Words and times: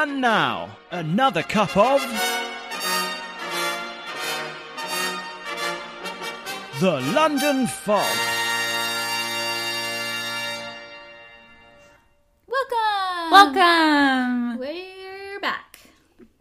And 0.00 0.20
now, 0.20 0.78
another 0.92 1.42
cup 1.42 1.76
of. 1.76 2.00
The 6.78 7.00
London 7.12 7.66
Fog. 7.66 8.06
Welcome. 12.46 13.32
Welcome. 13.32 14.58
We're 14.60 15.40
back. 15.40 15.80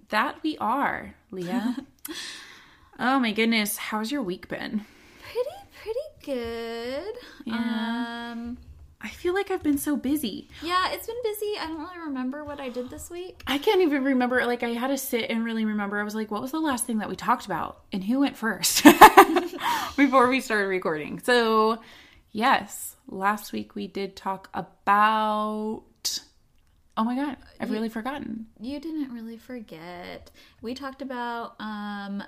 That 0.09 0.35
we 0.43 0.55
are, 0.59 1.15
Lia. 1.31 1.77
oh 2.99 3.19
my 3.19 3.31
goodness, 3.31 3.77
how's 3.77 4.11
your 4.11 4.21
week 4.21 4.47
been? 4.47 4.85
Pretty, 5.23 5.57
pretty 5.81 5.99
good. 6.23 7.15
Yeah. 7.43 7.55
Um, 8.33 8.57
I 8.61 8.66
feel 9.27 9.33
like 9.33 9.51
I've 9.51 9.61
been 9.61 9.77
so 9.77 9.97
busy. 9.97 10.47
yeah, 10.63 10.93
it's 10.93 11.05
been 11.05 11.21
busy. 11.21 11.51
I 11.59 11.67
don't 11.67 11.79
really 11.79 11.99
remember 11.99 12.45
what 12.45 12.61
I 12.61 12.69
did 12.69 12.89
this 12.89 13.09
week. 13.09 13.43
I 13.45 13.57
can't 13.57 13.81
even 13.81 14.05
remember. 14.05 14.45
Like, 14.45 14.63
I 14.63 14.69
had 14.69 14.87
to 14.87 14.97
sit 14.97 15.29
and 15.29 15.43
really 15.43 15.65
remember. 15.65 15.99
I 15.99 16.03
was 16.03 16.15
like, 16.15 16.31
what 16.31 16.41
was 16.41 16.51
the 16.51 16.61
last 16.61 16.85
thing 16.85 16.99
that 16.99 17.09
we 17.09 17.17
talked 17.17 17.45
about? 17.45 17.81
And 17.91 18.05
who 18.05 18.21
went 18.21 18.37
first 18.37 18.85
before 19.97 20.29
we 20.29 20.39
started 20.39 20.67
recording? 20.67 21.19
So, 21.19 21.79
yes, 22.31 22.95
last 23.09 23.51
week 23.51 23.75
we 23.75 23.87
did 23.87 24.15
talk 24.15 24.49
about. 24.53 25.83
Oh 26.95 27.03
my 27.03 27.17
God, 27.17 27.35
I've 27.59 27.69
really 27.69 27.89
forgotten. 27.89 28.45
You 28.61 28.79
didn't 28.79 29.11
really 29.11 29.37
forget. 29.37 30.31
We 30.61 30.73
talked 30.73 31.01
about 31.01 31.55
um 31.59 32.23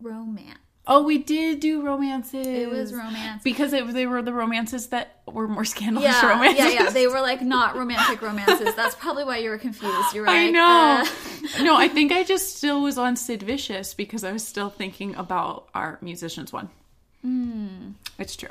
romance. 0.00 0.60
Oh, 0.86 1.02
we 1.02 1.16
did 1.18 1.60
do 1.60 1.80
romances. 1.82 2.46
It 2.46 2.68
was 2.68 2.92
romance. 2.92 3.42
Because 3.42 3.72
it, 3.72 3.90
they 3.94 4.06
were 4.06 4.20
the 4.20 4.34
romances 4.34 4.88
that 4.88 5.22
were 5.26 5.48
more 5.48 5.64
scandalous 5.64 6.10
Yeah, 6.10 6.28
romances. 6.28 6.58
yeah, 6.58 6.68
yeah. 6.84 6.90
They 6.90 7.06
were 7.06 7.20
like 7.22 7.40
not 7.40 7.74
romantic 7.74 8.20
romances. 8.20 8.74
That's 8.74 8.94
probably 8.94 9.24
why 9.24 9.38
you 9.38 9.48
were 9.48 9.56
confused. 9.58 10.14
You're 10.14 10.24
right. 10.24 10.36
I 10.48 10.50
know. 10.50 11.04
uh, 11.58 11.62
no, 11.62 11.74
I 11.76 11.88
think 11.88 12.12
I 12.12 12.22
just 12.22 12.56
still 12.58 12.82
was 12.82 12.98
on 12.98 13.16
Sid 13.16 13.42
Vicious 13.42 13.94
because 13.94 14.24
I 14.24 14.32
was 14.32 14.46
still 14.46 14.68
thinking 14.68 15.14
about 15.14 15.68
our 15.74 15.98
musicians 16.02 16.52
one. 16.52 16.68
Hmm. 17.22 17.92
It's 18.18 18.36
true. 18.36 18.50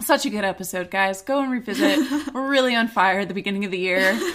Such 0.00 0.26
a 0.26 0.30
good 0.30 0.44
episode, 0.44 0.92
guys. 0.92 1.22
Go 1.22 1.40
and 1.42 1.50
revisit. 1.50 1.98
We're 2.32 2.48
really 2.48 2.76
on 2.76 2.86
fire 2.86 3.18
at 3.18 3.26
the 3.26 3.34
beginning 3.34 3.64
of 3.64 3.70
the 3.72 3.78
year. 3.78 4.16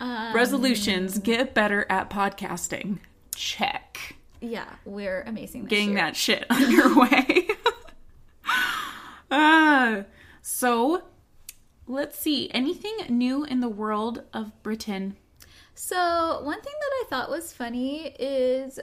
Um, 0.00 0.32
Resolutions 0.32 1.18
get 1.18 1.54
better 1.54 1.84
at 1.90 2.08
podcasting. 2.08 2.98
Check. 3.34 4.14
Yeah, 4.40 4.68
we're 4.84 5.22
amazing. 5.22 5.64
Getting 5.66 5.90
year. 5.90 5.98
that 5.98 6.16
shit 6.16 6.46
underway. 6.50 7.48
uh, 9.30 10.02
so, 10.42 11.02
let's 11.86 12.18
see. 12.18 12.50
Anything 12.52 12.96
new 13.08 13.44
in 13.44 13.60
the 13.60 13.68
world 13.68 14.22
of 14.32 14.62
Britain? 14.62 15.16
So, 15.74 16.40
one 16.42 16.60
thing 16.60 16.74
that 16.80 16.90
I 16.92 17.04
thought 17.08 17.30
was 17.30 17.52
funny 17.52 18.14
is 18.18 18.80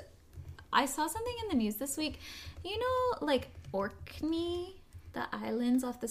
I 0.71 0.85
saw 0.85 1.07
something 1.07 1.35
in 1.43 1.49
the 1.49 1.63
news 1.63 1.75
this 1.75 1.97
week. 1.97 2.19
You 2.63 2.77
know, 2.79 3.25
like 3.25 3.49
Orkney, 3.71 4.81
the 5.13 5.27
islands 5.33 5.83
off 5.83 5.99
the 5.99 6.07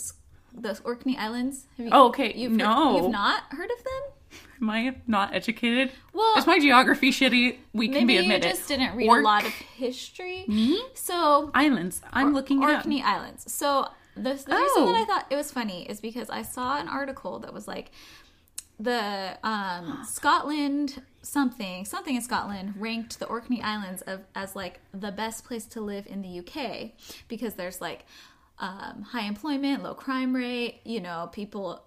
the 0.54 0.80
Orkney 0.84 1.16
Islands. 1.18 1.66
Have 1.76 1.86
you, 1.86 1.92
Oh, 1.92 2.08
okay. 2.08 2.32
You've 2.34 2.52
No. 2.52 2.92
heard, 2.94 3.02
you've 3.02 3.12
not 3.12 3.42
heard 3.50 3.70
of 3.70 3.84
them. 3.84 4.40
Am 4.62 4.70
I 4.70 4.96
not 5.06 5.34
educated? 5.34 5.90
Well, 6.12 6.36
Is 6.38 6.46
my 6.46 6.58
geography 6.58 7.10
shitty? 7.10 7.58
We 7.72 7.88
can 7.88 8.06
be 8.06 8.14
you 8.14 8.20
admitted. 8.20 8.50
just 8.50 8.66
didn't 8.68 8.96
read 8.96 9.08
Ork- 9.08 9.20
a 9.20 9.24
lot 9.24 9.44
of 9.44 9.52
history. 9.52 10.44
Me? 10.48 10.82
So 10.94 11.50
Islands. 11.54 12.00
I'm 12.12 12.32
looking 12.32 12.62
it 12.62 12.66
up. 12.70 12.76
Orkney 12.78 13.02
Islands. 13.02 13.52
So 13.52 13.88
the, 14.16 14.22
the 14.22 14.28
reason 14.30 14.46
Oh. 14.48 14.86
that 14.86 14.96
I 14.96 15.04
thought 15.04 15.26
it 15.30 15.36
was 15.36 15.50
funny 15.52 15.82
is 15.88 16.00
because 16.00 16.30
I 16.30 16.42
saw 16.42 16.78
an 16.78 16.88
article 16.88 17.40
that 17.40 17.52
was 17.52 17.66
like 17.68 17.90
the 18.78 19.38
um, 19.44 20.02
Scotland 20.04 21.00
something 21.22 21.84
something 21.84 22.16
in 22.16 22.20
Scotland 22.22 22.74
ranked 22.76 23.18
the 23.18 23.26
Orkney 23.26 23.62
Islands 23.62 24.02
of, 24.02 24.20
as 24.34 24.54
like 24.56 24.80
the 24.92 25.12
best 25.12 25.44
place 25.44 25.64
to 25.66 25.80
live 25.80 26.06
in 26.06 26.22
the 26.22 26.40
UK 26.40 26.90
because 27.28 27.54
there's 27.54 27.80
like 27.80 28.04
um, 28.58 29.02
high 29.02 29.26
employment, 29.26 29.82
low 29.82 29.94
crime 29.94 30.34
rate. 30.34 30.80
You 30.84 31.00
know, 31.00 31.30
people 31.32 31.84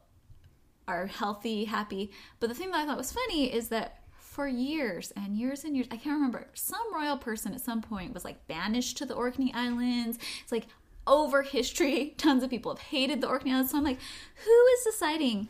are 0.87 1.07
healthy, 1.07 1.65
happy. 1.65 2.11
But 2.39 2.49
the 2.49 2.55
thing 2.55 2.71
that 2.71 2.79
I 2.79 2.85
thought 2.85 2.97
was 2.97 3.11
funny 3.11 3.53
is 3.53 3.69
that 3.69 4.01
for 4.17 4.47
years 4.47 5.11
and 5.15 5.35
years 5.35 5.63
and 5.63 5.75
years, 5.75 5.87
I 5.91 5.97
can't 5.97 6.15
remember, 6.15 6.47
some 6.53 6.93
royal 6.93 7.17
person 7.17 7.53
at 7.53 7.61
some 7.61 7.81
point 7.81 8.13
was 8.13 8.23
like 8.23 8.47
banished 8.47 8.97
to 8.97 9.05
the 9.05 9.15
Orkney 9.15 9.51
Islands. 9.53 10.19
It's 10.43 10.51
like 10.51 10.67
over 11.05 11.41
history, 11.41 12.13
tons 12.17 12.43
of 12.43 12.49
people 12.49 12.71
have 12.73 12.81
hated 12.81 13.21
the 13.21 13.27
Orkney 13.27 13.51
Islands. 13.51 13.71
So 13.71 13.77
I'm 13.77 13.83
like, 13.83 13.99
who 14.45 14.65
is 14.77 14.83
deciding 14.83 15.47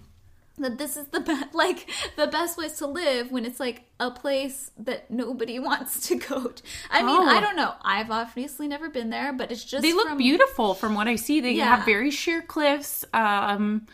that 0.60 0.78
this 0.78 0.98
is 0.98 1.08
the 1.08 1.20
best, 1.30 1.54
like 1.54 1.90
the 2.16 2.28
best 2.28 2.58
place 2.58 2.78
to 2.80 2.88
live 2.88 3.32
when 3.32 3.46
it's 3.46 3.60
like 3.60 3.84
a 4.00 4.10
place 4.12 4.72
that 4.78 5.10
nobody 5.12 5.60
wants 5.70 6.08
to 6.08 6.16
go 6.16 6.48
to? 6.48 6.64
I 6.92 7.02
mean, 7.04 7.16
Oh. 7.18 7.28
I 7.28 7.40
don't 7.40 7.56
know. 7.56 7.74
I've 7.82 8.10
obviously 8.12 8.68
never 8.68 8.90
been 8.90 9.10
there, 9.10 9.34
but 9.34 9.52
it's 9.52 9.64
just 9.64 9.82
They 9.82 9.94
look 9.94 10.08
from- 10.10 10.18
beautiful 10.18 10.74
from 10.74 10.96
what 10.96 11.08
I 11.08 11.16
see. 11.16 11.40
They 11.42 11.52
Yeah. 11.54 11.76
have 11.76 11.86
very 11.86 12.12
sheer 12.12 12.42
cliffs. 12.42 13.06
Um, 13.14 13.86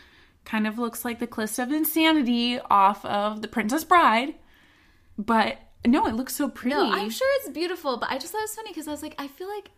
kind 0.44 0.66
of 0.66 0.78
looks 0.78 1.04
like 1.06 1.20
the 1.20 1.26
cliffs 1.26 1.58
of 1.58 1.72
insanity 1.72 2.60
off 2.70 3.04
of 3.04 3.40
The 3.40 3.48
Princess 3.48 3.82
Bride. 3.84 4.34
But 5.16 5.58
no, 5.86 6.06
it 6.06 6.14
looks 6.14 6.34
so 6.34 6.48
pretty. 6.48 6.74
No, 6.76 6.90
I'm 6.92 7.10
sure 7.10 7.28
it's 7.40 7.48
beautiful, 7.50 7.96
but 7.98 8.10
I 8.10 8.18
just 8.18 8.32
thought 8.32 8.40
it 8.40 8.44
was 8.50 8.54
funny 8.54 8.70
because 8.70 8.88
I 8.88 8.90
was 8.90 9.02
like, 9.02 9.14
I 9.18 9.28
feel 9.28 9.48
like 9.48 9.70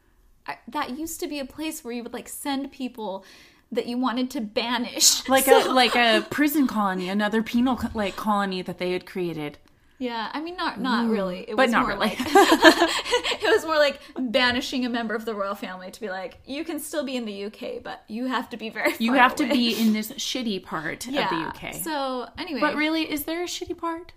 I, 0.47 0.59
that 0.69 0.99
used 0.99 1.21
to 1.21 1.27
be 1.29 1.39
a 1.41 1.45
place 1.45 1.85
where 1.85 1.93
you 1.93 2.03
would 2.03 2.13
like 2.13 2.29
send 2.29 2.71
people 2.73 3.25
that 3.73 3.87
you 3.87 3.99
wanted 3.99 4.31
to 4.31 4.41
banish, 4.41 5.29
like 5.29 5.45
So- 5.45 5.71
a 5.71 5.73
like 5.73 5.95
a 5.97 6.27
prison 6.31 6.67
colony, 6.67 7.09
another 7.09 7.43
penal 7.43 7.77
co- 7.77 7.89
like 7.95 8.17
colony 8.17 8.63
that 8.63 8.79
they 8.79 8.93
had 8.93 9.07
created. 9.07 9.59
yeah. 9.99 10.31
I 10.33 10.41
mean, 10.41 10.57
not 10.57 10.81
not 10.81 11.07
mm. 11.07 11.13
really, 11.13 11.41
it 11.49 11.57
but 11.57 11.67
was 11.69 11.73
more 11.73 11.87
really. 11.89 11.99
like 12.09 12.19
it 12.21 13.51
was 13.51 13.65
more 13.65 13.77
like 13.77 13.99
banishing 14.19 14.85
a 14.85 14.89
member 14.89 15.15
of 15.15 15.25
the 15.25 15.35
royal 15.35 15.55
family 15.55 15.91
to 15.91 16.01
be 16.01 16.09
like, 16.11 16.39
you 16.45 16.65
can 16.65 16.79
still 16.81 17.05
be 17.05 17.17
in 17.17 17.25
the 17.25 17.45
UK, 17.47 17.83
but 17.83 18.05
you 18.07 18.27
have 18.27 18.49
to 18.51 18.57
be 18.57 18.69
very. 18.71 18.95
You 18.99 19.15
have 19.15 19.35
to 19.37 19.49
be 19.49 19.79
in 19.81 19.93
this 19.93 20.13
shitty 20.13 20.63
part 20.63 21.07
yeah. 21.07 21.25
of 21.25 21.31
the 21.31 21.69
UK. 21.69 21.75
So 21.75 22.29
anyway, 22.39 22.61
but 22.61 22.77
really, 22.77 23.11
is 23.11 23.25
there 23.25 23.43
a 23.43 23.47
shitty 23.47 23.77
part? 23.79 24.13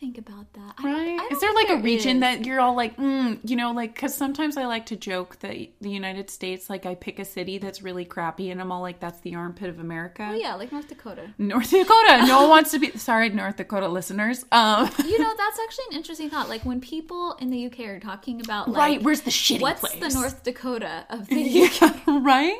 Think 0.00 0.16
about 0.18 0.52
that. 0.54 0.74
I 0.78 0.84
Right? 0.84 1.28
Is 1.30 1.40
there 1.40 1.52
like 1.52 1.68
a 1.68 1.76
region 1.76 2.16
is. 2.16 2.20
that 2.22 2.46
you're 2.46 2.58
all 2.58 2.74
like, 2.74 2.96
mm, 2.96 3.38
you 3.44 3.54
know, 3.54 3.72
like, 3.72 3.94
because 3.94 4.14
sometimes 4.14 4.56
I 4.56 4.64
like 4.64 4.86
to 4.86 4.96
joke 4.96 5.38
that 5.40 5.54
the 5.80 5.90
United 5.90 6.30
States, 6.30 6.70
like, 6.70 6.86
I 6.86 6.94
pick 6.94 7.18
a 7.18 7.24
city 7.24 7.58
that's 7.58 7.82
really 7.82 8.04
crappy 8.06 8.50
and 8.50 8.60
I'm 8.60 8.72
all 8.72 8.80
like, 8.80 8.98
that's 8.98 9.20
the 9.20 9.34
armpit 9.34 9.68
of 9.68 9.78
America. 9.78 10.30
Oh, 10.32 10.34
yeah, 10.34 10.54
like 10.54 10.72
North 10.72 10.88
Dakota. 10.88 11.34
North 11.38 11.70
Dakota. 11.70 12.24
No 12.26 12.40
one 12.40 12.50
wants 12.50 12.70
to 12.72 12.78
be. 12.78 12.90
Sorry, 12.96 13.28
North 13.28 13.56
Dakota 13.56 13.88
listeners. 13.88 14.44
Um, 14.50 14.90
You 15.10 15.18
know, 15.18 15.32
that's 15.36 15.58
actually 15.58 15.84
an 15.90 15.96
interesting 15.96 16.30
thought. 16.30 16.48
Like 16.48 16.62
when 16.62 16.80
people 16.80 17.36
in 17.40 17.50
the 17.50 17.66
UK 17.66 17.80
are 17.80 18.00
talking 18.00 18.40
about 18.40 18.68
like 18.68 18.78
right? 18.78 19.02
Where's 19.02 19.22
the 19.22 19.30
shitty 19.30 19.60
what's 19.60 19.80
place? 19.80 20.14
the 20.14 20.18
North 20.18 20.42
Dakota 20.44 21.04
of 21.10 21.26
the 21.28 21.64
UK? 21.64 21.80
Yeah, 21.80 22.20
right. 22.22 22.58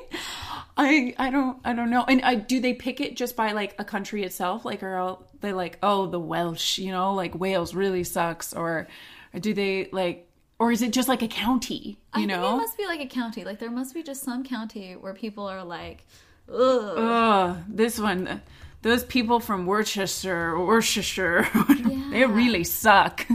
I 0.80 1.14
I 1.18 1.30
don't 1.30 1.58
I 1.62 1.74
don't 1.74 1.90
know. 1.90 2.04
And 2.08 2.22
I 2.22 2.36
do 2.36 2.58
they 2.58 2.72
pick 2.72 3.00
it 3.00 3.14
just 3.14 3.36
by 3.36 3.52
like 3.52 3.74
a 3.78 3.84
country 3.84 4.24
itself? 4.24 4.64
Like 4.64 4.82
are 4.82 4.96
all, 4.96 5.26
they 5.40 5.52
like 5.52 5.78
oh 5.82 6.06
the 6.06 6.18
Welsh, 6.18 6.78
you 6.78 6.90
know, 6.90 7.12
like 7.14 7.34
Wales 7.38 7.74
really 7.74 8.02
sucks, 8.02 8.54
or, 8.54 8.88
or 9.34 9.40
do 9.40 9.52
they 9.52 9.90
like, 9.92 10.26
or 10.58 10.72
is 10.72 10.80
it 10.80 10.92
just 10.92 11.06
like 11.06 11.20
a 11.22 11.28
county? 11.28 11.98
You 12.16 12.22
I 12.22 12.24
know, 12.24 12.42
think 12.42 12.54
it 12.54 12.56
must 12.56 12.78
be 12.78 12.86
like 12.86 13.00
a 13.00 13.06
county. 13.06 13.44
Like 13.44 13.58
there 13.58 13.70
must 13.70 13.92
be 13.92 14.02
just 14.02 14.22
some 14.22 14.42
county 14.42 14.94
where 14.96 15.12
people 15.12 15.46
are 15.46 15.62
like, 15.62 16.06
ugh. 16.48 16.56
oh 16.56 17.62
this 17.68 17.98
one, 18.00 18.26
uh, 18.26 18.38
those 18.80 19.04
people 19.04 19.38
from 19.38 19.66
Worcester, 19.66 20.58
Worcestershire, 20.58 21.46
they 22.10 22.24
really 22.24 22.64
suck. 22.64 23.26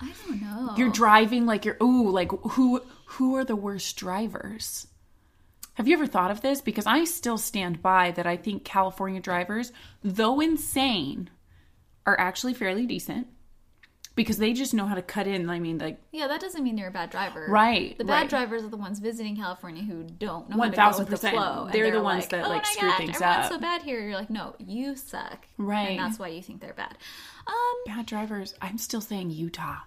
I 0.00 0.12
don't 0.26 0.42
know. 0.42 0.74
You're 0.76 0.90
driving 0.90 1.46
like 1.46 1.64
you're 1.64 1.78
ooh 1.80 2.10
like 2.10 2.32
who 2.32 2.82
who 3.06 3.36
are 3.36 3.44
the 3.44 3.56
worst 3.56 3.96
drivers? 3.96 4.88
Have 5.76 5.86
you 5.86 5.94
ever 5.94 6.06
thought 6.06 6.30
of 6.30 6.40
this? 6.40 6.60
Because 6.60 6.86
I 6.86 7.04
still 7.04 7.38
stand 7.38 7.82
by 7.82 8.10
that 8.12 8.26
I 8.26 8.36
think 8.36 8.64
California 8.64 9.20
drivers, 9.20 9.72
though 10.02 10.40
insane, 10.40 11.30
are 12.06 12.18
actually 12.18 12.54
fairly 12.54 12.86
decent 12.86 13.26
because 14.14 14.38
they 14.38 14.54
just 14.54 14.72
know 14.72 14.86
how 14.86 14.94
to 14.94 15.02
cut 15.02 15.26
in. 15.26 15.50
I 15.50 15.58
mean, 15.60 15.76
like 15.76 16.00
yeah, 16.12 16.28
that 16.28 16.40
doesn't 16.40 16.64
mean 16.64 16.78
you're 16.78 16.88
a 16.88 16.92
bad 16.92 17.10
driver. 17.10 17.46
Right, 17.50 17.96
The 17.98 18.04
bad 18.04 18.12
right. 18.22 18.30
drivers 18.30 18.64
are 18.64 18.68
the 18.68 18.78
ones 18.78 18.98
visiting 18.98 19.36
California 19.36 19.82
who 19.82 20.02
don't 20.04 20.48
know 20.48 20.56
One 20.56 20.72
how 20.72 20.90
to 20.92 20.96
go 20.96 20.98
with 21.10 21.20
the 21.20 21.28
flow. 21.28 21.64
and 21.64 21.74
They're 21.74 21.90
the 21.90 22.02
ones 22.02 22.22
like, 22.22 22.30
that, 22.30 22.46
oh 22.46 22.48
like, 22.48 22.64
screw 22.64 22.88
gosh, 22.88 22.96
things 22.96 23.16
everyone's 23.16 23.44
up." 23.46 23.52
so 23.52 23.58
bad 23.58 23.82
here. 23.82 24.00
You're 24.00 24.14
like, 24.16 24.30
no, 24.30 24.54
you 24.58 24.96
suck. 24.96 25.46
Right. 25.58 25.90
And 25.90 25.98
that's 25.98 26.18
why 26.18 26.28
you 26.28 26.40
think 26.40 26.62
they're 26.62 26.72
bad. 26.72 26.96
Um, 27.46 27.54
bad 27.84 28.06
drivers. 28.06 28.54
I'm 28.62 28.78
still 28.78 29.02
saying 29.02 29.30
Utah. 29.30 29.80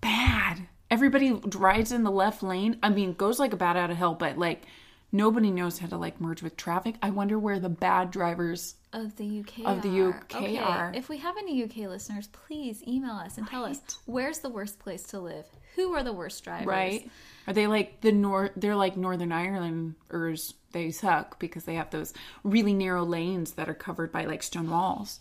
Bad. 0.00 0.68
Everybody 0.92 1.32
rides 1.32 1.90
in 1.90 2.02
the 2.04 2.10
left 2.10 2.42
lane. 2.42 2.76
I 2.82 2.90
mean, 2.90 3.14
goes 3.14 3.38
like 3.38 3.54
a 3.54 3.56
bat 3.56 3.78
out 3.78 3.90
of 3.90 3.96
hell, 3.96 4.14
but 4.14 4.36
like 4.36 4.66
nobody 5.10 5.50
knows 5.50 5.78
how 5.78 5.86
to 5.86 5.96
like 5.96 6.20
merge 6.20 6.42
with 6.42 6.54
traffic. 6.58 6.96
I 7.00 7.08
wonder 7.08 7.38
where 7.38 7.58
the 7.58 7.70
bad 7.70 8.10
drivers 8.10 8.74
of 8.92 9.16
the 9.16 9.40
UK 9.40 9.64
Of 9.64 9.80
the 9.80 10.02
are. 10.02 10.10
UK 10.10 10.34
okay. 10.34 10.58
are. 10.58 10.92
If 10.94 11.08
we 11.08 11.16
have 11.16 11.38
any 11.38 11.64
UK 11.64 11.88
listeners, 11.88 12.26
please 12.26 12.82
email 12.86 13.12
us 13.14 13.38
and 13.38 13.46
tell 13.46 13.64
us 13.64 13.80
where's 14.04 14.40
the 14.40 14.50
worst 14.50 14.80
place 14.80 15.02
to 15.04 15.18
live. 15.18 15.46
Who 15.76 15.94
are 15.94 16.02
the 16.02 16.12
worst 16.12 16.44
drivers? 16.44 16.66
right? 16.66 17.10
Are 17.46 17.54
they 17.54 17.66
like 17.66 18.02
the 18.02 18.12
nor? 18.12 18.50
They're 18.54 18.76
like 18.76 18.98
Northern 18.98 19.32
Irelanders, 19.32 20.52
they 20.72 20.90
suck 20.90 21.38
because 21.38 21.64
they 21.64 21.76
have 21.76 21.88
those 21.88 22.12
really 22.44 22.74
narrow 22.74 23.02
lanes 23.02 23.52
that 23.52 23.66
are 23.66 23.74
covered 23.74 24.12
by 24.12 24.26
like 24.26 24.42
stone 24.42 24.70
walls. 24.70 25.20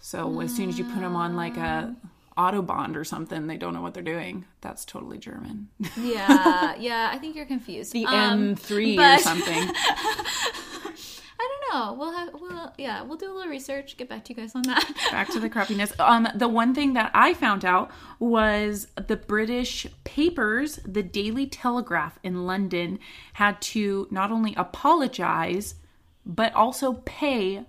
So 0.00 0.40
as 0.40 0.56
soon 0.56 0.70
as 0.70 0.78
you 0.78 0.86
put 0.86 1.00
them 1.00 1.14
on 1.16 1.36
like 1.36 1.58
a 1.58 1.94
mm. 1.94 1.96
Autobahn 2.36 2.96
or 2.96 3.04
something, 3.04 3.46
they 3.46 3.56
don't 3.56 3.74
know 3.74 3.82
what 3.82 3.94
they're 3.94 4.02
doing. 4.02 4.44
That's 4.60 4.84
totally 4.84 5.18
German. 5.18 5.68
Yeah, 5.96 6.74
yeah. 6.78 7.10
I 7.12 7.18
think 7.18 7.36
you're 7.36 7.46
confused. 7.46 7.92
The 7.92 8.06
Um, 8.06 8.54
M3 8.56 8.98
or 8.98 9.18
something. 9.22 9.70
I 11.44 11.48
don't 11.48 11.74
know. 11.74 11.92
We'll 11.94 12.12
have. 12.12 12.30
We'll 12.34 12.72
yeah. 12.78 13.02
We'll 13.02 13.16
do 13.16 13.30
a 13.30 13.34
little 13.34 13.50
research. 13.50 13.96
Get 13.96 14.08
back 14.08 14.24
to 14.26 14.32
you 14.32 14.36
guys 14.40 14.54
on 14.54 14.62
that. 14.62 14.84
Back 15.10 15.28
to 15.30 15.40
the 15.40 15.50
crappiness. 15.50 15.98
Um, 15.98 16.28
the 16.34 16.48
one 16.48 16.74
thing 16.74 16.92
that 16.94 17.10
I 17.14 17.34
found 17.34 17.64
out 17.64 17.90
was 18.18 18.86
the 19.08 19.16
British 19.16 19.86
papers, 20.04 20.78
the 20.84 21.02
Daily 21.02 21.46
Telegraph 21.46 22.18
in 22.22 22.46
London, 22.46 22.98
had 23.34 23.60
to 23.62 24.06
not 24.10 24.30
only 24.30 24.54
apologize 24.56 25.74
but 26.24 26.54
also 26.54 27.02
pay 27.04 27.64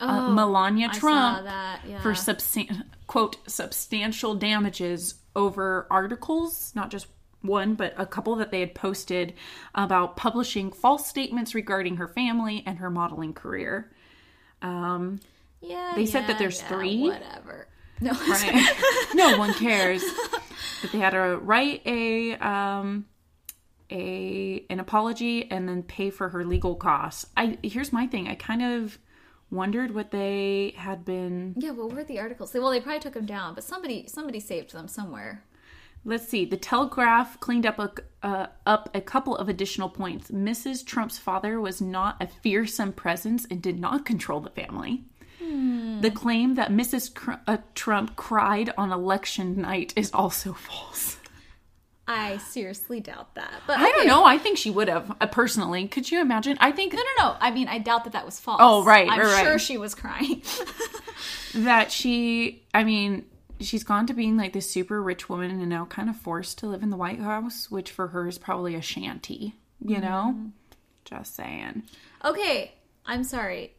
uh, 0.00 0.30
Melania 0.30 0.88
Oh, 0.90 0.92
saw 0.94 0.98
Trump 1.00 1.46
yeah. 1.86 2.00
for 2.02 2.12
substan- 2.12 2.84
quote 3.06 3.36
substantial 3.48 4.34
damages 4.34 5.14
over 5.34 5.86
articles, 5.90 6.72
not 6.74 6.90
just 6.90 7.06
one, 7.42 7.74
but 7.74 7.94
a 7.96 8.06
couple 8.06 8.34
that 8.36 8.50
they 8.50 8.60
had 8.60 8.74
posted 8.74 9.34
about 9.74 10.16
publishing 10.16 10.72
false 10.72 11.06
statements 11.06 11.54
regarding 11.54 11.96
her 11.96 12.08
family 12.08 12.62
and 12.66 12.78
her 12.78 12.90
modeling 12.90 13.32
career. 13.34 13.92
Um, 14.62 15.20
Yeah. 15.60 15.92
They 15.94 16.06
said 16.06 16.26
that 16.26 16.38
there's 16.38 16.60
yeah, 16.62 16.68
three? 16.68 17.02
Whatever. 17.02 17.68
No. 18.00 18.12
Right. 18.12 18.76
no 19.14 19.38
one 19.38 19.54
cares. 19.54 20.04
But 20.82 20.92
they 20.92 20.98
had 20.98 21.10
to 21.10 21.38
write 21.38 21.82
a 21.86 22.34
um 22.34 23.06
a 23.90 24.64
an 24.68 24.78
apology 24.80 25.50
and 25.50 25.66
then 25.68 25.82
pay 25.82 26.10
for 26.10 26.28
her 26.30 26.44
legal 26.44 26.74
costs. 26.74 27.26
I 27.36 27.56
here's 27.62 27.92
my 27.92 28.06
thing. 28.06 28.28
I 28.28 28.34
kind 28.34 28.62
of 28.62 28.98
wondered 29.56 29.94
what 29.94 30.10
they 30.10 30.74
had 30.76 31.04
been 31.04 31.54
Yeah. 31.56 31.72
What 31.72 31.92
were 31.92 32.04
the 32.04 32.20
articles? 32.20 32.54
Well, 32.54 32.70
they 32.70 32.80
probably 32.80 33.00
took 33.00 33.14
them 33.14 33.26
down, 33.26 33.54
but 33.54 33.64
somebody 33.64 34.06
somebody 34.06 34.40
saved 34.40 34.72
them 34.72 34.88
somewhere. 34.88 35.42
Let's 36.04 36.28
see. 36.28 36.44
The 36.44 36.56
Telegraph 36.56 37.40
cleaned 37.40 37.66
up 37.66 37.78
a 37.80 37.92
uh, 38.22 38.46
up 38.64 38.88
a 38.94 39.00
couple 39.00 39.36
of 39.36 39.48
additional 39.48 39.88
points. 39.88 40.30
Mrs. 40.30 40.86
Trump's 40.86 41.18
father 41.18 41.60
was 41.60 41.80
not 41.80 42.16
a 42.22 42.28
fearsome 42.28 42.92
presence 42.92 43.44
and 43.50 43.60
did 43.60 43.80
not 43.80 44.04
control 44.04 44.40
the 44.40 44.50
family. 44.50 45.04
The 46.00 46.10
claim 46.10 46.56
that 46.56 46.70
Mrs. 46.70 47.14
Cr- 47.14 47.32
uh, 47.46 47.58
Trump 47.74 48.16
cried 48.16 48.70
on 48.76 48.90
election 48.92 49.60
night 49.60 49.92
is 49.96 50.10
also 50.12 50.52
false. 50.68 51.15
I 52.08 52.36
seriously 52.38 53.00
doubt 53.00 53.34
that. 53.34 53.52
But 53.66 53.78
I 53.80 53.90
don't 53.90 54.06
know. 54.06 54.24
I 54.24 54.38
think 54.38 54.58
she 54.58 54.70
would 54.70 54.88
have 54.88 55.16
uh, 55.20 55.26
personally. 55.26 55.88
Could 55.88 56.10
you 56.10 56.20
imagine? 56.20 56.56
I 56.60 56.70
think 56.70 56.92
No, 56.92 57.00
no, 57.18 57.24
no. 57.30 57.36
I 57.40 57.50
mean, 57.50 57.66
I 57.68 57.78
doubt 57.78 58.04
that 58.04 58.12
that 58.12 58.24
was 58.24 58.38
false. 58.38 58.60
Oh, 58.62 58.84
right, 58.84 59.10
I'm 59.10 59.18
right, 59.18 59.26
right. 59.26 59.42
sure 59.44 59.58
she 59.58 59.76
was 59.76 59.94
crying. 59.94 60.42
that 61.54 61.90
she. 61.90 62.62
I 62.72 62.84
mean, 62.84 63.24
she's 63.60 63.82
gone 63.84 64.06
to 64.06 64.14
being 64.14 64.36
like 64.36 64.52
this 64.52 64.70
super 64.70 65.02
rich 65.02 65.28
woman 65.28 65.50
and 65.50 65.68
now 65.68 65.84
kind 65.86 66.08
of 66.08 66.16
forced 66.16 66.58
to 66.58 66.66
live 66.66 66.82
in 66.82 66.90
the 66.90 66.96
White 66.96 67.20
House, 67.20 67.70
which 67.70 67.90
for 67.90 68.08
her 68.08 68.28
is 68.28 68.38
probably 68.38 68.74
a 68.74 68.82
shanty. 68.82 69.54
You 69.84 69.98
know, 70.00 70.32
Mm-hmm. 70.36 70.46
just 71.04 71.34
saying. 71.34 71.82
okay, 72.24 72.72
I'm 73.04 73.24
sorry. 73.24 73.72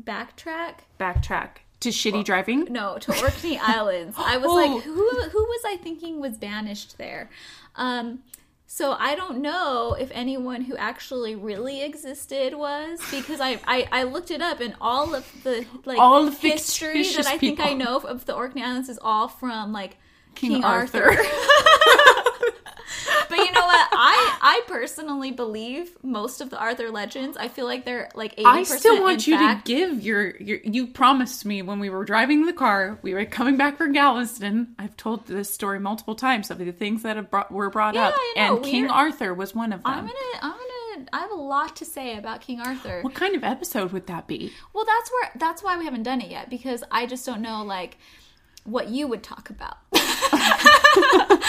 Backtrack. 0.00 0.74
Backtrack 1.00 1.48
to 1.80 1.90
shitty 1.90 2.24
driving. 2.24 2.64
No, 2.70 2.98
to 2.98 3.20
Orkney 3.22 3.58
Islands. 3.62 4.16
I 4.18 4.36
was 4.38 4.46
Oh. 4.48 4.54
like, 4.54 4.82
who 4.82 5.22
who 5.28 5.38
was 5.44 5.62
I 5.66 5.76
thinking 5.76 6.20
was 6.20 6.36
banished 6.38 6.98
there? 6.98 7.30
Um 7.76 8.20
so 8.68 8.92
I 8.98 9.14
don't 9.14 9.38
know 9.42 9.94
if 9.98 10.10
anyone 10.12 10.62
who 10.62 10.76
actually 10.76 11.36
really 11.36 11.82
existed 11.84 12.52
was 12.54 12.98
because 13.12 13.40
I, 13.40 13.60
I, 13.64 13.86
I 13.92 14.02
looked 14.02 14.32
it 14.32 14.42
up 14.42 14.58
and 14.60 14.74
all 14.80 15.14
of 15.14 15.24
the 15.44 15.64
like 15.84 15.98
All 15.98 16.24
the 16.24 16.32
history 16.32 17.04
that 17.14 17.26
I 17.26 17.38
think 17.38 17.60
I 17.60 17.74
know 17.74 17.98
of 17.98 18.26
the 18.26 18.34
Orkney 18.34 18.62
Islands 18.64 18.88
is 18.88 18.98
all 19.00 19.28
from 19.28 19.72
like 19.72 19.98
King 20.34 20.50
King, 20.50 20.64
Arthur. 20.64 21.10
Arthur. 21.10 21.22
but 23.36 23.46
you 23.46 23.52
know 23.52 23.66
what? 23.66 23.88
I 23.92 24.38
I 24.42 24.60
personally 24.66 25.30
believe 25.30 25.96
most 26.02 26.40
of 26.40 26.50
the 26.50 26.58
Arthur 26.58 26.90
legends. 26.90 27.36
I 27.36 27.48
feel 27.48 27.66
like 27.66 27.84
they're 27.84 28.08
like 28.14 28.32
eighty 28.34 28.44
I 28.44 28.62
still 28.64 29.02
want 29.02 29.26
you 29.26 29.36
fact. 29.36 29.66
to 29.66 29.74
give 29.74 30.02
your, 30.02 30.36
your. 30.36 30.58
You 30.64 30.86
promised 30.86 31.44
me 31.44 31.62
when 31.62 31.78
we 31.78 31.90
were 31.90 32.04
driving 32.04 32.46
the 32.46 32.52
car, 32.52 32.98
we 33.02 33.14
were 33.14 33.24
coming 33.24 33.56
back 33.56 33.76
from 33.78 33.92
Galveston. 33.92 34.74
I've 34.78 34.96
told 34.96 35.26
this 35.26 35.52
story 35.52 35.78
multiple 35.80 36.14
times 36.14 36.50
of 36.50 36.58
the 36.58 36.72
things 36.72 37.02
that 37.02 37.16
have 37.16 37.30
brought, 37.30 37.50
were 37.52 37.70
brought 37.70 37.94
Yeah, 37.94 38.08
up, 38.08 38.14
and 38.36 38.62
King 38.64 38.82
We're- 38.84 38.94
Arthur 38.94 39.34
was 39.34 39.54
one 39.54 39.72
of 39.72 39.82
them. 39.82 39.92
I'm 39.92 40.00
gonna 40.06 40.14
I'm 40.42 40.50
gonna 40.52 41.08
I 41.12 41.20
have 41.20 41.30
a 41.30 41.34
lot 41.34 41.76
to 41.76 41.84
say 41.84 42.16
about 42.16 42.40
King 42.40 42.60
Arthur. 42.60 43.02
What 43.02 43.14
kind 43.14 43.36
of 43.36 43.44
episode 43.44 43.92
would 43.92 44.06
that 44.06 44.26
be? 44.26 44.52
Well, 44.72 44.84
that's 44.86 45.10
where 45.10 45.30
that's 45.36 45.62
why 45.62 45.76
we 45.78 45.84
haven't 45.84 46.04
done 46.04 46.20
it 46.22 46.30
yet 46.30 46.48
because 46.50 46.82
I 46.90 47.06
just 47.06 47.26
don't 47.26 47.42
know 47.42 47.62
like 47.64 47.98
what 48.66 48.88
you 48.88 49.06
would 49.08 49.22
talk 49.22 49.50
about. 49.50 49.76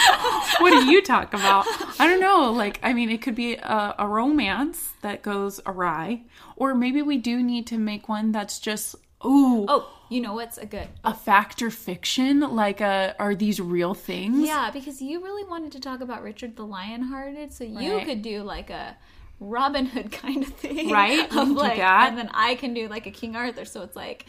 What 0.60 0.70
do 0.70 0.90
you 0.90 1.02
talk 1.02 1.34
about? 1.34 1.66
I 2.00 2.06
don't 2.06 2.20
know. 2.20 2.50
Like, 2.50 2.80
I 2.82 2.92
mean, 2.92 3.10
it 3.10 3.22
could 3.22 3.36
be 3.36 3.54
a, 3.54 3.94
a 3.98 4.08
romance 4.08 4.90
that 5.02 5.22
goes 5.22 5.60
awry, 5.66 6.22
or 6.56 6.74
maybe 6.74 7.00
we 7.00 7.16
do 7.16 7.42
need 7.42 7.66
to 7.68 7.78
make 7.78 8.08
one 8.08 8.32
that's 8.32 8.58
just 8.58 8.96
ooh 9.24 9.66
oh, 9.68 9.88
you 10.08 10.20
know 10.20 10.34
what's 10.34 10.58
a 10.58 10.66
good? 10.66 10.88
a 11.04 11.14
fact 11.14 11.62
or 11.62 11.70
fiction. 11.70 12.40
Like, 12.40 12.80
a, 12.80 13.14
are 13.20 13.34
these 13.36 13.60
real 13.60 13.94
things? 13.94 14.46
Yeah, 14.46 14.70
because 14.72 15.00
you 15.00 15.22
really 15.22 15.44
wanted 15.48 15.70
to 15.72 15.80
talk 15.80 16.00
about 16.00 16.22
Richard 16.22 16.56
the 16.56 16.66
Lionhearted, 16.66 17.52
so 17.52 17.62
you 17.62 17.96
Right. 17.96 18.04
could 18.04 18.22
do 18.22 18.42
like 18.42 18.68
a 18.70 18.96
Robin 19.38 19.86
Hood 19.86 20.10
kind 20.24 20.42
of 20.42 20.48
thing, 20.54 20.90
Right, 20.90 21.24
Of 21.36 21.50
like, 21.50 21.76
that. 21.76 22.08
and 22.08 22.18
then 22.18 22.30
I 22.34 22.56
can 22.56 22.74
do 22.74 22.88
like 22.88 23.06
a 23.06 23.12
King 23.12 23.36
Arthur. 23.36 23.64
So 23.64 23.82
it's 23.82 23.94
like, 23.96 24.26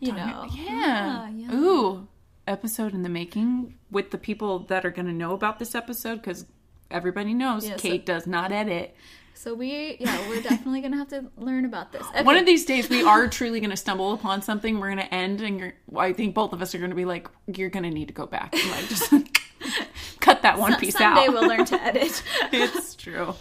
you 0.00 0.12
know, 0.12 0.46
Yeah. 0.50 1.28
yeah. 1.30 1.54
Ooh, 1.54 2.08
episode 2.46 2.94
in 2.94 3.02
the 3.02 3.08
making 3.08 3.78
with 3.90 4.10
the 4.10 4.18
people 4.18 4.60
that 4.60 4.84
are 4.84 4.90
going 4.90 5.06
to 5.06 5.12
know 5.12 5.32
about 5.34 5.58
this 5.58 5.74
episode 5.74 6.16
because 6.16 6.46
everybody 6.90 7.34
knows 7.34 7.66
Yeah, 7.66 7.76
so- 7.76 7.82
Kate 7.82 8.06
does 8.06 8.26
not 8.26 8.52
edit. 8.52 8.94
So 9.38 9.52
we, 9.52 9.98
yeah, 10.00 10.28
we're 10.30 10.40
definitely 10.40 10.80
gonna 10.80 10.96
have 10.96 11.08
to 11.08 11.26
learn 11.36 11.66
about 11.66 11.92
this. 11.92 12.06
One 12.22 12.38
of 12.38 12.46
these 12.46 12.64
days, 12.64 12.88
we 12.88 13.02
are 13.02 13.28
truly 13.28 13.60
going 13.60 13.70
to 13.70 13.76
stumble 13.76 14.14
upon 14.14 14.40
something. 14.40 14.80
We're 14.80 14.86
going 14.94 15.06
to 15.06 15.14
end, 15.14 15.42
and 15.42 15.60
you're. 15.60 15.74
I 15.94 16.14
think 16.14 16.34
both 16.34 16.54
of 16.54 16.62
us 16.62 16.74
are 16.74 16.78
going 16.78 16.88
to 16.90 16.96
be 16.96 17.04
like, 17.04 17.28
"You're 17.46 17.68
going 17.68 17.82
to 17.82 17.90
need 17.90 18.08
to 18.08 18.14
go 18.14 18.24
back 18.24 18.54
and 18.54 18.70
like 18.70 18.88
just 18.88 19.12
cut 20.20 20.40
that 20.40 20.58
one 20.58 20.76
piece 20.76 20.96
someday 20.96 21.26
out." 21.26 21.34
we'll 21.34 21.46
learn 21.46 21.66
to 21.66 21.80
edit. 21.82 22.22
it's 22.50 22.94
true. 22.94 23.34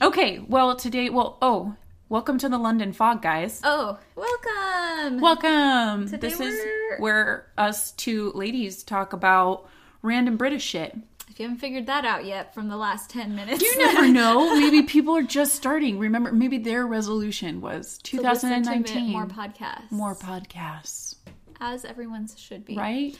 Okay, 0.00 0.38
well 0.48 0.76
today, 0.76 1.10
well, 1.10 1.36
oh, 1.42 1.76
welcome 2.08 2.38
to 2.38 2.48
the 2.48 2.58
London 2.58 2.92
Fog, 2.92 3.22
guys. 3.22 3.60
oh, 3.64 3.98
welcome. 4.16 5.20
Welcome. 5.20 6.08
Today 6.08 6.28
this 6.28 6.34
is 6.34 6.40
we're- 6.40 6.98
where 6.98 7.46
us 7.58 7.92
two 7.92 8.32
ladies 8.34 8.82
talk 8.82 9.12
about 9.12 9.68
random 10.02 10.36
British 10.36 10.62
shit. 10.64 10.96
If 11.28 11.40
you 11.40 11.46
haven't 11.46 11.58
figured 11.58 11.86
that 11.86 12.04
out 12.04 12.24
yet 12.24 12.54
from 12.54 12.68
the 12.68 12.76
last 12.76 13.10
10 13.10 13.34
minutes, 13.34 13.60
You 13.60 13.76
never 13.86 14.06
know. 14.06 14.56
Maybe 14.56 14.82
people 14.82 15.16
are 15.16 15.22
just 15.22 15.54
starting. 15.56 15.98
Remember, 15.98 16.30
maybe 16.30 16.58
their 16.58 16.86
resolution 16.86 17.60
was 17.60 17.98
to 18.04 18.18
to 18.18 18.22
2019. 18.22 19.10
more 19.10 19.26
podcasts. 19.26 19.90
More 19.90 20.14
podcasts, 20.14 21.16
As 21.60 21.84
everyone's 21.84 22.38
should 22.38 22.64
be. 22.64 22.76
right? 22.76 23.16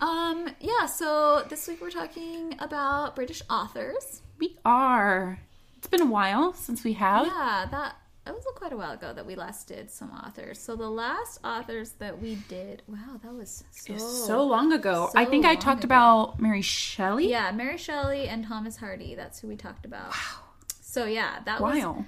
Um, 0.00 0.48
yeah, 0.60 0.86
so 0.86 1.44
this 1.50 1.68
week 1.68 1.80
we're 1.82 1.90
talking 1.90 2.54
about 2.60 3.14
British 3.16 3.42
authors. 3.50 4.22
We 4.38 4.56
are. 4.64 5.40
It's 5.76 5.88
been 5.88 6.00
a 6.00 6.06
while 6.06 6.54
since 6.54 6.84
we 6.84 6.94
have. 6.94 7.26
Yeah, 7.26 7.66
that 7.70 7.96
that 8.28 8.34
was 8.34 8.44
quite 8.54 8.72
a 8.72 8.76
while 8.76 8.92
ago 8.92 9.12
that 9.14 9.24
we 9.24 9.34
last 9.34 9.66
did 9.68 9.90
some 9.90 10.10
authors. 10.10 10.58
So 10.58 10.76
the 10.76 10.88
last 10.90 11.40
authors 11.42 11.92
that 11.92 12.20
we 12.20 12.36
did, 12.48 12.82
wow, 12.86 13.18
that 13.22 13.32
was 13.32 13.64
so 13.70 13.96
So 13.96 14.44
long 14.44 14.72
ago. 14.72 15.10
I 15.16 15.24
think 15.24 15.46
I 15.46 15.54
talked 15.54 15.84
ago. 15.84 15.86
about 15.94 16.38
Mary 16.40 16.60
Shelley. 16.62 17.30
Yeah, 17.30 17.50
Mary 17.52 17.78
Shelley 17.78 18.28
and 18.28 18.46
Thomas 18.46 18.76
Hardy. 18.76 19.14
That's 19.14 19.40
who 19.40 19.48
we 19.48 19.56
talked 19.56 19.86
about. 19.86 20.10
Wow. 20.10 20.44
So 20.82 21.06
yeah, 21.06 21.40
that 21.46 21.60
was 21.60 22.04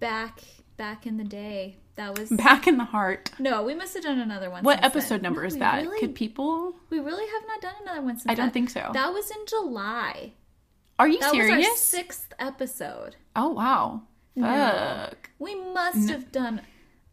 back 0.00 0.40
back 0.76 1.06
in 1.06 1.16
the 1.16 1.24
day. 1.24 1.76
That 1.96 2.16
was 2.16 2.30
Back 2.30 2.68
in 2.68 2.78
the 2.78 2.84
heart. 2.84 3.32
no, 3.40 3.64
we 3.64 3.74
must 3.74 3.92
have 3.94 4.04
done 4.04 4.20
another 4.20 4.50
one. 4.50 4.62
What 4.62 4.84
episode 4.84 5.16
then. 5.16 5.22
number 5.22 5.40
No, 5.40 5.46
is 5.48 5.56
that? 5.56 5.82
Really, 5.82 5.98
Could 5.98 6.14
people? 6.14 6.76
we 6.90 7.00
really 7.00 7.26
have 7.26 7.42
not 7.48 7.60
done 7.60 7.74
another 7.82 8.02
one 8.02 8.16
since. 8.16 8.30
I 8.30 8.34
don't 8.36 8.46
that. 8.46 8.52
think 8.54 8.70
so. 8.70 8.88
That 8.94 9.12
was 9.12 9.28
in 9.32 9.44
July. 9.48 10.34
Are 11.00 11.08
you 11.08 11.18
That 11.18 11.32
was 11.32 11.40
our 11.40 11.46
serious? 11.48 11.80
sixth 11.80 12.32
episode. 12.38 13.16
oh 13.34 13.48
wow. 13.50 14.02
Fuck. 14.40 15.30
We 15.38 15.54
must 15.54 16.08
have 16.10 16.32
done 16.32 16.62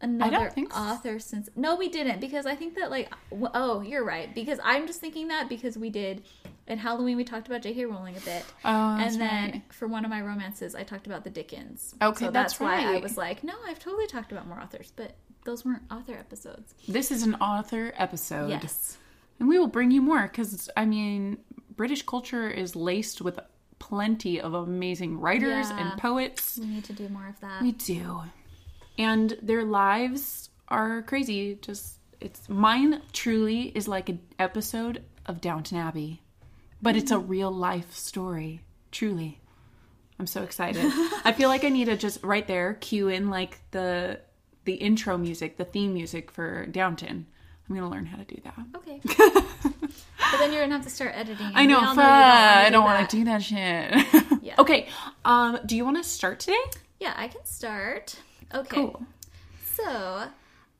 another 0.00 0.50
think 0.50 0.72
so. 0.72 0.78
author 0.78 1.18
since. 1.18 1.48
No, 1.56 1.76
we 1.76 1.88
didn't 1.88 2.20
because 2.20 2.46
I 2.46 2.54
think 2.54 2.74
that 2.76 2.90
like 2.90 3.12
oh, 3.54 3.80
you're 3.80 4.04
right 4.04 4.34
because 4.34 4.58
I'm 4.62 4.86
just 4.86 5.00
thinking 5.00 5.28
that 5.28 5.48
because 5.48 5.76
we 5.78 5.90
did 5.90 6.22
at 6.68 6.78
Halloween 6.78 7.16
we 7.16 7.24
talked 7.24 7.46
about 7.46 7.62
J.K. 7.62 7.84
Rowling 7.86 8.16
a 8.16 8.20
bit, 8.20 8.44
Oh, 8.64 8.96
that's 8.96 9.12
and 9.12 9.22
then 9.22 9.50
right. 9.52 9.62
for 9.72 9.86
one 9.86 10.04
of 10.04 10.10
my 10.10 10.20
romances 10.20 10.74
I 10.74 10.82
talked 10.82 11.06
about 11.06 11.24
the 11.24 11.30
Dickens. 11.30 11.94
Okay, 12.02 12.26
so 12.26 12.30
that's 12.30 12.54
that's, 12.54 12.60
why 12.60 12.96
I 12.96 12.98
was 12.98 13.16
like, 13.16 13.44
no, 13.44 13.54
I've 13.66 13.78
totally 13.78 14.06
talked 14.06 14.32
about 14.32 14.48
more 14.48 14.60
authors, 14.60 14.92
but 14.96 15.14
those 15.44 15.64
weren't 15.64 15.82
author 15.90 16.14
episodes. 16.14 16.74
This 16.88 17.10
is 17.10 17.22
an 17.22 17.36
author 17.36 17.92
episode. 17.96 18.50
Yes. 18.50 18.98
And 19.38 19.48
we 19.48 19.58
will 19.58 19.68
bring 19.68 19.90
you 19.90 20.02
more 20.02 20.22
because, 20.22 20.68
I 20.76 20.86
mean, 20.86 21.38
British 21.76 22.02
culture 22.02 22.48
is 22.48 22.74
laced 22.74 23.20
with 23.20 23.38
plenty 23.78 24.40
of 24.40 24.54
amazing 24.54 25.20
writers 25.20 25.70
Yeah. 25.70 25.78
and 25.78 26.00
poets. 26.00 26.58
We 26.58 26.66
need 26.66 26.84
to 26.84 26.92
do 26.92 27.08
more 27.08 27.28
of 27.28 27.40
that. 27.40 27.62
We 27.62 27.72
do. 27.72 28.22
And 28.98 29.36
their 29.42 29.64
lives 29.64 30.50
are 30.68 31.02
crazy. 31.02 31.58
Just 31.60 31.98
it's 32.20 32.48
mine 32.48 33.02
truly 33.12 33.64
is 33.76 33.86
like 33.86 34.08
an 34.08 34.20
episode 34.38 35.02
of 35.26 35.40
Downton 35.40 35.78
Abbey. 35.78 36.22
But 36.80 36.96
it's 36.96 37.10
a 37.10 37.14
mm-hmm. 37.16 37.28
real 37.28 37.50
life 37.50 37.92
story. 37.92 38.62
Truly. 38.90 39.40
I'm 40.18 40.26
so 40.26 40.42
excited. 40.42 40.84
I 41.24 41.32
feel 41.32 41.48
like 41.48 41.64
I 41.64 41.68
need 41.68 41.86
to 41.86 41.96
just 41.96 42.22
right 42.22 42.46
there 42.46 42.74
cue 42.74 43.08
in 43.08 43.28
like 43.28 43.60
the 43.70 44.20
the 44.64 44.74
intro 44.74 45.16
music, 45.16 45.56
the 45.56 45.64
theme 45.64 45.94
music 45.94 46.30
for 46.30 46.66
Downton. 46.66 47.26
I'm 47.68 47.74
gonna 47.74 47.90
learn 47.90 48.06
how 48.06 48.16
to 48.16 48.24
do 48.24 48.40
that. 48.44 48.54
Okay. 48.76 49.00
but 49.06 50.38
then 50.38 50.52
you're 50.52 50.62
gonna 50.62 50.76
have 50.76 50.84
to 50.84 50.90
start 50.90 51.12
editing. 51.14 51.50
I 51.54 51.66
know, 51.66 51.80
fuck, 51.80 51.98
I 51.98 52.70
don't 52.70 52.84
wanna 52.84 52.98
want 52.98 53.10
to 53.10 53.16
do 53.16 53.24
that 53.24 53.42
shit. 53.42 54.32
Yeah. 54.46 54.54
Okay, 54.60 54.86
um, 55.24 55.58
do 55.66 55.74
you 55.76 55.84
want 55.84 55.96
to 55.96 56.04
start 56.04 56.38
today? 56.38 56.56
Yeah, 57.00 57.14
I 57.16 57.26
can 57.26 57.44
start. 57.44 58.14
Okay. 58.54 58.76
Cool. 58.76 59.02
So, 59.74 60.28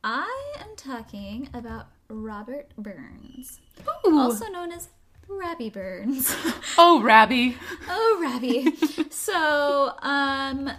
I 0.05 0.55
am 0.61 0.77
talking 0.77 1.49
about 1.53 1.87
Robert 2.09 2.71
Burns, 2.79 3.59
Ooh. 4.07 4.17
also 4.17 4.47
known 4.47 4.71
as 4.71 4.89
Rabbie 5.29 5.71
Burns. 5.71 6.33
oh, 6.79 7.03
Rabbie. 7.03 7.57
oh, 7.89 8.19
Rabbie. 8.23 8.77
so, 9.11 9.93
um, 10.01 10.71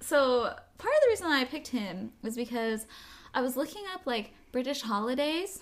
so 0.00 0.44
part 0.44 0.94
of 0.94 1.00
the 1.02 1.08
reason 1.10 1.26
I 1.26 1.44
picked 1.44 1.68
him 1.68 2.12
was 2.22 2.34
because 2.34 2.86
I 3.34 3.42
was 3.42 3.56
looking 3.56 3.82
up 3.94 4.06
like 4.06 4.32
British 4.52 4.82
holidays, 4.82 5.60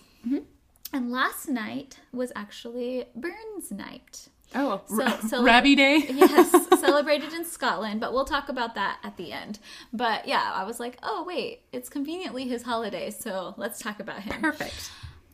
and 0.93 1.11
last 1.13 1.49
night 1.49 1.99
was 2.13 2.33
actually 2.37 3.05
Burns 3.15 3.71
Night. 3.71 4.29
Oh, 4.55 4.83
So- 4.87 5.19
so- 5.29 5.43
Rabbie 5.43 5.75
Day. 5.75 5.99
yes, 6.09 6.51
celebrated 6.81 7.33
in 7.33 7.45
Scotland, 7.45 8.01
but 8.01 8.13
we'll 8.13 8.25
talk 8.25 8.49
about 8.49 8.75
that 8.77 8.99
at 9.03 9.17
the 9.17 9.33
end. 9.33 9.59
But 9.93 10.29
yeah, 10.29 10.53
I 10.55 10.65
was 10.65 10.79
like, 10.79 10.99
oh 11.03 11.25
wait, 11.27 11.63
it's 11.73 11.89
conveniently 11.89 12.47
his 12.47 12.63
holiday, 12.63 13.11
so 13.11 13.55
let's 13.57 13.79
talk 13.81 13.99
about 14.01 14.21
him. 14.23 14.41
Perfect. 14.41 14.91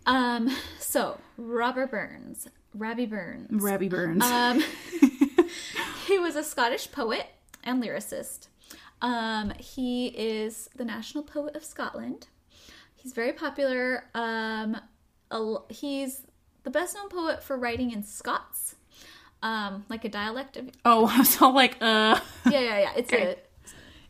Um, 0.07 0.55
so 0.79 1.19
Robert 1.37 1.91
Burns, 1.91 2.49
Rabbie 2.75 3.07
Burns. 3.07 3.63
Rabbie 3.63 3.89
Burns. 3.89 4.25
Um, 4.25 4.65
he 6.07 6.19
was 6.19 6.35
a 6.35 6.43
Scottish 6.43 6.91
poet 6.91 7.27
and 7.63 7.83
lyricist. 7.83 8.49
Um, 9.03 9.53
he 9.59 10.07
is 10.09 10.71
the 10.77 10.85
national 10.85 11.23
poet 11.25 11.55
of 11.55 11.65
Scotland. 11.65 12.29
He's 13.03 13.13
very 13.13 13.33
popular. 13.33 14.05
Um, 14.15 14.77
a 15.31 15.57
he's 15.69 16.23
the 16.63 16.71
best 16.71 16.95
known 16.95 17.09
poet 17.09 17.43
for 17.43 17.57
writing 17.57 17.91
in 17.91 18.05
Scots, 18.05 18.77
um, 19.43 19.85
like 19.89 20.05
a 20.05 20.09
dialect 20.09 20.57
of. 20.57 20.71
oh, 20.85 21.07
I 21.13 21.19
all 21.41 21.53
like, 21.55 21.77
uh, 21.81 22.21
Yeah, 22.51 22.61
yeah, 22.61 22.79
yeah. 22.81 22.93
It's 22.97 23.13
Okay. 23.13 23.37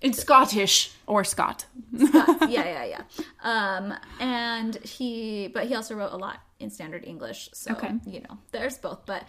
in 0.03 0.13
Scottish 0.13 0.91
or 1.07 1.25
Scott. 1.25 1.65
a 1.99 2.07
Scots. 2.07 2.47
Yeah, 2.51 2.65
yeah, 2.65 2.85
yeah. 2.85 3.03
Um, 3.43 3.95
and 4.21 4.77
he, 4.85 5.49
but 5.49 5.67
he 5.67 5.75
also 5.75 5.95
wrote 5.95 6.13
a 6.13 6.17
lot 6.17 6.41
in 6.61 6.71
standard 6.71 7.05
English. 7.07 7.49
So 7.55 7.73
Okay. 7.73 7.93
you 8.07 8.21
know, 8.21 8.39
there's 8.51 8.77
both. 8.79 9.07
But 9.07 9.25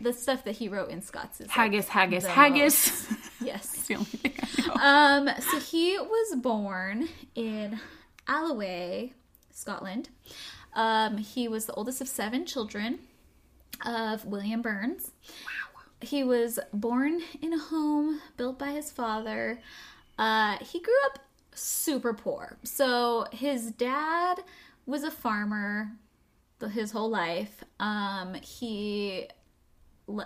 the 0.00 0.12
stuff 0.12 0.44
that 0.44 0.52
he 0.56 0.68
wrote 0.68 0.90
in 0.90 1.02
Scots 1.02 1.40
is 1.40 1.48
like, 1.48 1.56
Haggis, 1.56 1.88
haggis, 1.88 2.26
haggis. 2.26 3.08
most. 3.10 3.20
Yes. 3.42 3.66
That's 3.72 3.86
the 3.88 3.94
only 3.94 4.04
thing 4.04 4.32
I 4.42 4.66
know. 5.24 5.28
Um, 5.32 5.40
so 5.40 5.58
he 5.58 5.98
was 5.98 6.36
born 6.36 7.08
in 7.34 7.80
Alloway, 8.30 9.12
Scotland. 9.52 10.08
Um, 10.74 11.18
he 11.18 11.48
was 11.48 11.66
the 11.66 11.74
oldest 11.74 12.00
of 12.00 12.08
seven 12.08 12.46
children 12.46 13.00
of 13.84 14.24
William 14.24 14.62
Burns. 14.62 15.10
He 16.00 16.24
was 16.24 16.58
born 16.72 17.20
in 17.42 17.52
a 17.52 17.58
home 17.58 18.22
built 18.36 18.58
by 18.58 18.70
his 18.70 18.90
father. 18.90 19.60
Uh, 20.16 20.56
he 20.58 20.80
grew 20.80 20.94
up 21.06 21.18
super 21.54 22.14
poor. 22.14 22.56
So 22.62 23.26
his 23.32 23.72
dad 23.72 24.38
was 24.86 25.02
a 25.02 25.10
farmer 25.10 25.90
the, 26.60 26.68
his 26.68 26.92
whole 26.92 27.10
life. 27.10 27.64
Um, 27.80 28.34
he 28.34 29.26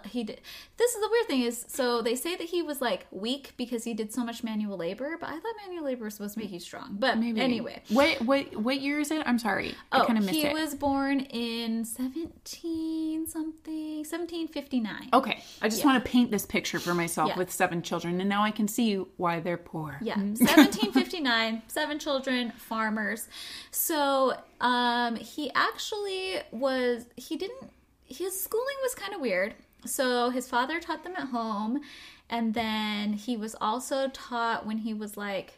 he 0.07 0.25
did 0.25 0.41
this 0.77 0.95
is 0.95 1.01
the 1.01 1.09
weird 1.11 1.27
thing 1.27 1.43
is 1.43 1.65
so 1.69 2.01
they 2.03 2.15
say 2.15 2.37
that 2.37 2.49
he 2.49 2.63
was 2.63 2.81
like 2.81 3.07
weak 3.11 3.53
because 3.57 3.85
he 3.85 3.95
did 3.95 4.13
so 4.13 4.25
much 4.25 4.43
manual 4.45 4.77
labor 4.77 5.17
but 5.21 5.29
i 5.29 5.33
thought 5.33 5.55
manual 5.67 5.85
labor 5.85 6.05
was 6.05 6.15
supposed 6.15 6.35
to 6.35 6.41
make 6.41 6.51
you 6.51 6.61
strong 6.61 6.97
but 6.99 7.19
Maybe. 7.19 7.41
anyway 7.41 7.83
What 7.89 8.21
what 8.23 8.55
what 8.57 8.81
year 8.81 9.01
is 9.01 9.11
it? 9.11 9.23
I'm 9.27 9.39
sorry. 9.39 9.75
I 9.93 10.01
oh 10.01 10.07
kind 10.07 10.19
of 10.19 10.25
missed 10.25 10.37
he 10.37 10.45
it. 10.45 10.49
He 10.49 10.55
was 10.55 10.75
born 10.75 11.21
in 11.21 11.85
17 11.85 13.27
something 13.27 13.97
1759 13.99 15.09
Okay, 15.13 15.43
I 15.63 15.69
just 15.69 15.81
Yeah. 15.81 15.87
want 15.87 16.05
to 16.05 16.11
paint 16.11 16.31
this 16.31 16.45
picture 16.47 16.79
for 16.79 16.95
myself 16.95 17.29
Yeah. 17.31 17.39
with 17.39 17.51
seven 17.53 17.83
children, 17.83 18.21
and 18.21 18.29
now 18.29 18.43
I 18.43 18.51
can 18.51 18.69
see 18.69 18.97
why 19.17 19.41
they're 19.41 19.57
poor. 19.57 19.99
Yeah, 20.03 20.17
1759, 20.17 21.63
seven 21.69 21.99
children, 21.99 22.53
farmers. 22.57 23.29
So, 23.71 24.35
um, 24.61 25.17
he 25.17 25.51
actually 25.55 26.37
was, 26.51 27.07
he 27.17 27.37
didn't, 27.37 27.71
his 28.05 28.39
schooling 28.41 28.77
was 28.83 28.95
kind 28.95 29.15
of 29.15 29.21
weird. 29.21 29.55
So, 29.85 30.31
his 30.31 30.49
father 30.49 30.81
taught 30.81 31.05
them 31.05 31.15
at 31.17 31.29
home, 31.29 31.81
and 32.31 32.55
then 32.55 33.13
he 33.13 33.37
was 33.37 33.55
also 33.61 34.09
taught 34.09 34.67
when 34.67 34.79
he 34.79 34.95
was 34.95 35.17
like, 35.17 35.55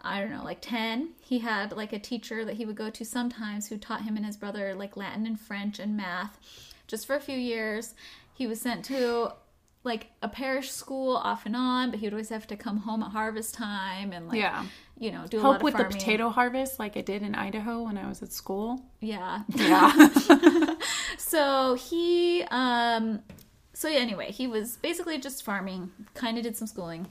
I 0.00 0.20
don't 0.20 0.30
know, 0.30 0.44
like 0.44 0.60
10. 0.60 1.10
He 1.20 1.38
had 1.38 1.72
like 1.72 1.92
a 1.92 1.98
teacher 1.98 2.44
that 2.44 2.56
he 2.56 2.64
would 2.66 2.76
go 2.76 2.90
to 2.90 3.04
sometimes 3.04 3.68
who 3.68 3.78
taught 3.78 4.02
him 4.02 4.16
and 4.16 4.26
his 4.26 4.36
brother 4.36 4.74
like 4.74 4.96
Latin 4.96 5.26
and 5.26 5.38
French 5.38 5.78
and 5.78 5.96
math 5.96 6.38
just 6.88 7.06
for 7.06 7.14
a 7.14 7.20
few 7.20 7.38
years. 7.38 7.94
He 8.34 8.46
was 8.46 8.60
sent 8.60 8.84
to 8.86 9.32
like 9.84 10.08
a 10.20 10.28
parish 10.28 10.70
school 10.70 11.16
off 11.16 11.46
and 11.46 11.54
on, 11.56 11.90
but 11.90 12.00
he 12.00 12.06
would 12.06 12.12
always 12.14 12.28
have 12.30 12.46
to 12.48 12.56
come 12.56 12.78
home 12.78 13.02
at 13.02 13.10
harvest 13.12 13.54
time 13.54 14.12
and 14.12 14.28
like, 14.28 14.38
Yeah. 14.38 14.64
you 14.98 15.10
know, 15.12 15.24
do 15.28 15.38
a 15.38 15.40
lot 15.40 15.42
Help 15.44 15.56
of 15.56 15.62
with 15.62 15.76
the 15.76 15.84
potato 15.84 16.28
harvest, 16.30 16.78
like 16.78 16.96
I 16.96 17.00
did 17.00 17.22
in 17.22 17.34
Idaho 17.34 17.82
when 17.84 17.96
I 17.96 18.08
was 18.08 18.22
at 18.22 18.32
school. 18.32 18.82
Yeah. 19.00 19.42
Yeah. 19.48 20.08
So 21.18 21.74
he, 21.74 22.44
um, 22.50 23.20
so 23.72 23.88
yeah, 23.88 23.98
anyway, 23.98 24.30
he 24.32 24.46
was 24.46 24.76
basically 24.76 25.18
just 25.18 25.42
farming, 25.44 25.90
kind 26.14 26.36
of 26.38 26.44
did 26.44 26.56
some 26.56 26.66
schooling. 26.66 27.08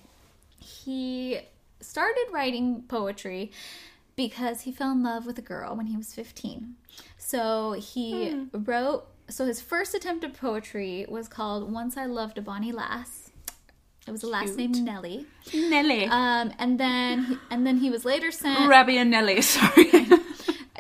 He 0.60 1.40
started 1.80 2.26
writing 2.32 2.84
poetry 2.88 3.52
because 4.16 4.62
he 4.62 4.72
fell 4.72 4.92
in 4.92 5.04
love 5.04 5.26
with 5.26 5.38
a 5.40 5.42
girl 5.42 5.76
when 5.76 5.88
he 5.88 5.98
was 5.98 6.14
15. 6.14 6.76
So 7.18 7.74
he 7.74 8.46
wrote, 8.54 9.08
so 9.30 9.46
his 9.46 9.62
first 9.62 9.96
attempt 9.96 10.24
at 10.24 10.34
poetry 10.34 11.06
was 11.08 11.28
called 11.28 11.72
Once 11.72 11.98
I 11.98 12.06
Loved 12.06 12.38
a 12.38 12.42
Bonnie 12.42 12.72
Lass. 12.72 13.32
It 14.08 14.12
was 14.12 14.24
a 14.24 14.28
last 14.28 14.58
name 14.58 14.72
Nellie. 14.84 15.28
Nelly. 15.54 16.06
Um, 16.06 16.52
and 16.58 16.80
then, 16.80 17.24
he, 17.24 17.38
and 17.52 17.66
then 17.68 17.78
he 17.78 17.90
was 17.90 18.04
later 18.04 18.32
sent. 18.32 18.68
Rabbie 18.68 18.98
and 18.98 19.12
Nelly, 19.12 19.42
sorry. 19.42 19.92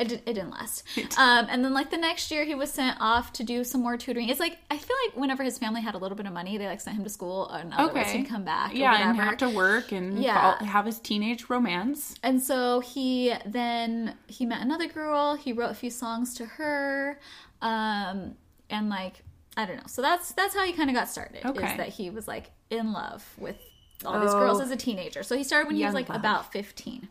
It, 0.01 0.07
did, 0.07 0.21
it 0.25 0.33
didn't 0.33 0.51
last. 0.51 0.83
Um, 1.17 1.47
and 1.49 1.63
then 1.63 1.73
like 1.73 1.91
the 1.91 1.97
next 1.97 2.31
year, 2.31 2.43
he 2.45 2.55
was 2.55 2.71
sent 2.71 2.97
off 2.99 3.31
to 3.33 3.43
do 3.43 3.63
some 3.63 3.81
more 3.81 3.97
tutoring. 3.97 4.29
It's 4.29 4.39
like 4.39 4.57
I 4.69 4.77
feel 4.77 4.95
like 5.07 5.15
whenever 5.17 5.43
his 5.43 5.57
family 5.57 5.81
had 5.81 5.93
a 5.95 5.97
little 5.97 6.15
bit 6.17 6.25
of 6.25 6.33
money, 6.33 6.57
they 6.57 6.65
like 6.67 6.81
sent 6.81 6.97
him 6.97 7.03
to 7.03 7.09
school, 7.09 7.49
and 7.49 7.73
otherwise 7.73 8.07
okay. 8.07 8.17
he'd 8.19 8.27
come 8.29 8.43
back. 8.43 8.73
Yeah, 8.73 9.09
and 9.09 9.17
have 9.17 9.37
to 9.37 9.49
work 9.49 9.91
and 9.91 10.21
Yeah. 10.21 10.57
fall- 10.57 10.65
have 10.67 10.85
his 10.85 10.99
teenage 10.99 11.49
romance. 11.49 12.15
And 12.23 12.41
so 12.41 12.79
he 12.79 13.33
then 13.45 14.15
he 14.27 14.45
met 14.45 14.61
another 14.61 14.87
girl. 14.87 15.35
He 15.35 15.53
wrote 15.53 15.71
a 15.71 15.75
few 15.75 15.89
songs 15.91 16.33
to 16.35 16.45
her, 16.45 17.19
um, 17.61 18.35
and 18.69 18.89
like 18.89 19.23
I 19.57 19.65
don't 19.65 19.77
know. 19.77 19.83
So 19.87 20.01
that's 20.01 20.31
that's 20.33 20.53
how 20.55 20.65
he 20.65 20.71
kind 20.73 20.89
of 20.89 20.95
got 20.95 21.09
started. 21.09 21.45
Okay. 21.45 21.71
Is 21.71 21.77
that 21.77 21.89
he 21.89 22.09
was 22.09 22.27
like 22.27 22.51
in 22.69 22.93
love 22.93 23.25
with 23.37 23.57
all 24.05 24.19
these 24.19 24.31
Oh. 24.31 24.39
girls 24.39 24.61
as 24.61 24.71
a 24.71 24.75
teenager. 24.77 25.23
So 25.23 25.35
he 25.37 25.43
started 25.43 25.67
when 25.67 25.75
he 25.75 25.85
was 25.85 25.93
like 25.93 26.09
love. 26.09 26.19
about 26.19 26.51
fifteen. 26.51 27.09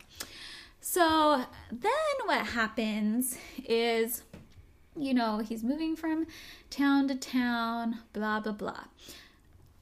So 0.81 1.45
then 1.71 2.27
what 2.27 2.47
happens 2.47 3.37
is, 3.65 4.23
you 4.97 5.15
know, 5.15 5.39
he's 5.39 5.63
moving 5.63 5.97
from 5.97 6.27
town 6.71 7.09
to 7.09 7.15
town, 7.15 7.99
blah 8.13 8.41
blah 8.41 8.53
blah. 8.53 8.85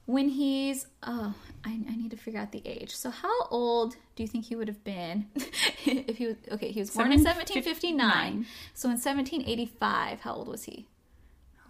When 0.05 0.29
he's 0.29 0.87
oh, 1.03 1.33
I, 1.63 1.69
I 1.69 1.95
need 1.95 2.11
to 2.11 2.17
figure 2.17 2.39
out 2.39 2.51
the 2.51 2.61
age. 2.65 2.95
So 2.95 3.11
how 3.11 3.43
old 3.49 3.95
do 4.15 4.23
you 4.23 4.27
think 4.27 4.45
he 4.45 4.55
would 4.55 4.67
have 4.67 4.83
been 4.83 5.27
if 5.85 6.17
he 6.17 6.27
was 6.27 6.35
okay? 6.51 6.71
He 6.71 6.79
was 6.79 6.89
born 6.89 7.11
in 7.11 7.23
1759. 7.23 8.45
So 8.73 8.87
in 8.89 8.93
1785, 8.93 10.21
how 10.21 10.33
old 10.33 10.47
was 10.47 10.63
he? 10.63 10.87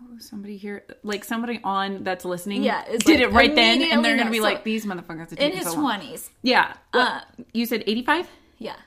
Oh, 0.02 0.18
somebody 0.20 0.56
here, 0.56 0.86
like 1.04 1.26
somebody 1.26 1.60
on 1.64 2.06
that's 2.06 2.24
listening, 2.24 2.64
Yeah, 2.64 2.86
did 2.86 3.06
like 3.06 3.20
it 3.20 3.32
right 3.34 3.54
then, 3.54 3.82
and 3.82 4.04
they're 4.04 4.16
gonna 4.16 4.32
be 4.32 4.38
So, 4.38 4.44
like, 4.44 4.64
"These 4.64 4.86
motherfuckers." 4.86 5.34
are 5.34 5.36
In 5.36 5.52
his 5.52 5.66
so 5.68 5.76
20s. 5.76 6.30
Yeah. 6.42 6.74
What? 6.94 7.08
Uh, 7.08 7.22
you 7.54 7.66
said 7.66 7.84
eighty-five, 7.86 8.30
Yeah. 8.60 8.78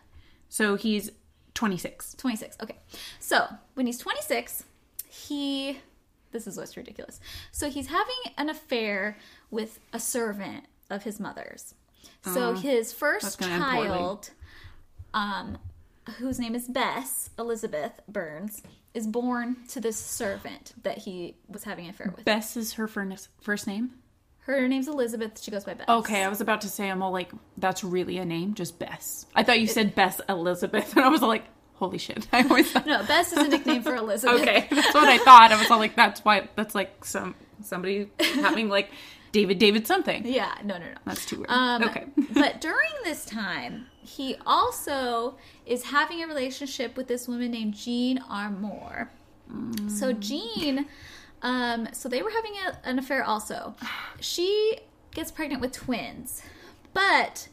So 0.53 0.75
he's 0.75 1.11
twenty-six. 1.55 2.13
26. 2.19 2.59
Okay. 2.63 2.77
So 3.21 3.47
when 3.73 3.87
he's 3.87 3.97
26, 3.97 4.65
he. 5.09 5.81
This 6.31 6.47
is 6.47 6.59
what's 6.59 6.77
ridiculous. 6.77 7.21
So 7.53 7.71
he's 7.71 7.87
having 7.87 8.15
an 8.37 8.51
affair 8.51 9.17
with 9.51 9.81
a 9.95 9.99
servant 9.99 10.65
of 10.91 11.05
his 11.05 11.19
mother's. 11.19 11.75
So 12.23 12.53
his 12.53 12.93
first 12.93 13.39
gonna 13.39 13.55
end 13.55 13.65
poorly. 13.65 13.89
child, 13.89 14.31
um, 15.15 15.57
whose 16.19 16.39
name 16.39 16.55
is 16.55 16.69
Bess 16.69 17.31
Elizabeth 17.39 18.01
Burns, 18.07 18.63
is 18.93 19.07
born 19.07 19.57
to 19.69 19.81
this 19.81 19.97
servant 19.97 20.75
that 20.83 20.99
he 20.99 21.35
was 21.49 21.65
having 21.65 21.87
an 21.87 21.91
affair 21.93 22.13
with. 22.15 22.27
Bess 22.27 22.59
is 22.59 22.75
her 22.75 22.87
first 22.87 23.29
first 23.41 23.67
name. 23.67 23.93
Her 24.47 24.67
name's 24.67 24.89
Elizabeth. 24.89 25.41
She 25.41 25.51
goes 25.51 25.65
by 25.65 25.75
Bess. 25.75 25.89
Okay, 25.89 26.23
I 26.25 26.29
was 26.29 26.41
about 26.41 26.63
to 26.63 26.69
say, 26.69 26.91
I'm 26.91 27.03
all 27.03 27.13
like, 27.13 27.31
that's 27.57 27.85
really 27.85 28.19
a 28.19 28.25
name, 28.25 28.55
just 28.55 28.79
Bess. 28.79 29.27
I 29.37 29.43
thought 29.45 29.61
you 29.61 29.67
said 29.69 29.95
Bess 29.95 30.21
Elizabeth, 30.29 30.93
and 30.97 31.05
I 31.05 31.09
was 31.09 31.23
like, 31.23 31.45
holy 31.75 31.99
shit. 31.99 32.27
I 32.33 32.43
always 32.43 32.71
thought, 32.73 32.87
No, 32.87 33.05
Bess 33.05 33.33
is 33.33 33.39
a 33.39 33.49
nickname 33.49 33.83
for 33.83 33.95
Elizabeth. 33.97 34.41
okay, 34.41 34.67
that's 34.71 34.95
what 34.95 35.09
I 35.09 35.19
thought. 35.19 35.53
I 35.53 35.57
was 35.59 35.71
all 35.71 35.79
like, 35.79 35.95
that's 35.95 36.25
why, 36.25 36.49
that's 36.57 36.75
like 36.75 37.05
some 37.05 37.35
somebody 37.63 38.11
having 38.19 38.69
like 38.69 38.91
David, 39.31 39.59
David 39.61 39.87
something. 39.87 40.27
Yeah, 40.27 40.53
no, 40.65 40.77
no, 40.79 40.87
no. 40.87 40.99
That's 41.07 41.25
too 41.25 41.37
weird. 41.39 41.51
Um, 41.51 41.85
okay. 41.85 42.07
but 42.35 42.61
during 42.61 42.91
this 43.05 43.25
time, 43.25 43.87
he 44.01 44.35
also 44.45 45.37
is 45.65 45.85
having 45.85 46.21
a 46.23 46.27
relationship 46.27 46.97
with 46.97 47.07
this 47.07 47.29
woman 47.29 47.53
named 47.53 47.75
Jean 47.75 48.19
Armour. 48.29 49.09
So 49.89 50.13
Jean, 50.13 50.87
um, 51.43 51.89
so 51.93 52.09
they 52.09 52.23
were 52.23 52.31
having 52.31 52.55
a, 52.67 52.89
an 52.89 52.99
affair 52.99 53.25
also. 53.25 53.75
She 54.21 54.79
gets 55.15 55.31
pregnant 55.31 55.61
with 55.61 55.73
twins, 55.73 56.43
but 56.95 57.49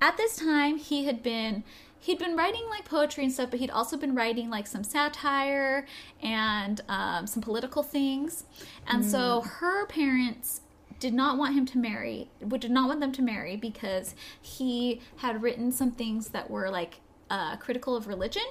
at 0.00 0.16
this 0.16 0.36
time 0.36 0.76
he 0.76 1.04
had 1.04 1.22
been 1.22 1.64
he'd 2.00 2.18
been 2.18 2.36
writing 2.36 2.62
like 2.70 2.84
poetry 2.84 3.24
and 3.24 3.32
stuff, 3.32 3.50
but 3.50 3.60
he'd 3.60 3.70
also 3.70 3.96
been 3.96 4.14
writing 4.14 4.48
like 4.48 4.66
some 4.66 4.82
satire 4.82 5.86
and 6.22 6.80
um, 6.88 7.26
some 7.26 7.42
political 7.42 7.82
things. 7.82 8.44
And 8.86 9.04
so 9.04 9.42
her 9.42 9.86
parents 9.86 10.62
did 10.98 11.14
not 11.14 11.38
want 11.38 11.54
him 11.54 11.66
to 11.66 11.78
marry, 11.78 12.28
would 12.40 12.60
did 12.60 12.70
not 12.70 12.88
want 12.88 13.00
them 13.00 13.12
to 13.12 13.22
marry 13.22 13.56
because 13.56 14.14
he 14.40 15.00
had 15.16 15.42
written 15.42 15.72
some 15.72 15.90
things 15.90 16.28
that 16.28 16.50
were 16.50 16.70
like 16.70 17.00
uh, 17.28 17.56
critical 17.56 17.96
of 17.96 18.06
religion. 18.06 18.44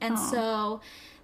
And 0.00 0.18
so 0.18 0.80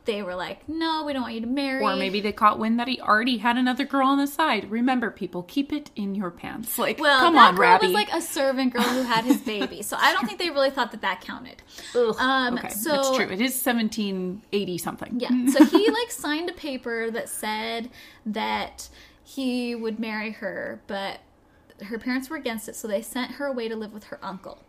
they 0.07 0.23
were 0.23 0.35
like, 0.35 0.69
no, 0.69 1.05
we 1.05 1.13
don't 1.13 1.23
want 1.23 1.35
you 1.35 1.41
to 1.43 1.47
marry. 1.47 1.83
Or 1.83 1.95
maybe 1.97 2.21
they 2.21 2.33
caught 2.33 2.59
wind 2.59 2.79
that 2.81 2.89
he 2.89 3.01
already 3.01 3.37
had 3.39 3.57
another 3.57 3.85
girl 3.85 4.07
on 4.07 4.19
the 4.19 4.27
side. 4.27 4.71
Remember, 4.71 5.11
people, 5.11 5.43
keep 5.43 5.73
it 5.73 5.91
in 5.97 6.15
your 6.15 6.31
pants. 6.31 6.79
Like, 6.79 6.99
Well, 6.99 7.21
come 7.21 7.35
that 7.35 7.49
on, 7.49 7.55
girl 7.57 7.63
Rabbie. 7.63 7.87
was 7.89 7.95
like 7.95 8.13
a 8.13 8.23
servant 8.23 8.73
girl 8.73 8.83
who 8.83 9.03
had 9.03 9.25
his 9.25 9.39
baby, 9.43 9.83
so 9.83 9.97
I 10.01 10.13
don't 10.13 10.27
think 10.27 10.39
they 10.39 10.51
really 10.51 10.71
thought 10.71 10.93
that 10.93 11.03
that 11.03 11.21
counted. 11.21 11.63
Um, 12.19 12.59
okay, 12.59 12.69
so 12.71 12.91
that's 12.91 13.17
true. 13.17 13.27
It 13.27 13.41
is 13.41 13.53
1780 13.65 14.79
something. 14.79 15.21
Yeah. 15.21 15.29
So 15.51 15.65
he 15.65 15.91
like 15.91 16.11
signed 16.11 16.49
a 16.49 16.53
paper 16.53 17.11
that 17.11 17.29
said 17.29 17.91
that 18.25 18.89
he 19.25 19.75
would 19.75 19.99
marry 19.99 20.31
her, 20.33 20.81
but 20.87 21.21
her 21.83 21.99
parents 21.99 22.31
were 22.31 22.37
against 22.37 22.69
it, 22.69 22.77
so 22.77 22.87
they 22.89 23.03
sent 23.03 23.33
her 23.33 23.47
away 23.47 23.69
to 23.69 23.77
live 23.77 23.93
with 23.93 24.05
her 24.05 24.19
uncle. 24.23 24.63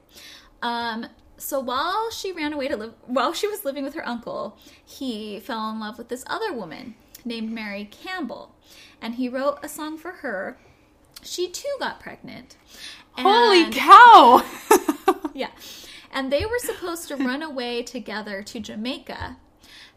Um, 0.62 1.08
so 1.38 1.60
while 1.60 2.10
she 2.12 2.32
ran 2.32 2.54
away 2.54 2.68
to 2.68 2.78
live, 2.78 2.94
while 3.06 3.34
she 3.34 3.48
was 3.48 3.64
living 3.64 3.84
with 3.84 3.94
her 3.94 4.08
uncle, 4.08 4.58
he 4.84 5.40
fell 5.40 5.70
in 5.70 5.80
love 5.80 5.98
with 5.98 6.10
this 6.10 6.24
other 6.28 6.52
woman 6.52 6.96
named 7.24 7.52
Mary 7.52 7.86
Campbell, 7.86 8.56
and 9.02 9.16
he 9.16 9.30
wrote 9.30 9.60
a 9.62 9.70
song 9.70 9.98
for 9.98 10.12
her. 10.12 10.58
She 11.22 11.50
too 11.50 11.76
got 11.80 12.00
pregnant. 12.00 12.56
And, 13.18 13.28
Holy 13.28 13.70
cow! 13.72 14.44
yeah. 15.34 15.50
And 16.12 16.32
they 16.32 16.46
were 16.46 16.60
supposed 16.60 17.08
to 17.10 17.16
run 17.16 17.42
away 17.42 17.84
together 17.84 18.42
to 18.44 18.60
Jamaica. 18.60 19.38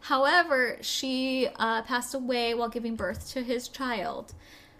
However, 0.01 0.77
she 0.81 1.47
uh, 1.57 1.83
passed 1.83 2.13
away 2.13 2.53
while 2.53 2.69
giving 2.69 2.95
birth 2.95 3.29
to 3.31 3.43
his 3.43 3.67
child. 3.67 4.33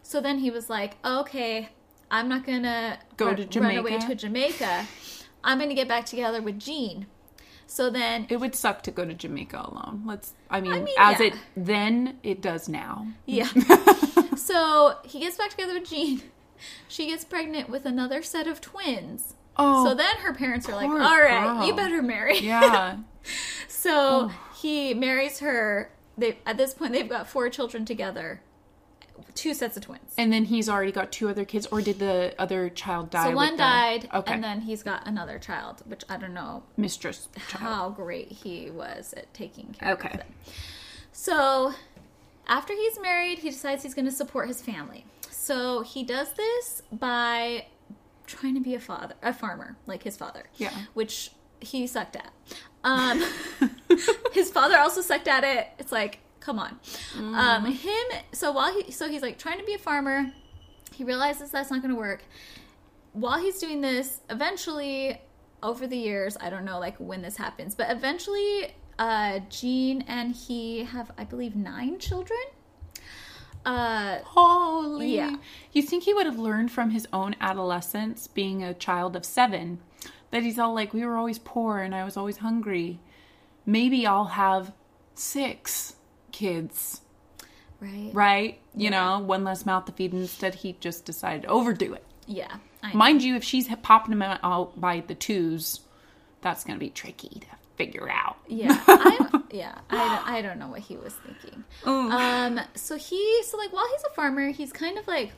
So 0.04 0.20
then 0.20 0.40
he 0.40 0.50
was 0.50 0.70
like, 0.70 0.98
okay, 1.06 1.70
I'm 2.10 2.28
not 2.28 2.46
going 2.46 2.64
to 2.64 2.98
Go 3.18 3.34
to 3.34 3.46
Jamaica. 3.46 3.84
run 3.84 3.94
away 3.94 4.00
to 4.08 4.16
Jamaica. 4.16 4.88
I'm 5.44 5.58
going 5.58 5.70
to 5.70 5.76
get 5.76 5.88
back 5.88 6.06
together 6.06 6.42
with 6.42 6.60
Jean. 6.60 7.08
So 7.68 7.90
then, 7.90 8.28
it 8.30 8.38
would 8.38 8.54
suck 8.54 8.82
to 8.84 8.92
go 8.92 9.06
to 9.06 9.14
Jamaica 9.14 9.58
alone. 9.58 10.04
Let's. 10.06 10.34
I 10.50 10.60
mean, 10.60 10.84
mean, 10.84 10.96
as 11.00 11.20
yeah. 11.20 11.28
it 11.28 11.34
then, 11.56 12.20
it 12.22 12.42
does 12.42 12.68
now. 12.68 13.08
yeah. 13.26 13.48
so 14.36 14.98
he 15.06 15.22
gets 15.22 15.38
back 15.38 15.52
together 15.52 15.76
with 15.76 15.90
Jean. 15.90 16.22
She 16.88 17.08
gets 17.08 17.24
pregnant 17.24 17.70
with 17.70 17.86
another 17.86 18.22
set 18.22 18.46
of 18.46 18.60
twins. 18.62 19.36
Oh, 19.58 19.86
so 19.86 19.96
then 19.96 20.18
her 20.18 20.34
parents 20.34 20.68
are 20.68 20.76
like, 20.76 20.90
"All 20.90 20.98
right, 20.98 21.46
right, 21.46 21.66
you 21.66 21.74
better 21.74 22.02
marry. 22.02 22.40
yeah. 22.40 22.98
So 23.68 24.30
oh. 24.32 24.34
he 24.62 24.94
marries 24.94 25.40
her. 25.40 25.92
They 26.18 26.38
at 26.46 26.58
this 26.58 26.74
point 26.74 26.94
they've 26.94 27.08
got 27.08 27.28
four 27.28 27.50
children 27.50 27.86
together, 27.86 28.42
two 29.36 29.54
sets 29.54 29.78
of 29.78 29.84
twins. 29.84 30.14
And 30.18 30.32
then 30.32 30.46
he's 30.46 30.68
already 30.70 30.92
got 30.92 31.12
two 31.12 31.30
other 31.30 31.46
kids, 31.46 31.66
or 31.68 31.82
did 31.82 32.00
the 32.00 32.34
other 32.40 32.70
child 32.70 33.10
die? 33.10 33.30
So 33.30 33.36
one 33.36 33.58
died, 33.58 34.10
Okay. 34.14 34.34
and 34.34 34.44
then 34.44 34.62
he's 34.62 34.84
got 34.84 35.08
another 35.08 35.40
child, 35.40 35.82
which 35.86 36.04
I 36.10 36.18
don't 36.18 36.34
know 36.34 36.64
mistress 36.78 37.28
child. 37.50 37.62
how 37.64 37.90
great 37.90 38.32
he 38.32 38.70
was 38.70 39.14
at 39.16 39.34
taking 39.34 39.74
care 39.80 39.94
Okay. 39.94 40.10
of 40.10 40.20
it. 40.22 40.26
So 41.12 41.74
after 42.48 42.74
he's 42.74 43.00
married, 43.00 43.40
he 43.40 43.50
decides 43.50 43.84
he's 43.84 43.94
going 43.94 44.06
to 44.06 44.12
support 44.12 44.48
his 44.48 44.62
family. 44.62 45.06
So 45.30 45.82
he 45.82 46.04
does 46.04 46.34
this 46.34 46.84
by 46.92 47.66
trying 48.28 48.54
to 48.56 48.62
be 48.62 48.76
a 48.76 48.80
father, 48.80 49.16
a 49.22 49.34
farmer, 49.34 49.76
like 49.88 50.04
his 50.04 50.16
father. 50.18 50.44
Yeah. 50.56 50.72
Which 50.94 51.32
he 51.60 51.86
sucked 51.88 52.16
at. 52.16 52.32
Um, 52.84 53.24
his 54.34 54.50
father 54.52 54.78
also 54.78 55.02
sucked 55.02 55.28
at 55.28 55.44
it. 55.44 55.68
It's 55.80 55.92
like, 55.92 56.20
come 56.42 56.60
on. 56.60 56.78
Um, 57.18 57.66
him. 57.66 58.06
So 58.34 58.52
while 58.52 58.74
he, 58.74 58.92
so 58.92 59.08
he's 59.08 59.22
like 59.22 59.38
trying 59.38 59.60
to 59.60 59.66
be 59.66 59.74
a 59.74 59.80
farmer. 59.80 60.34
He 60.94 61.06
realizes 61.06 61.52
that's 61.52 61.72
not 61.72 61.82
going 61.82 61.94
to 61.94 62.00
work. 62.00 62.24
While 63.14 63.40
he's 63.40 63.60
doing 63.60 63.80
this, 63.80 64.20
eventually, 64.30 65.22
over 65.64 65.88
the 65.88 65.98
years, 65.98 66.38
I 66.42 66.50
don't 66.50 66.66
know 66.66 66.80
like 66.80 66.98
when 66.98 67.22
this 67.22 67.38
happens, 67.38 67.76
but 67.76 67.90
eventually, 67.90 68.76
uh, 69.00 69.40
Jean 69.50 70.04
and 70.08 70.36
he 70.36 70.84
have, 70.84 71.12
I 71.18 71.24
believe, 71.24 71.56
nine 71.56 71.98
children. 71.98 72.40
Uh, 73.66 74.20
Holy. 74.24 75.16
Yeah. 75.16 75.38
You 75.72 75.82
think 75.82 76.04
he 76.04 76.14
would 76.14 76.26
have 76.26 76.40
learned 76.40 76.72
from 76.72 76.92
his 76.92 77.08
own 77.14 77.36
adolescence, 77.40 78.28
being 78.28 78.64
a 78.64 78.74
child 78.74 79.16
of 79.16 79.24
seven, 79.24 79.80
that 80.32 80.44
he's 80.44 80.58
all 80.58 80.74
like, 80.74 80.94
we 80.94 81.06
were 81.06 81.16
always 81.16 81.40
poor 81.40 81.80
and 81.80 81.94
I 81.94 82.04
was 82.04 82.18
always 82.18 82.38
hungry. 82.38 83.00
Maybe 83.66 84.06
I'll 84.08 84.26
have 84.26 84.74
six 85.14 85.96
kids, 86.32 87.02
right. 87.80 88.12
right? 88.14 88.60
You 88.76 88.90
know, 88.90 89.20
one 89.20 89.44
less 89.44 89.66
mouth 89.66 89.86
to 89.86 89.92
feed. 89.92 90.14
Instead, 90.14 90.56
he 90.56 90.78
just 90.80 91.06
decided 91.06 91.44
to 91.44 91.48
overdo 91.50 91.94
it. 91.94 92.06
Yeah. 92.28 92.58
I 92.84 92.94
Mind 92.94 93.22
you, 93.22 93.36
if 93.36 93.44
she's 93.44 93.68
popping 93.84 94.18
them 94.18 94.22
out 94.22 94.80
by 94.80 95.02
the 95.02 95.16
twos, 95.16 95.82
that's 96.42 96.64
going 96.64 96.78
to 96.78 96.80
be 96.80 96.90
tricky 96.90 97.42
to 97.42 97.48
figure 97.76 98.10
out. 98.10 98.38
Yeah, 98.48 98.82
I'm, 98.88 99.44
yeah. 99.52 99.78
I 99.90 99.98
don't, 99.98 100.28
I 100.28 100.42
don't 100.42 100.60
know 100.60 100.68
what 100.68 100.80
he 100.82 100.98
was 100.98 101.14
thinking. 101.14 101.64
Um, 101.84 102.60
so 102.76 102.98
he, 102.98 103.44
so 103.44 103.58
like 103.58 103.72
while 103.74 103.88
he's 103.92 104.04
a 104.04 104.14
farmer, 104.16 104.50
he's 104.50 104.74
kind 104.74 104.98
of 104.98 105.08
like 105.08 105.32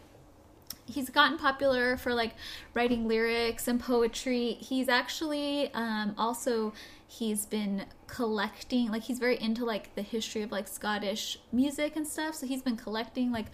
he's 0.86 1.10
gotten 1.10 1.38
popular 1.38 1.97
for 1.97 2.13
like 2.13 2.36
writing 2.73 3.08
lyrics 3.08 3.67
and 3.67 3.79
poetry. 3.79 4.53
He's 4.60 4.89
actually 4.89 5.73
um, 5.73 6.15
also 6.17 6.73
he's 7.19 7.45
been 7.45 7.86
collecting 8.08 8.89
like 8.89 9.04
he's 9.04 9.19
very 9.19 9.39
into 9.39 9.65
like 9.65 9.93
the 9.95 10.02
history 10.02 10.41
of 10.41 10.52
like 10.52 10.67
Scottish 10.67 11.38
music 11.52 11.95
and 11.95 12.08
stuff. 12.08 12.36
So 12.36 12.47
he's 12.47 12.62
been 12.62 12.78
collecting 12.78 13.32
like 13.32 13.47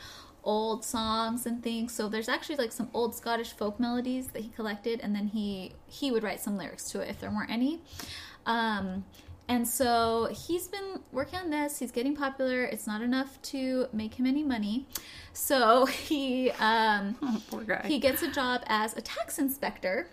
old 0.43 0.85
songs 0.85 1.45
and 1.45 1.61
things. 1.61 1.93
So 1.93 2.07
there's 2.07 2.29
actually 2.29 2.55
like 2.55 2.71
some 2.71 2.89
old 2.93 3.15
Scottish 3.15 3.51
folk 3.51 3.79
melodies 3.79 4.27
that 4.27 4.41
he 4.43 4.49
collected, 4.49 5.01
and 5.01 5.15
then 5.15 5.27
he 5.27 5.73
he 5.87 6.11
would 6.11 6.23
write 6.23 6.39
some 6.39 6.57
lyrics 6.57 6.89
to 6.91 7.01
it 7.01 7.09
if 7.09 7.19
there 7.19 7.29
weren't 7.29 7.51
any. 7.51 7.81
Um, 8.45 9.03
and 9.49 9.67
so 9.67 10.29
he's 10.31 10.67
been 10.67 11.01
working 11.11 11.39
on 11.39 11.49
this. 11.49 11.79
He's 11.79 11.91
getting 11.91 12.15
popular. 12.15 12.63
It's 12.63 12.85
not 12.87 13.01
enough 13.01 13.41
to 13.43 13.87
make 13.91 14.13
him 14.13 14.25
any 14.25 14.43
money. 14.43 14.87
So 15.33 15.85
he 16.07 16.51
um, 16.51 17.17
guy. 17.67 17.85
he 17.87 17.99
gets 17.99 18.21
a 18.21 18.31
job 18.31 18.61
as 18.67 18.95
a 18.95 19.01
tax 19.01 19.39
inspector. 19.39 20.07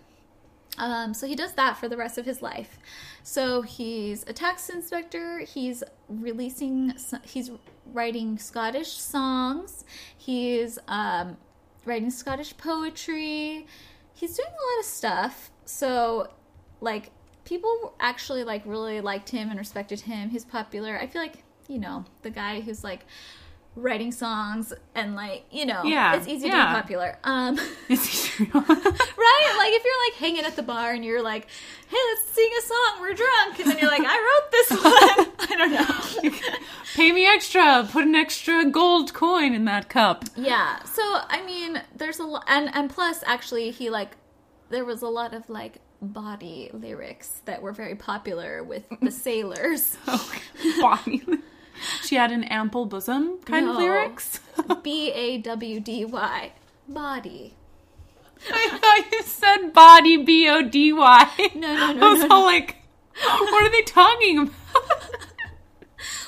Um, 0.79 1.15
so 1.15 1.27
he 1.27 1.35
does 1.35 1.55
that 1.55 1.77
for 1.79 1.89
the 1.89 1.97
rest 1.97 2.19
of 2.19 2.27
his 2.27 2.43
life. 2.43 2.79
So 3.23 3.62
he's 3.62 4.25
a 4.29 4.33
tax 4.33 4.69
inspector. 4.69 5.41
He's 5.41 5.83
releasing. 6.09 6.95
He's 7.25 7.51
writing 7.93 8.39
Scottish 8.39 8.93
songs. 8.93 9.85
He's 10.17 10.79
um, 10.89 11.37
writing 11.85 12.11
Scottish 12.11 12.57
poetry. 12.57 13.67
He's 14.15 14.37
doing 14.37 14.49
a 14.49 14.75
lot 14.75 14.81
of 14.81 14.87
stuff. 14.87 15.51
So, 15.65 16.31
like, 16.81 17.11
people 17.45 17.95
actually 18.01 18.45
like 18.45 18.62
really 18.67 19.01
liked 19.01 19.31
him 19.31 19.49
and 19.49 19.59
respected 19.59 20.01
him. 20.01 20.31
He's 20.31 20.45
popular. 20.45 20.99
I 20.99 21.07
feel 21.07 21.23
like 21.23 21.45
you 21.69 21.79
know 21.79 22.05
the 22.23 22.31
guy 22.31 22.61
who's 22.61 22.85
like 22.85 23.07
writing 23.77 24.11
songs 24.11 24.73
and 24.95 25.15
like 25.15 25.45
you 25.51 25.67
know 25.67 25.83
Yeah, 25.85 26.17
it's 26.17 26.27
easy 26.27 26.49
to 26.51 26.57
be 26.57 26.62
popular. 26.62 27.19
Um, 27.25 27.59
It's 27.89 28.41
right? 28.41 29.55
Like 29.59 29.73
if 29.73 29.85
you're 29.85 30.05
like 30.11 30.15
hanging 30.19 30.45
at 30.45 30.57
the 30.57 30.62
bar 30.62 30.93
and 30.93 31.05
you're 31.05 31.23
like, 31.23 31.47
"Hey, 31.89 31.97
let's 32.11 32.29
sing 32.31 32.51
a 32.59 32.62
song. 32.62 33.01
We're 33.01 33.15
drunk," 33.15 33.59
and 33.61 33.71
then 33.71 33.79
you're 33.79 33.91
like, 33.91 34.03
"I 34.05 34.17
wrote 34.27 34.51
this 34.51 34.71
one." 34.71 35.33
I 35.49 35.57
don't 35.57 35.73
know. 36.33 36.39
Pay 36.95 37.12
me 37.12 37.27
extra. 37.27 37.87
Put 37.91 38.05
an 38.05 38.15
extra 38.15 38.65
gold 38.65 39.12
coin 39.15 39.53
in 39.55 39.65
that 39.67 39.89
cup. 39.89 40.25
yeah. 40.37 40.83
So 40.85 41.03
I 41.29 41.43
mean, 41.47 41.81
there's 41.95 42.19
a 42.19 42.25
lot, 42.25 42.45
and 42.49 42.75
and 42.75 42.91
plus, 42.91 43.23
actually, 43.27 43.71
he 43.71 43.91
like 43.91 44.17
there 44.71 44.85
was 44.85 45.03
a 45.03 45.09
lot 45.09 45.33
of 45.35 45.49
like 45.49 45.79
bawdy 46.03 46.71
lyrics 46.73 47.41
that 47.47 47.62
were 47.62 47.73
very 47.73 47.95
popular 47.95 48.62
with 48.65 48.85
the 49.01 49.11
sailors. 49.11 49.97
Oh, 50.09 50.33
Bonnie. 50.81 51.23
She 52.03 52.15
had 52.17 52.31
an 52.33 52.45
ample 52.45 52.87
bosom 52.87 53.39
kind 53.45 53.69
of 53.69 53.77
lyrics. 53.77 54.41
B 54.83 55.12
A 55.12 55.39
W 55.39 55.81
D 55.81 56.05
Y. 56.05 56.53
Body. 56.89 57.55
I 58.51 58.69
thought 58.79 59.12
you 59.12 59.23
said 59.23 59.73
body 59.73 60.17
B 60.19 60.49
O 60.49 60.62
D 60.62 60.93
Y. 60.93 61.51
No, 61.55 61.75
no, 61.75 61.93
no, 61.93 62.07
I 62.07 62.12
was 62.12 62.23
no, 62.25 62.29
all 62.31 62.45
like, 62.45 62.77
what 63.25 63.65
are 63.65 63.71
they 63.71 63.83
talking 63.83 64.39
about? 64.39 64.55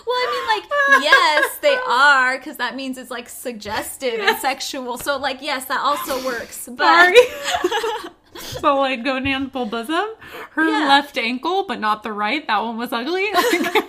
Well, 0.06 0.16
I 0.16 0.32
mean, 0.32 0.62
like, 0.62 1.02
yes, 1.04 1.58
they 1.58 1.76
are, 1.87 2.38
because 2.38 2.56
that 2.56 2.74
means 2.74 2.96
it's 2.96 3.11
like 3.11 3.28
suggestive 3.28 4.18
and 4.20 4.38
sexual. 4.38 4.96
So, 4.96 5.18
like, 5.18 5.42
yes, 5.42 5.66
that 5.66 5.80
also 5.80 6.24
works. 6.24 6.66
But 6.66 6.87
Sorry. 6.87 8.11
so 8.40 8.76
like 8.78 9.04
go 9.04 9.18
ample 9.18 9.66
bosom. 9.66 10.06
Her 10.52 10.66
Yeah. 10.66 10.88
left 10.88 11.18
ankle, 11.18 11.64
but 11.64 11.78
not 11.78 12.02
the 12.02 12.12
right. 12.12 12.46
That 12.46 12.62
one 12.62 12.78
was 12.78 12.90
ugly. 12.90 13.26
yeah, 13.32 13.82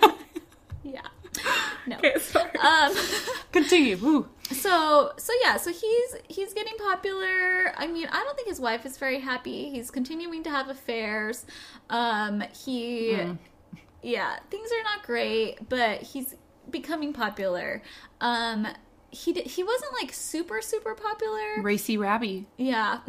no. 1.87 1.97
okay, 1.97 2.17
sorry. 2.19 2.51
Um, 2.59 2.93
Continue. 3.51 3.97
Ooh. 4.03 4.29
so 4.51 5.11
so 5.17 5.33
yeah, 5.43 5.57
so 5.57 5.71
he's 5.71 6.15
he's 6.27 6.53
getting 6.53 6.75
popular. 6.77 7.73
I 7.77 7.87
mean, 7.87 8.07
I 8.11 8.23
don't 8.23 8.35
think 8.35 8.47
his 8.47 8.59
wife 8.59 8.85
is 8.85 8.97
very 8.97 9.19
happy. 9.19 9.69
He's 9.69 9.91
continuing 9.91 10.43
to 10.43 10.49
have 10.49 10.69
affairs. 10.69 11.45
Um, 11.89 12.43
he, 12.65 13.17
yeah, 14.01 14.39
things 14.49 14.69
are 14.71 14.83
not 14.83 15.05
great, 15.05 15.69
but 15.69 16.01
he's 16.01 16.35
becoming 16.69 17.13
popular. 17.13 17.81
Um, 18.21 18.67
he 19.11 19.33
did, 19.33 19.47
he 19.47 19.63
wasn't 19.63 19.93
like 19.93 20.13
super 20.13 20.61
super 20.61 20.93
popular. 20.95 21.61
Racy 21.61 21.97
Rabbie. 21.97 22.45
Yeah. 22.57 22.99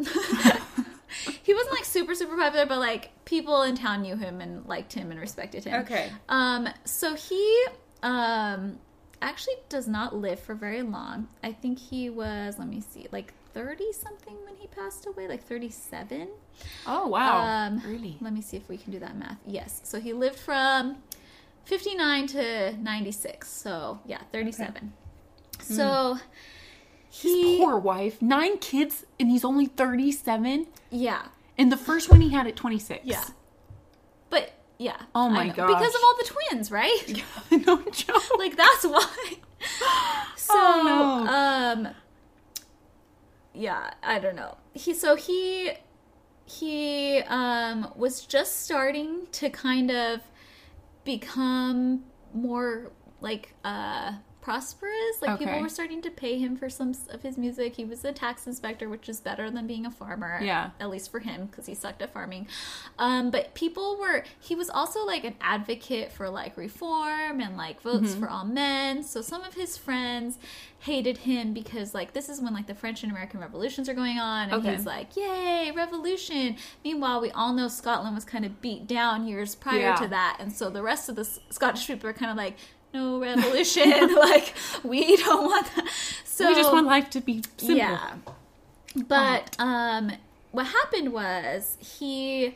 he 1.43 1.53
wasn't 1.53 1.73
like 1.73 1.85
super 1.85 2.15
super 2.15 2.35
popular, 2.35 2.65
but 2.65 2.79
like 2.79 3.11
people 3.25 3.61
in 3.63 3.75
town 3.75 4.01
knew 4.01 4.15
him 4.15 4.41
and 4.41 4.65
liked 4.65 4.93
him 4.93 5.11
and 5.11 5.19
respected 5.19 5.63
him. 5.63 5.81
Okay. 5.81 6.11
Um 6.29 6.69
so 6.85 7.15
he 7.15 7.65
um 8.03 8.79
actually 9.21 9.55
does 9.69 9.87
not 9.87 10.15
live 10.15 10.39
for 10.39 10.55
very 10.55 10.81
long. 10.81 11.27
I 11.43 11.51
think 11.51 11.77
he 11.77 12.09
was, 12.09 12.57
let 12.57 12.67
me 12.67 12.81
see, 12.81 13.07
like 13.11 13.33
30 13.53 13.91
something 13.93 14.35
when 14.45 14.55
he 14.55 14.67
passed 14.67 15.05
away, 15.05 15.27
like 15.27 15.43
37. 15.43 16.27
Oh 16.87 17.07
wow. 17.07 17.45
Um 17.67 17.81
really? 17.85 18.17
Let 18.21 18.33
me 18.33 18.41
see 18.41 18.57
if 18.57 18.67
we 18.67 18.77
can 18.77 18.91
do 18.91 18.99
that 18.99 19.15
math. 19.15 19.37
Yes. 19.45 19.81
So 19.83 19.99
he 19.99 20.13
lived 20.13 20.37
from 20.39 20.97
59 21.65 22.27
to 22.27 22.75
96. 22.77 23.47
So, 23.47 23.99
yeah, 24.05 24.21
37. 24.31 24.93
So 25.59 26.17
he 27.09 27.59
Poor 27.59 27.77
wife. 27.77 28.21
Nine 28.21 28.57
kids, 28.57 29.05
and 29.19 29.29
he's 29.29 29.43
only 29.45 29.65
thirty-seven. 29.67 30.65
yeah. 30.89 31.23
And 31.57 31.71
the 31.71 31.77
first 31.77 32.09
one 32.09 32.21
he 32.21 32.29
had 32.29 32.47
at 32.47 32.55
twenty-six. 32.55 33.01
Yeah. 33.05 33.23
Yeah. 34.81 34.97
Oh 35.13 35.29
my 35.29 35.47
god. 35.49 35.67
Because 35.67 35.93
of 35.93 36.01
all 36.03 36.15
the 36.17 36.25
twins, 36.33 36.71
right? 36.71 37.03
Yeah, 37.07 37.57
no 37.67 37.77
joke. 37.91 38.37
like 38.39 38.55
that's 38.57 38.83
why. 38.83 39.07
So 40.35 40.53
Oh, 40.57 41.23
no. 41.23 41.31
um 41.31 41.95
yeah, 43.53 43.91
I 44.01 44.17
don't 44.17 44.35
know. 44.35 44.57
He 44.73 44.93
so 44.95 45.15
he 45.15 45.71
he 46.45 47.19
um 47.27 47.91
was 47.95 48.25
just 48.25 48.63
starting 48.63 49.27
to 49.33 49.49
kind 49.51 49.91
of 49.91 50.21
become 51.03 52.03
more 52.33 52.91
like 53.19 53.53
uh 53.63 54.13
prosperous 54.41 55.21
like 55.21 55.37
people 55.39 55.59
were 55.61 55.69
starting 55.69 56.01
to 56.01 56.09
pay 56.09 56.37
him 56.39 56.55
for 56.57 56.69
some 56.69 56.93
of 57.11 57.21
his 57.21 57.37
music 57.37 57.75
he 57.75 57.85
was 57.85 58.03
a 58.03 58.11
tax 58.11 58.47
inspector 58.47 58.89
which 58.89 59.07
is 59.07 59.19
better 59.19 59.49
than 59.51 59.67
being 59.67 59.85
a 59.85 59.91
farmer 59.91 60.39
Yeah. 60.41 60.71
at 60.79 60.89
least 60.89 61.11
for 61.11 61.19
him 61.19 61.45
because 61.45 61.67
he 61.67 61.75
sucked 61.75 62.01
at 62.01 62.11
farming 62.11 62.47
um 62.97 63.29
but 63.31 63.53
people 63.53 63.97
were 63.99 64.23
he 64.39 64.55
was 64.55 64.69
also 64.69 65.05
like 65.05 65.23
an 65.23 65.35
advocate 65.41 66.11
for 66.11 66.29
like 66.29 66.57
reform 66.57 67.39
and 67.39 67.55
like 67.57 67.81
votes 67.81 68.11
Mm-hmm. 68.11 68.19
for 68.19 68.29
all 68.29 68.45
men 68.45 69.03
so 69.03 69.21
some 69.21 69.43
of 69.43 69.53
his 69.53 69.77
friends 69.77 70.37
hated 70.79 71.19
him 71.19 71.53
because 71.53 71.93
like 71.93 72.13
this 72.13 72.27
is 72.27 72.41
when 72.41 72.53
like 72.53 72.65
the 72.65 72.73
french 72.73 73.03
and 73.03 73.11
american 73.11 73.39
revolutions 73.39 73.87
are 73.87 73.93
going 73.93 74.17
on 74.17 74.49
and 74.49 74.53
Okay. 74.53 74.75
he's 74.75 74.85
like 74.85 75.15
yay 75.15 75.71
revolution 75.75 76.55
meanwhile 76.83 77.21
we 77.21 77.29
all 77.31 77.53
know 77.53 77.67
scotland 77.67 78.15
was 78.15 78.25
kind 78.25 78.43
of 78.45 78.59
beat 78.61 78.87
down 78.87 79.27
years 79.27 79.53
prior 79.53 79.79
Yeah. 79.79 79.95
to 79.97 80.07
that 80.07 80.37
and 80.39 80.51
so 80.51 80.69
the 80.71 80.81
rest 80.81 81.07
of 81.09 81.15
the 81.15 81.25
scottish 81.25 81.85
people 81.85 82.09
are 82.09 82.13
kind 82.13 82.31
of 82.31 82.37
like 82.37 82.57
no 82.93 83.19
revolution 83.19 84.15
like 84.19 84.53
we 84.83 85.15
don't 85.17 85.45
want 85.45 85.67
that 85.75 85.87
so 86.25 86.47
we 86.47 86.55
just 86.55 86.71
want 86.71 86.87
life 86.87 87.09
to 87.11 87.21
be 87.21 87.43
simple. 87.57 87.77
yeah. 87.77 88.15
But 89.07 89.55
um 89.59 90.11
what 90.51 90.67
happened 90.67 91.13
was 91.13 91.77
he 91.79 92.55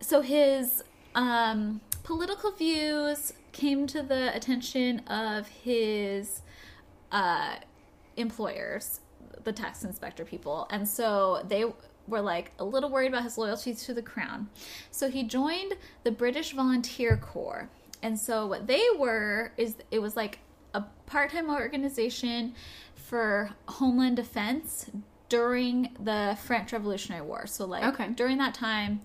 so 0.00 0.20
his 0.20 0.84
um 1.14 1.80
political 2.02 2.52
views 2.52 3.32
came 3.52 3.86
to 3.88 4.02
the 4.02 4.34
attention 4.34 5.00
of 5.00 5.48
his 5.48 6.42
uh 7.10 7.56
employers, 8.16 9.00
the 9.44 9.52
tax 9.52 9.84
inspector 9.84 10.24
people. 10.24 10.66
And 10.70 10.86
so 10.88 11.42
they 11.48 11.64
were 12.08 12.20
like 12.20 12.52
a 12.58 12.64
little 12.64 12.90
worried 12.90 13.08
about 13.08 13.22
his 13.24 13.38
loyalty 13.38 13.74
to 13.74 13.94
the 13.94 14.02
crown. 14.02 14.48
So 14.90 15.08
he 15.10 15.22
joined 15.22 15.74
the 16.04 16.10
British 16.10 16.52
Volunteer 16.52 17.16
Corps. 17.16 17.68
And 18.02 18.18
so 18.18 18.46
what 18.46 18.66
they 18.66 18.84
were 18.98 19.52
is 19.56 19.76
it 19.90 20.00
was 20.00 20.16
like 20.16 20.38
a 20.74 20.82
part-time 21.06 21.50
organization 21.50 22.54
for 22.94 23.50
homeland 23.68 24.16
defense 24.16 24.90
during 25.28 25.94
the 26.02 26.36
French 26.42 26.72
Revolutionary 26.72 27.24
War. 27.24 27.46
So 27.46 27.64
like 27.66 27.84
Okay. 27.84 28.08
during 28.10 28.38
that 28.38 28.54
time 28.54 29.00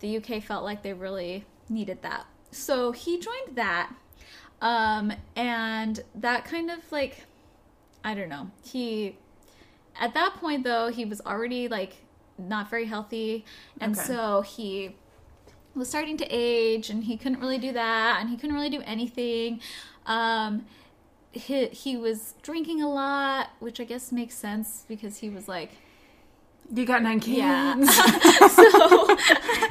the 0.00 0.16
UK 0.18 0.42
felt 0.42 0.64
like 0.64 0.82
they 0.82 0.92
really 0.92 1.44
needed 1.68 2.02
that. 2.02 2.26
So 2.50 2.92
he 2.92 3.18
joined 3.18 3.56
that. 3.56 3.90
Um, 4.60 5.12
and 5.36 6.00
that 6.14 6.44
kind 6.44 6.70
of 6.70 6.80
like, 6.92 7.24
I 8.04 8.14
don't 8.14 8.28
know. 8.28 8.50
He, 8.64 9.16
at 10.00 10.14
that 10.14 10.34
point 10.36 10.64
though, 10.64 10.88
he 10.88 11.04
was 11.04 11.20
already 11.22 11.68
like 11.68 11.96
not 12.38 12.70
very 12.70 12.84
healthy. 12.86 13.44
And 13.80 13.96
Okay. 13.96 14.06
so 14.06 14.42
he 14.42 14.96
was 15.78 15.88
starting 15.88 16.16
to 16.18 16.26
age 16.30 16.90
and 16.90 17.04
he 17.04 17.16
couldn't 17.16 17.40
really 17.40 17.58
do 17.58 17.72
that 17.72 18.18
and 18.20 18.28
he 18.28 18.36
couldn't 18.36 18.54
really 18.56 18.70
do 18.70 18.82
anything. 18.84 19.60
Um, 20.06 20.66
he, 21.32 21.66
he 21.68 21.96
was 21.96 22.34
drinking 22.42 22.82
a 22.82 22.88
lot, 22.90 23.50
which 23.60 23.80
I 23.80 23.84
guess 23.84 24.10
makes 24.12 24.34
sense 24.34 24.84
because 24.88 25.18
he 25.18 25.28
was 25.30 25.46
like, 25.48 25.70
You 26.74 26.84
got 26.86 27.02
nine 27.02 27.20
kids. 27.20 27.38
yeah. 27.38 27.74
so, 28.48 29.16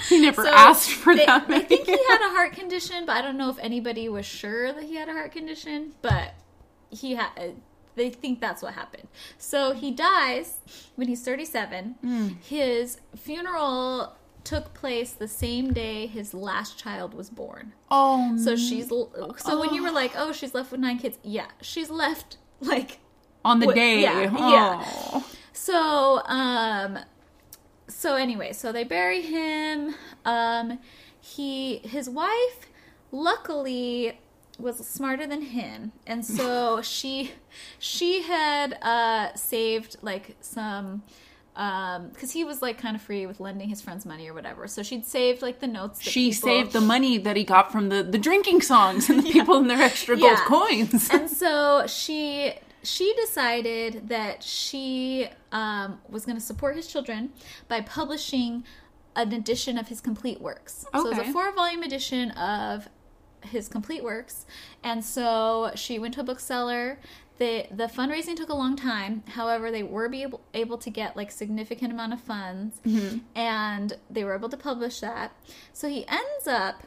he 0.09 0.21
never 0.21 0.43
So, 0.43 0.51
asked 0.53 0.91
for 0.91 1.15
they- 1.15 1.25
that 1.25 1.45
I 1.49 1.59
think 1.61 1.85
he 1.85 1.91
had 1.91 2.21
a 2.27 2.33
heart 2.35 2.53
condition, 2.53 3.05
but 3.05 3.17
I 3.17 3.21
don't 3.21 3.37
know 3.37 3.49
if 3.49 3.57
anybody 3.59 4.07
was 4.09 4.25
sure 4.25 4.71
that 4.71 4.83
he 4.83 4.95
had 4.95 5.09
a 5.09 5.13
heart 5.13 5.31
condition. 5.31 5.93
But 6.01 6.33
he 6.89 7.15
had. 7.15 7.55
They 7.95 8.11
think 8.11 8.39
that's 8.39 8.61
what 8.61 8.75
happened. 8.75 9.07
So 9.39 9.73
he 9.73 9.89
dies 9.89 10.57
when 10.95 11.07
he's 11.07 11.23
37. 11.23 11.95
Hmm. 12.01 12.27
His 12.43 12.99
funeral 13.15 14.15
took 14.47 14.73
place 14.73 15.11
the 15.11 15.27
same 15.27 15.73
day 15.73 16.07
his 16.07 16.33
last 16.33 16.77
child 16.83 17.13
was 17.13 17.29
born. 17.29 17.73
oh, 17.91 18.37
So 18.37 18.55
she's 18.55 18.87
so 18.89 19.59
when 19.59 19.73
you 19.75 19.81
were 19.83 19.91
like, 20.01 20.13
"Oh, 20.15 20.31
she's 20.31 20.53
left 20.53 20.71
with 20.71 20.79
nine 20.87 20.97
kids." 20.99 21.17
Yeah, 21.23 21.47
she's 21.61 21.89
left 21.89 22.37
like 22.61 22.99
on 23.43 23.59
the 23.59 23.67
Wh- 23.71 23.75
day. 23.75 24.01
yeah, 24.01 24.21
yeah. 24.55 24.83
Oh. 25.13 25.27
so, 25.53 26.21
um, 26.25 26.99
so 27.87 28.15
anyway, 28.15 28.53
so 28.53 28.71
they 28.71 28.83
bury 28.83 29.21
him. 29.21 29.95
Um, 30.25 30.79
he, 31.19 31.77
his 31.79 32.09
wife, 32.09 32.59
luckily 33.11 34.19
was 34.59 34.77
smarter 34.87 35.27
than 35.27 35.41
him, 35.41 35.91
and 36.07 36.25
so 36.25 36.81
she, 36.95 37.31
she 37.79 38.21
had 38.23 38.77
uh 38.81 39.33
saved 39.35 39.97
like 40.01 40.35
some. 40.41 41.03
Um, 41.57 42.09
because 42.09 42.31
he 42.31 42.43
was 42.43 42.61
like 42.61 42.77
kind 42.77 42.95
of 42.95 43.01
free 43.01 43.25
with 43.25 43.39
lending 43.39 43.67
his 43.67 43.81
friends 43.81 44.05
money 44.05 44.29
or 44.29 44.33
whatever, 44.35 44.67
so 44.67 44.83
she'd 44.83 45.05
saved 45.07 45.41
like 45.41 45.59
the 45.59 45.65
notes. 45.65 45.97
That 45.97 46.11
She 46.11 46.29
people- 46.31 46.49
saved 46.49 46.71
the 46.71 46.81
money 46.81 47.17
that 47.17 47.35
he 47.35 47.43
got 47.43 47.71
from 47.71 47.89
the, 47.89 48.03
the 48.03 48.19
drinking 48.19 48.61
songs 48.61 49.09
and 49.09 49.23
the 49.23 49.31
people 49.31 49.57
in 49.57 49.65
their 49.67 49.81
extra 49.81 50.15
gold 50.15 50.37
coins. 50.45 51.09
and 51.09 51.27
so 51.43 51.85
she 51.87 52.53
she 52.83 53.11
decided 53.15 54.07
that 54.09 54.43
she 54.43 55.27
um, 55.51 55.99
was 56.07 56.25
going 56.25 56.37
to 56.37 56.43
support 56.43 56.75
his 56.75 56.85
children 56.87 57.31
by 57.67 57.81
publishing 57.81 58.63
an 59.15 59.33
edition 59.33 59.79
of 59.79 59.87
his 59.87 59.99
complete 59.99 60.39
works. 60.39 60.85
Okay. 60.93 60.99
So 60.99 61.07
it 61.07 61.17
was 61.17 61.27
a 61.27 61.31
four 61.33 61.51
volume 61.55 61.81
edition 61.81 62.29
of 62.31 62.87
his 63.41 63.67
complete 63.67 64.03
works, 64.03 64.45
and 64.83 65.03
so 65.03 65.71
she 65.73 65.97
went 65.97 66.13
to 66.13 66.19
a 66.21 66.23
bookseller. 66.23 66.99
The, 67.37 67.67
the 67.69 67.85
fundraising 67.85 68.35
took 68.35 68.49
a 68.49 68.55
long 68.55 68.75
time. 68.75 69.23
However, 69.27 69.69
they 69.69 69.83
were 69.83 70.09
be 70.09 70.23
able, 70.23 70.41
able 70.53 70.77
to 70.79 70.89
get 70.89 71.15
like 71.15 71.31
significant 71.31 71.91
amount 71.93 72.13
of 72.13 72.21
funds, 72.21 72.79
mm-hmm. 72.85 73.19
and 73.35 73.93
they 74.09 74.23
were 74.23 74.33
able 74.33 74.49
to 74.49 74.57
publish 74.57 74.99
that. 75.01 75.33
So 75.71 75.87
he 75.87 76.07
ends 76.07 76.47
up 76.47 76.83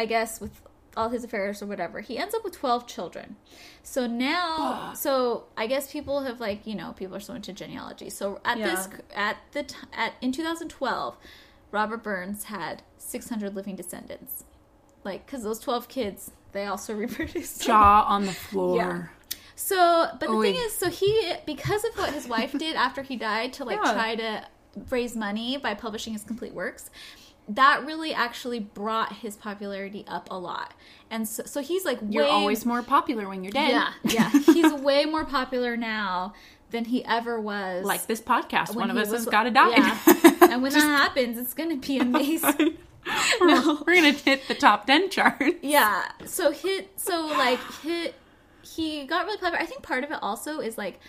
I 0.00 0.06
guess 0.06 0.40
with 0.40 0.62
all 0.96 1.10
his 1.10 1.24
affairs 1.24 1.62
or 1.62 1.66
whatever, 1.66 2.00
he 2.00 2.16
ends 2.16 2.34
up 2.34 2.42
with 2.42 2.54
12 2.54 2.86
children. 2.86 3.36
So 3.82 4.06
now, 4.06 4.92
so 4.94 5.44
I 5.56 5.66
guess 5.66 5.92
people 5.92 6.22
have 6.22 6.40
like, 6.40 6.66
you 6.66 6.74
know, 6.74 6.94
people 6.94 7.16
are 7.16 7.20
so 7.20 7.34
into 7.34 7.52
genealogy. 7.52 8.08
So 8.08 8.40
at 8.44 8.56
this, 8.58 8.88
at 9.14 9.36
the, 9.52 9.64
t- 9.64 9.76
at, 9.92 10.14
in 10.22 10.32
2012, 10.32 11.16
Robert 11.70 12.02
Burns 12.02 12.44
had 12.44 12.82
600 12.96 13.54
living 13.54 13.76
descendants. 13.76 14.44
Like, 15.04 15.26
cause 15.26 15.42
those 15.42 15.58
12 15.60 15.88
kids 15.88 16.30
they 16.52 16.64
also 16.64 16.94
reproduced. 16.96 17.62
Jaw 17.62 18.04
on 18.08 18.24
the 18.24 18.32
floor. 18.32 19.12
So, 19.62 20.08
but 20.18 20.20
the 20.20 20.28
Oy. 20.34 20.42
thing 20.42 20.54
is, 20.56 20.74
so 20.74 20.88
he 20.88 21.32
because 21.44 21.84
of 21.84 21.94
what 21.96 22.14
his 22.14 22.26
wife 22.26 22.52
did 22.56 22.76
after 22.76 23.02
he 23.02 23.16
died 23.16 23.52
to 23.54 23.64
like 23.64 23.78
Yeah. 23.84 23.92
try 23.92 24.14
to 24.16 24.46
raise 24.88 25.14
money 25.14 25.58
by 25.58 25.74
publishing 25.74 26.14
his 26.14 26.24
complete 26.24 26.54
works, 26.54 26.88
that 27.46 27.84
really 27.84 28.14
actually 28.14 28.58
brought 28.60 29.12
his 29.16 29.36
popularity 29.36 30.04
up 30.08 30.28
a 30.30 30.38
lot. 30.38 30.72
And 31.10 31.28
so, 31.28 31.42
so 31.44 31.60
he's 31.60 31.84
like 31.84 31.98
You're 32.08 32.24
always 32.24 32.64
more 32.64 32.82
popular 32.82 33.28
when 33.28 33.44
you're 33.44 33.52
dead. 33.52 33.70
yeah 33.70 33.92
yeah 34.04 34.30
he's 34.46 34.72
way 34.72 35.04
more 35.04 35.24
popular 35.26 35.76
now 35.76 36.32
than 36.70 36.86
he 36.86 37.04
ever 37.04 37.38
was. 37.40 37.84
Like 37.84 38.06
this 38.06 38.20
podcast. 38.20 38.74
One 38.74 38.90
of 38.90 38.96
us 38.96 39.10
was- 39.10 39.24
has 39.24 39.30
got 39.30 39.42
to 39.42 39.50
die. 39.50 39.70
Yeah. 39.76 39.98
and 40.52 40.62
when 40.62 40.72
that 40.72 40.80
happens, 40.80 41.36
it's 41.36 41.52
gonna 41.52 41.76
be 41.76 41.98
amazing. 42.08 42.78
we're, 43.40 43.74
we're 43.86 43.94
gonna 43.94 44.12
hit 44.12 44.48
the 44.48 44.54
top 44.54 44.86
ten 44.86 45.10
chart. 45.10 45.42
Yeah. 45.62 46.08
So 46.24 46.50
hit 46.50 46.98
so 46.98 47.26
like 47.26 47.58
hit 47.82 48.14
he 48.76 49.04
got 49.06 49.24
really 49.26 49.38
popular. 49.38 49.58
I 49.62 49.66
think 49.66 49.82
part 49.82 50.04
of 50.04 50.10
it 50.10 50.18
also 50.22 50.60
is 50.60 50.76
like 50.78 51.00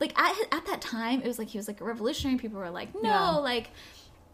like 0.00 0.18
at 0.18 0.34
at 0.52 0.66
that 0.66 0.80
time 0.80 1.20
it 1.22 1.26
was 1.26 1.38
like 1.38 1.48
he 1.48 1.58
was 1.58 1.68
like 1.68 1.80
a 1.80 1.84
revolutionary. 1.84 2.38
People 2.38 2.58
were 2.60 2.70
like, 2.70 2.94
no, 2.94 3.00
Yeah. 3.08 3.30
like 3.36 3.70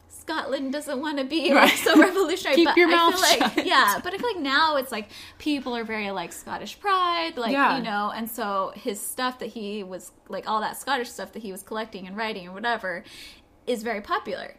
Scotland 0.08 0.72
doesn't 0.72 1.00
want 1.00 1.18
to 1.18 1.24
be 1.24 1.52
Right. 1.52 1.64
like 1.70 1.76
so 1.76 1.98
revolutionary. 2.00 2.56
Keep 2.56 2.64
but 2.68 2.76
your 2.76 2.88
I 2.88 2.92
mouth 2.92 3.14
feel 3.14 3.40
like 3.40 3.54
shut. 3.54 3.66
yeah, 3.66 4.00
but 4.02 4.12
I 4.12 4.18
feel 4.18 4.26
like 4.32 4.40
now 4.42 4.76
it's 4.76 4.90
like 4.92 5.08
people 5.38 5.76
are 5.76 5.84
very 5.84 6.10
like 6.10 6.32
Scottish 6.32 6.78
pride, 6.80 7.36
like 7.36 7.52
Yeah. 7.52 7.76
you 7.78 7.82
know, 7.82 8.12
and 8.14 8.28
so 8.30 8.72
his 8.74 9.00
stuff 9.00 9.38
that 9.38 9.50
he 9.50 9.82
was 9.82 10.12
like 10.28 10.48
all 10.48 10.60
that 10.60 10.76
Scottish 10.76 11.08
stuff 11.10 11.32
that 11.32 11.42
he 11.42 11.52
was 11.52 11.62
collecting 11.62 12.06
and 12.06 12.16
writing 12.16 12.46
and 12.46 12.54
whatever 12.54 13.04
is 13.66 13.82
very 13.82 14.00
popular. 14.00 14.54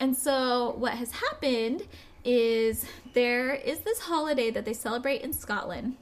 And 0.00 0.16
so 0.16 0.74
what 0.78 0.94
has 0.94 1.12
happened 1.12 1.86
is 2.24 2.86
there 3.12 3.52
is 3.54 3.80
this 3.80 4.00
holiday 4.00 4.50
that 4.50 4.64
they 4.64 4.72
celebrate 4.72 5.20
in 5.20 5.32
Scotland 5.32 5.96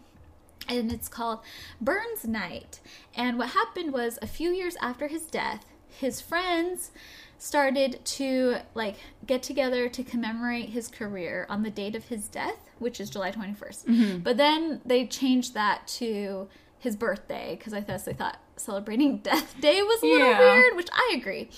and 0.68 0.92
it's 0.92 1.09
called 1.09 1.40
Burns 1.81 2.25
Night. 2.27 2.81
And 3.14 3.38
what 3.38 3.51
happened 3.51 3.92
was 3.92 4.18
a 4.22 4.27
few 4.27 4.51
years 4.51 4.77
after 4.81 5.09
his 5.09 5.22
death, 5.27 5.64
his 5.88 6.20
friends 6.20 6.90
started 7.38 8.05
to 8.05 8.57
like 8.75 8.96
get 9.27 9.42
together 9.42 9.88
to 9.88 10.03
commemorate 10.05 10.68
his 10.70 10.88
career 10.88 11.46
on 11.51 11.62
the 11.62 11.70
date 11.70 11.96
of 11.96 12.05
his 12.05 12.29
death, 12.29 12.70
which 12.79 13.01
is 13.01 13.11
July 13.11 13.33
21st. 13.33 14.22
But 14.22 14.37
then 14.37 14.81
they 14.85 15.07
changed 15.07 15.55
that 15.55 15.87
to 15.98 16.48
his 16.79 16.96
birthday 16.96 17.57
because 17.59 17.72
I 17.75 17.81
guess 17.81 18.05
they 18.05 18.12
thought 18.12 18.38
celebrating 18.57 19.18
Death 19.22 19.61
Day 19.61 19.83
was 19.83 20.03
a 20.03 20.07
little 20.07 20.27
Yeah. 20.29 20.38
weird, 20.38 20.77
which 20.77 20.88
I 20.92 21.14
agree. 21.16 21.48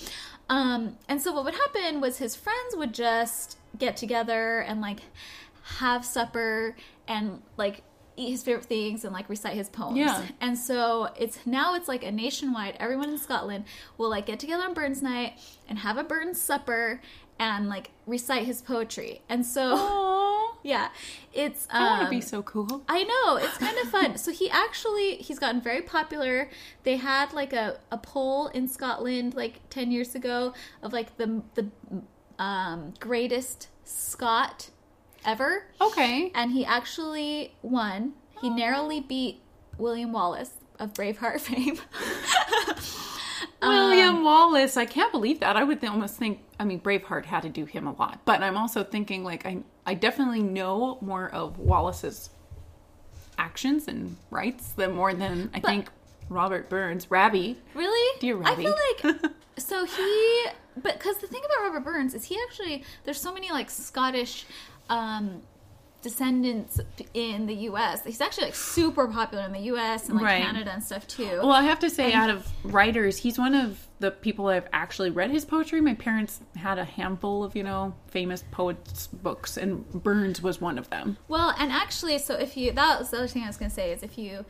Um, 0.49 0.97
and 1.07 1.21
so 1.21 1.31
what 1.31 1.45
would 1.45 1.55
happen 1.55 2.01
was 2.01 2.17
his 2.17 2.35
friends 2.35 2.75
would 2.75 2.93
just 2.93 3.57
get 3.77 3.97
together 3.97 4.59
and 4.59 4.81
like 4.81 4.99
have 5.79 6.05
supper 6.05 6.75
and 7.07 7.41
like 7.57 7.81
eat 8.17 8.31
his 8.31 8.43
favorite 8.43 8.65
things 8.65 9.03
and 9.03 9.13
like 9.13 9.29
recite 9.29 9.53
his 9.53 9.69
poems. 9.69 9.97
Yeah. 9.97 10.23
And 10.41 10.57
so 10.57 11.09
it's 11.17 11.39
now 11.45 11.75
it's 11.75 11.87
like 11.87 12.03
a 12.03 12.11
nationwide 12.11 12.77
everyone 12.79 13.09
in 13.09 13.17
Scotland 13.17 13.65
will 13.97 14.09
like 14.09 14.25
get 14.25 14.39
together 14.39 14.63
on 14.63 14.73
Burns 14.73 15.01
night 15.01 15.33
and 15.67 15.79
have 15.79 15.97
a 15.97 16.03
Burns 16.03 16.39
supper 16.39 17.01
and 17.39 17.67
like 17.67 17.91
recite 18.05 18.45
his 18.45 18.61
poetry. 18.61 19.21
And 19.27 19.45
so 19.45 19.77
Aww. 19.77 20.55
yeah, 20.63 20.89
it's 21.33 21.67
um 21.69 21.83
I 21.83 21.89
want 21.89 22.03
to 22.03 22.09
be 22.09 22.21
so 22.21 22.41
cool. 22.43 22.83
I 22.87 23.03
know 23.03 23.37
it's 23.37 23.57
kind 23.57 23.77
of 23.77 23.89
fun. 23.89 24.17
so 24.17 24.31
he 24.31 24.49
actually 24.49 25.17
he's 25.17 25.39
gotten 25.39 25.61
very 25.61 25.81
popular. 25.81 26.49
They 26.83 26.97
had 26.97 27.33
like 27.33 27.53
a, 27.53 27.79
a 27.91 27.97
poll 27.97 28.47
in 28.47 28.67
Scotland 28.67 29.33
like 29.35 29.59
ten 29.69 29.91
years 29.91 30.15
ago 30.15 30.53
of 30.81 30.93
like 30.93 31.17
the 31.17 31.41
the 31.55 31.69
um, 32.39 32.93
greatest 32.99 33.69
Scot 33.83 34.71
ever, 35.25 35.63
Okay. 35.81 36.31
and 36.35 36.51
he 36.51 36.65
actually 36.65 37.53
won. 37.61 38.13
He 38.41 38.49
narrowly 38.49 38.99
beat 38.99 39.41
William 39.77 40.11
Wallace 40.11 40.51
of 40.79 40.93
Braveheart 40.93 41.39
fame. 41.41 41.79
Um, 43.61 43.69
William 43.73 44.23
Wallace. 44.23 44.77
I 44.77 44.85
can't 44.85 45.11
believe 45.11 45.39
that. 45.39 45.55
I 45.55 45.63
would 45.63 45.83
almost 45.85 46.15
think. 46.17 46.39
I 46.59 46.65
mean, 46.65 46.79
Braveheart 46.79 47.25
had 47.25 47.41
to 47.43 47.49
do 47.49 47.65
him 47.65 47.87
a 47.87 47.93
lot, 47.93 48.19
but 48.25 48.41
I'm 48.43 48.57
also 48.57 48.83
thinking 48.83 49.23
like 49.23 49.45
I 49.45 49.57
I 49.85 49.93
definitely 49.93 50.43
know 50.43 50.97
more 51.01 51.29
of 51.29 51.57
Wallace's 51.57 52.29
actions 53.37 53.87
and 53.87 54.15
rights 54.29 54.69
than 54.73 54.93
more 54.93 55.13
than 55.13 55.49
I 55.53 55.59
think 55.59 55.89
Robert 56.29 56.69
Burns, 56.69 57.09
Rabbie. 57.09 57.57
Really? 57.73 58.19
Dear 58.19 58.37
I 58.37 58.49
Robbie. 58.51 58.63
feel 58.63 58.75
like 59.13 59.31
so 59.57 59.85
he 59.85 60.45
but 60.81 60.93
because 60.97 61.17
the 61.19 61.27
thing 61.27 61.41
about 61.45 61.63
Robert 61.71 61.83
Burns 61.85 62.13
is 62.13 62.25
he 62.25 62.37
actually 62.47 62.83
there's 63.03 63.19
so 63.19 63.33
many 63.33 63.51
like 63.51 63.69
Scottish 63.69 64.45
um 64.89 65.41
descendants 66.05 66.79
in 67.15 67.47
the 67.47 67.55
US. 67.69 68.03
He's 68.05 68.21
actually 68.21 68.45
like 68.45 68.55
super 68.55 69.07
popular 69.07 69.43
in 69.43 69.53
the 69.53 69.61
US 69.71 70.07
and 70.07 70.15
like 70.15 70.25
Right. 70.25 70.43
Canada 70.43 70.71
and 70.71 70.83
stuff 70.83 71.07
too. 71.07 71.39
Well, 71.39 71.51
I 71.51 71.63
have 71.63 71.79
to 71.79 71.89
say, 71.89 72.13
out 72.13 72.29
of 72.29 72.47
writers, 72.63 73.17
he's 73.17 73.39
one 73.39 73.55
of 73.55 73.87
the 73.99 74.11
people 74.11 74.45
I've 74.47 74.67
actually 74.71 75.09
read 75.09 75.31
his 75.31 75.45
poetry. 75.45 75.81
My 75.81 75.95
parents 75.95 76.41
had 76.57 76.77
a 76.77 76.85
handful 76.85 77.43
of, 77.43 77.55
you 77.55 77.63
know, 77.63 77.95
famous 78.07 78.43
poets' 78.51 79.07
books, 79.07 79.57
and 79.57 79.89
Burns 80.03 80.43
was 80.43 80.61
one 80.61 80.77
of 80.77 80.91
them. 80.91 81.17
Well, 81.27 81.55
and 81.57 81.71
actually, 81.71 82.19
so 82.19 82.35
if 82.35 82.55
you 82.55 82.71
that 82.73 82.99
was 82.99 83.09
the 83.09 83.17
other 83.17 83.27
thing 83.27 83.41
I 83.43 83.47
was 83.47 83.57
going 83.57 83.71
to 83.71 83.75
say 83.75 83.91
is 83.91 84.03
if 84.03 84.15
you 84.15 84.45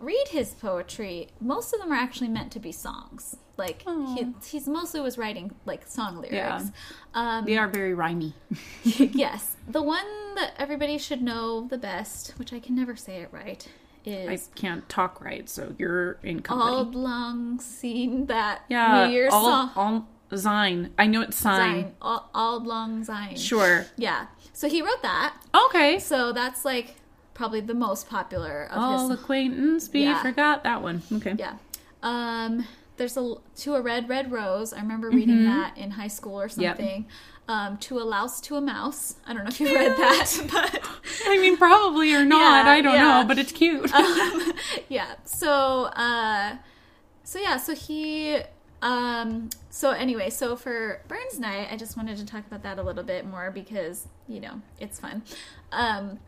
read 0.00 0.28
his 0.28 0.50
poetry, 0.54 1.28
most 1.40 1.72
of 1.74 1.80
them 1.80 1.92
are 1.92 1.96
actually 1.96 2.28
meant 2.28 2.52
to 2.52 2.60
be 2.60 2.72
songs. 2.72 3.36
Like 3.56 3.82
he, 3.82 4.32
he's 4.44 4.66
mostly 4.66 5.00
was 5.00 5.18
writing 5.18 5.52
like 5.66 5.86
song 5.86 6.16
lyrics. 6.16 6.32
Yeah. 6.32 6.68
Um, 7.14 7.44
They 7.44 7.58
are 7.58 7.68
very 7.68 7.94
rhymey. 7.94 8.32
yes, 8.84 9.56
the 9.68 9.82
one 9.82 10.34
that 10.36 10.54
everybody 10.58 10.98
should 10.98 11.22
know 11.22 11.66
the 11.68 11.78
best, 11.78 12.34
which 12.38 12.52
I 12.52 12.60
can 12.60 12.74
never 12.74 12.96
say 12.96 13.16
it 13.16 13.28
right, 13.30 13.66
is 14.04 14.28
I 14.28 14.58
can't 14.58 14.88
talk 14.88 15.20
right, 15.20 15.48
so 15.48 15.74
you're 15.78 16.18
in 16.22 16.40
company. 16.40 16.70
"Auld 16.76 16.94
Lang 16.94 17.60
Syne," 17.60 18.26
that 18.26 18.62
yeah, 18.68 19.06
New 19.06 19.12
Year's 19.12 19.32
all, 19.32 19.44
song. 19.44 19.70
all 19.76 20.08
Zine. 20.36 20.90
I 20.98 21.06
know 21.06 21.20
it's 21.20 21.36
sign. 21.36 21.82
Syne. 21.84 21.94
Al- 22.02 22.30
Auld 22.34 22.66
Lang 22.66 23.04
Syne. 23.04 23.36
Sure. 23.36 23.86
Yeah. 23.96 24.26
So 24.54 24.68
he 24.68 24.82
wrote 24.82 25.02
that. 25.02 25.36
Okay. 25.66 25.98
So 25.98 26.32
that's 26.32 26.64
like 26.64 26.96
probably 27.34 27.60
the 27.60 27.74
most 27.74 28.08
popular 28.08 28.68
of 28.70 28.78
All 28.78 29.08
his 29.08 29.18
acquaintance 29.18 29.88
be 29.88 30.00
Yeah. 30.00 30.22
forgot 30.22 30.64
that 30.64 30.82
one. 30.82 31.02
Okay. 31.12 31.34
Yeah. 31.38 31.54
Um, 32.02 32.66
there's 32.96 33.16
a 33.16 33.34
to 33.56 33.74
a 33.74 33.80
red 33.80 34.08
red 34.08 34.30
rose. 34.30 34.72
I 34.72 34.80
remember 34.80 35.08
reading 35.10 35.36
Mm-hmm. 35.38 35.46
that 35.50 35.78
in 35.78 35.92
high 35.92 36.08
school 36.08 36.40
or 36.40 36.48
something. 36.48 37.06
Um, 37.48 37.76
to 37.78 37.98
a 37.98 38.04
louse 38.04 38.40
to 38.42 38.56
a 38.56 38.60
mouse. 38.60 39.16
I 39.26 39.32
don't 39.34 39.42
know 39.44 39.48
if 39.48 39.60
you 39.60 39.74
read 39.74 39.90
that, 39.98 40.48
but 40.52 40.88
I 41.26 41.38
mean, 41.38 41.56
probably 41.56 42.14
or 42.14 42.24
not. 42.24 42.66
Yeah, 42.66 42.70
I 42.70 42.80
don't 42.80 42.94
yeah. 42.94 43.20
know, 43.22 43.24
but 43.26 43.38
it's 43.38 43.50
cute. 43.52 43.92
um, 43.94 44.52
yeah. 44.88 45.14
So 45.24 45.84
uh, 45.86 46.56
so 47.24 47.38
yeah. 47.40 47.56
So 47.56 47.74
he. 47.74 48.38
Um, 48.80 49.50
so 49.70 49.90
anyway, 49.90 50.28
so 50.28 50.56
for 50.56 51.02
Burns 51.06 51.38
Night, 51.38 51.68
I 51.70 51.76
just 51.76 51.96
wanted 51.96 52.16
to 52.18 52.26
talk 52.26 52.44
about 52.46 52.64
that 52.64 52.78
a 52.80 52.82
little 52.82 53.04
bit 53.04 53.24
more 53.24 53.50
because 53.52 54.08
you 54.28 54.40
know 54.40 54.60
it's 54.80 54.98
fun. 55.00 55.22
Um, 55.70 56.18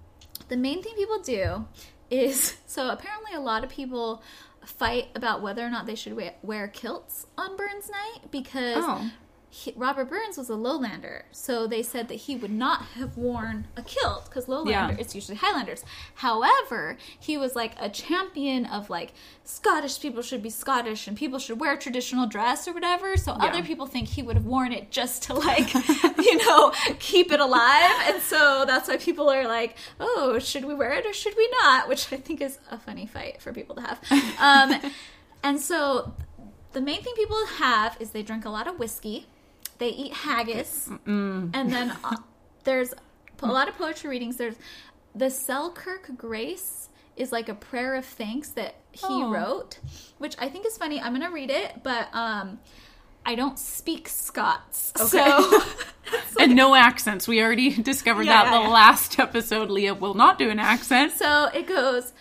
the 0.49 0.57
main 0.57 0.83
thing 0.83 0.95
people 0.97 1.21
do 1.23 1.67
is 2.11 2.57
so 2.67 2.91
apparently 2.91 3.33
a 3.35 3.41
lot 3.41 3.65
of 3.65 3.71
people 3.71 4.23
fight 4.65 5.09
about 5.15 5.43
whether 5.43 5.65
or 5.65 5.69
not 5.71 5.87
they 5.87 5.95
should 5.95 6.15
wear, 6.15 6.35
wear 6.43 6.69
kilts 6.69 7.27
on 7.37 7.57
Burns 7.57 7.91
Night 7.91 8.31
because 8.31 8.77
Oh. 8.79 9.11
He, 9.57 9.73
Robert 9.77 10.11
Burns 10.11 10.37
was 10.37 10.51
a 10.51 10.55
lowlander, 10.55 11.23
so 11.31 11.69
they 11.69 11.81
said 11.83 12.09
that 12.09 12.17
he 12.17 12.35
would 12.35 12.51
not 12.51 12.83
have 12.99 13.17
worn 13.17 13.69
a 13.77 13.83
kilt 13.83 14.25
because 14.25 14.47
lowlander 14.47 14.69
Yeah. 14.71 14.97
it's 14.99 15.15
usually 15.15 15.37
Highlanders. 15.37 15.85
However, 16.17 16.97
he 17.21 17.39
was 17.39 17.55
like 17.55 17.75
a 17.81 17.89
champion 17.89 18.67
of 18.67 18.91
like 18.91 19.13
Scottish 19.45 20.01
people 20.01 20.23
should 20.23 20.43
be 20.43 20.51
Scottish 20.51 21.07
and 21.07 21.17
people 21.17 21.39
should 21.39 21.61
wear 21.61 21.77
traditional 21.77 22.27
dress 22.27 22.67
or 22.67 22.73
whatever. 22.73 23.17
So 23.17 23.37
Yeah. 23.39 23.45
other 23.51 23.63
people 23.63 23.87
think 23.87 24.09
he 24.09 24.23
would 24.23 24.35
have 24.35 24.45
worn 24.47 24.73
it 24.73 24.91
just 24.91 25.23
to 25.25 25.35
like 25.35 25.73
you 26.19 26.37
know 26.45 26.73
keep 26.99 27.31
it 27.31 27.39
alive, 27.39 27.95
and 28.09 28.21
so 28.23 28.65
that's 28.67 28.89
why 28.89 28.97
people 28.97 29.31
are 29.31 29.47
like, 29.47 29.77
oh, 30.01 30.41
should 30.41 30.65
we 30.65 30.75
wear 30.75 30.93
it 30.95 31.07
or 31.07 31.13
should 31.13 31.37
we 31.37 31.49
not? 31.63 31.89
Which 31.89 32.13
I 32.13 32.17
think 32.17 32.41
is 32.41 32.59
a 32.73 32.79
funny 32.79 33.07
fight 33.07 33.41
for 33.41 33.53
people 33.53 33.77
to 33.77 33.83
have. 33.83 34.01
Um, 34.41 34.93
and 35.45 35.61
so 35.61 36.13
the 36.73 36.81
main 36.81 37.03
thing 37.03 37.15
people 37.15 37.39
have 37.59 37.97
is 38.01 38.11
they 38.11 38.23
drink 38.25 38.45
a 38.45 38.51
lot 38.51 38.67
of 38.67 38.79
whiskey, 38.81 39.27
they 39.79 39.89
eat 39.89 40.13
haggis, 40.13 40.89
and 41.07 41.53
then 41.53 41.97
uh, 42.05 42.17
there's 42.65 42.95
a 43.43 43.47
lot 43.47 43.69
of 43.69 43.77
poetry 43.77 44.11
readings. 44.11 44.37
There's 44.37 44.57
the 45.15 45.31
Selkirk 45.31 46.17
Grace 46.17 46.89
is 47.17 47.31
like 47.31 47.49
a 47.49 47.55
prayer 47.55 47.95
of 47.95 48.05
thanks 48.05 48.49
that 48.51 48.75
he 48.93 49.07
Oh. 49.07 49.31
wrote, 49.31 49.79
which 50.19 50.35
I 50.39 50.49
think 50.49 50.67
is 50.67 50.77
funny. 50.77 51.01
I'm 51.01 51.13
gonna 51.13 51.31
read 51.31 51.51
it, 51.51 51.83
but 51.83 52.09
um, 52.15 52.59
I 53.25 53.35
don't 53.37 53.59
speak 53.59 54.09
Scots, 54.09 54.93
so 55.11 55.63
and 56.41 56.55
no 56.57 56.75
accents. 56.75 57.29
We 57.29 57.41
already 57.43 57.71
discovered 57.83 58.27
Yeah, 58.27 58.45
that 58.45 58.53
yeah, 58.53 58.59
the 58.59 58.65
yeah. 58.65 58.69
last 58.73 59.19
episode. 59.19 59.71
Lia 59.71 59.95
will 59.95 60.15
not 60.15 60.39
do 60.39 60.51
an 60.51 60.59
accent. 60.59 61.13
so 61.13 61.47
it 61.55 61.67
goes. 61.67 62.13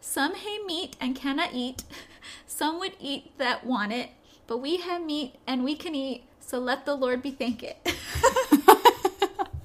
Some 0.00 0.34
hae 0.36 0.58
meat 0.64 0.96
and 1.00 1.16
cannot 1.16 1.50
eat. 1.52 1.82
Some 2.46 2.78
would 2.78 2.94
eat 3.00 3.36
that 3.38 3.66
want 3.66 3.92
it, 3.92 4.10
but 4.46 4.58
we 4.58 4.78
have 4.78 5.02
meat 5.02 5.34
and 5.46 5.62
we 5.64 5.74
can 5.76 5.94
eat. 5.94 6.24
So 6.46 6.58
let 6.58 6.84
the 6.86 6.94
Lord 6.94 7.22
be 7.22 7.32
thank 7.32 7.62
it. 7.62 7.76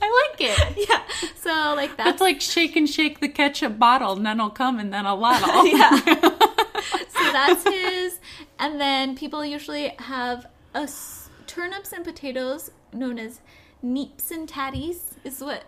I 0.03 0.29
like 0.31 0.41
it. 0.41 0.87
yeah. 0.89 1.01
So 1.35 1.73
like 1.75 1.95
that's 1.97 2.09
That's 2.09 2.21
like 2.21 2.41
shake 2.41 2.75
and 2.75 2.89
shake 2.89 3.19
the 3.19 3.29
ketchup 3.29 3.77
bottle, 3.77 4.13
and 4.13 4.25
then 4.25 4.41
I'll 4.41 4.49
come 4.49 4.79
and 4.79 4.91
then 4.91 5.05
I'll 5.05 5.17
waddle. 5.19 5.65
yeah. 5.67 5.95
so 5.97 7.31
that's 7.31 7.63
his. 7.63 8.19
And 8.59 8.79
then 8.81 9.15
people 9.15 9.45
usually 9.45 9.89
have 9.99 10.47
a 10.73 10.79
s- 10.79 11.29
turnips 11.47 11.91
and 11.93 12.03
potatoes 12.03 12.71
known 12.93 13.19
as 13.19 13.41
neeps 13.83 14.31
and 14.31 14.47
tatties 14.49 14.99
is 15.23 15.39
what 15.41 15.63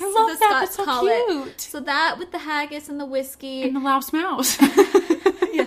I 0.00 0.04
love 0.04 0.30
the 0.32 0.38
that. 0.38 0.38
Scots 0.38 0.60
That's 0.60 0.76
so 0.76 0.84
call 0.84 1.06
it. 1.06 1.26
cute. 1.28 1.60
So 1.60 1.80
that 1.80 2.16
with 2.18 2.32
the 2.32 2.38
haggis 2.38 2.88
and 2.88 2.98
the 2.98 3.06
whiskey, 3.06 3.62
And 3.64 3.76
the 3.76 3.80
louse 3.80 4.12
mouse. 4.12 4.56
Yeah. 5.52 5.66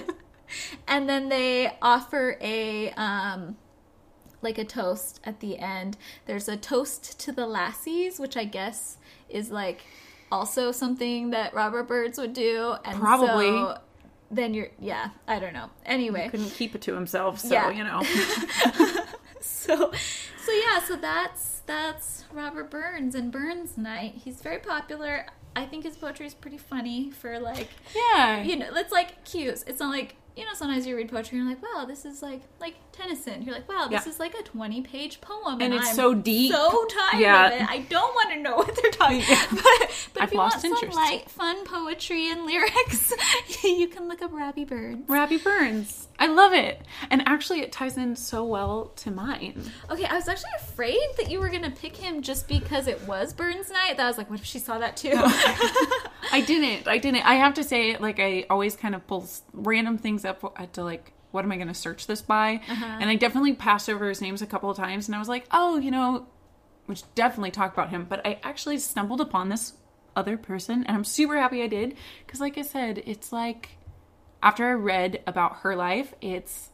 And 0.88 1.08
then 1.08 1.30
they 1.30 1.72
offer 1.82 2.38
a 2.42 2.92
um 2.92 3.58
like 4.42 4.58
a 4.58 4.66
toast 4.66 5.20
at 5.24 5.40
the 5.40 5.58
end. 5.58 5.98
There's 6.26 6.48
a 6.48 6.58
toast 6.58 7.20
to 7.22 7.32
the 7.32 7.46
lassies, 7.48 8.20
which 8.20 8.38
I 8.38 8.44
guess 8.46 8.98
is 9.30 9.50
like 9.52 9.82
also 10.32 10.72
something 10.72 11.32
that 11.32 11.54
Robert 11.54 11.84
Burns 11.88 12.18
would 12.18 12.34
do. 12.34 12.76
And 12.86 13.00
Probably. 13.00 13.48
So 13.48 13.80
then 14.30 14.54
you're 14.54 14.70
yeah, 14.80 15.10
I 15.28 15.40
don't 15.40 15.54
know. 15.54 15.70
Anyway, 15.86 16.28
Couldn't 16.30 16.50
keep 16.52 16.76
it 16.76 16.82
to 16.84 16.94
himself, 16.94 17.40
so 17.40 17.54
Yeah. 17.54 17.70
you 17.72 17.84
know. 17.84 18.02
so 19.40 19.92
so 20.46 20.52
yeah, 20.52 20.80
so 20.80 20.96
that's 20.96 21.60
that's 21.66 22.26
Robert 22.34 22.70
Burns 22.70 23.16
and 23.16 23.32
Burns 23.32 23.78
Night. 23.78 24.16
He's 24.24 24.42
very 24.42 24.60
popular. 24.60 25.26
I 25.56 25.66
think 25.66 25.84
his 25.86 25.96
poetry 25.98 26.28
is 26.28 26.34
pretty 26.34 26.58
funny 26.58 27.10
for 27.12 27.40
like 27.40 27.70
Yeah. 27.96 28.44
you 28.44 28.56
know, 28.58 28.68
it's 28.76 28.92
like 28.92 29.24
cues. 29.26 29.64
It's 29.68 29.80
not 29.80 29.90
like 29.90 30.16
you 30.36 30.46
know, 30.46 30.54
sometimes 30.54 30.86
you 30.86 30.96
read 30.96 31.10
poetry 31.10 31.40
and 31.40 31.48
you're 31.50 31.58
like, 31.58 31.64
wow, 31.76 31.86
this 31.86 32.06
is 32.06 32.22
like 32.22 32.42
like 32.60 32.76
Tennyson. 32.98 33.42
You're 33.44 33.54
like, 33.56 33.70
wow, 33.70 33.88
this 33.90 34.06
Yeah. 34.06 34.12
is 34.12 34.20
like 34.20 34.34
a 34.34 34.44
twenty 34.44 34.82
page 34.82 35.22
poem, 35.22 35.62
And 35.62 35.74
it's 35.74 35.90
I'm 35.90 35.96
so 35.96 36.14
deep. 36.14 36.52
so 36.52 36.86
tired 36.86 37.22
Yeah. 37.22 37.46
of 37.48 37.62
it. 37.62 37.70
I 37.70 37.80
don't 37.90 38.14
want 38.16 38.32
to 38.34 38.40
know 38.40 38.56
what 38.58 38.76
they're 38.82 38.92
talking. 38.92 39.22
Yeah. 39.28 39.44
But, 39.52 40.08
but 40.14 40.24
if 40.24 40.32
you 40.32 40.38
want 40.40 40.64
interest. 40.64 40.82
some 40.82 40.90
light, 40.92 41.30
fun 41.30 41.64
poetry 41.66 42.32
and 42.32 42.46
lyrics, 42.46 43.14
you 43.64 43.88
can 43.88 44.08
look 44.08 44.22
up 44.22 44.32
Rabbie 44.34 44.66
Burns. 44.66 45.08
Rabbie 45.08 45.38
Burns. 45.38 46.08
I 46.20 46.28
love 46.28 46.54
it. 46.54 46.82
And 47.12 47.22
actually, 47.28 47.62
it 47.62 47.72
ties 47.72 47.96
in 47.98 48.16
so 48.16 48.44
well 48.44 48.92
to 48.98 49.12
mine. 49.12 49.72
Okay, 49.92 50.06
I 50.06 50.16
was 50.16 50.28
actually 50.28 50.50
afraid 50.58 50.98
that 51.18 51.30
you 51.30 51.40
were 51.40 51.50
gonna 51.50 51.70
pick 51.72 51.96
him 51.96 52.22
just 52.24 52.48
because 52.48 52.88
it 52.88 53.00
was 53.08 53.34
Burns 53.34 53.70
night. 53.70 53.98
That 53.98 54.06
I 54.06 54.08
was 54.08 54.18
like, 54.18 54.30
what 54.30 54.40
if 54.40 54.46
she 54.46 54.58
saw 54.60 54.80
that 54.80 54.98
too? 54.98 55.14
I 56.32 56.44
didn't. 56.46 56.88
I 56.88 56.98
didn't. 56.98 57.26
I 57.26 57.36
have 57.36 57.54
to 57.56 57.64
say, 57.64 57.98
like, 57.98 58.20
I 58.20 58.46
always 58.50 58.76
kind 58.76 58.96
of 58.96 59.06
pull 59.08 59.28
random 59.54 59.98
things 59.98 60.26
up 60.26 60.44
uh, 60.44 60.66
to, 60.74 60.84
like, 60.84 61.14
what 61.32 61.44
am 61.46 61.52
I 61.52 61.56
going 61.56 61.68
to 61.68 61.74
search 61.74 62.08
this 62.08 62.22
by? 62.22 62.62
And 62.70 63.10
I 63.10 63.16
definitely 63.16 63.54
passed 63.54 63.90
over 63.90 64.08
his 64.10 64.22
names 64.22 64.42
a 64.42 64.46
couple 64.48 64.70
of 64.70 64.78
times, 64.78 65.08
and 65.08 65.16
I 65.16 65.20
was 65.20 65.28
like, 65.30 65.46
oh, 65.52 65.78
you 65.78 65.92
know, 65.92 66.28
which 66.86 67.04
definitely 67.16 67.52
talk 67.52 67.74
about 67.74 67.90
him. 67.90 68.06
But 68.08 68.26
I 68.26 68.40
actually 68.44 68.78
stumbled 68.80 69.22
upon 69.22 69.50
this 69.50 69.74
other 70.16 70.38
person, 70.38 70.84
and 70.86 70.96
I'm 70.96 71.04
super 71.04 71.38
happy 71.38 71.62
I 71.64 71.68
did. 71.68 71.96
Because, 72.26 72.40
like 72.40 72.58
I 72.58 72.62
said, 72.64 73.04
it's 73.06 73.32
like, 73.32 73.78
after 74.42 74.66
I 74.68 74.74
read 74.74 75.22
about 75.28 75.58
her 75.58 75.76
life, 75.76 76.14
it's 76.22 76.70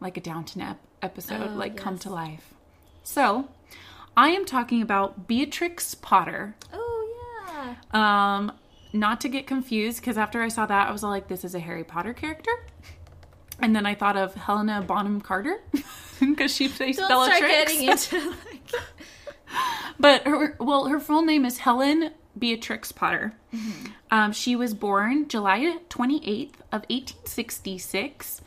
like 0.00 0.16
a 0.16 0.20
Downton 0.20 0.60
Ep 0.62 0.78
episode, 1.02 1.50
Oh, 1.50 1.54
like, 1.54 1.76
come 1.76 1.98
to 2.00 2.10
life. 2.10 2.54
So, 3.02 3.48
I 4.16 4.28
am 4.30 4.44
talking 4.46 4.80
about 4.82 5.26
Beatrix 5.28 5.94
Potter. 5.94 6.54
oh 6.72 7.42
yeah. 7.52 7.74
Um, 8.36 8.52
not 8.92 9.20
to 9.22 9.28
get 9.28 9.46
confused, 9.46 10.00
because 10.00 10.16
after 10.16 10.40
I 10.42 10.48
saw 10.48 10.64
that, 10.66 10.88
I 10.88 10.92
was 10.92 11.02
all 11.04 11.10
like, 11.10 11.28
"This 11.28 11.44
is 11.44 11.54
a 11.54 11.58
Harry 11.60 11.84
Potter 11.84 12.14
character," 12.14 12.50
and 13.60 13.74
then 13.74 13.86
I 13.86 13.94
thought 13.94 14.16
of 14.16 14.34
Helena 14.34 14.82
Bonham 14.82 15.20
Carter 15.20 15.62
because 16.20 16.54
she 16.54 16.68
plays 16.68 16.96
Don't 16.96 17.08
Bellatrix. 17.08 17.38
start 17.38 17.50
getting 17.50 17.88
into 17.88 18.30
like 18.30 18.72
but 20.00 20.26
her, 20.26 20.56
well, 20.58 20.86
her 20.86 21.00
full 21.00 21.22
name 21.22 21.44
is 21.44 21.58
Helen 21.58 22.10
Beatrix 22.38 22.92
Potter. 22.92 23.34
Mm-hmm. 23.54 23.86
Um, 24.10 24.32
she 24.32 24.56
was 24.56 24.74
born 24.74 25.28
July 25.28 25.78
twenty 25.88 26.26
eighth 26.26 26.62
of 26.72 26.84
eighteen 26.90 27.24
sixty 27.24 27.78
six, 27.78 28.40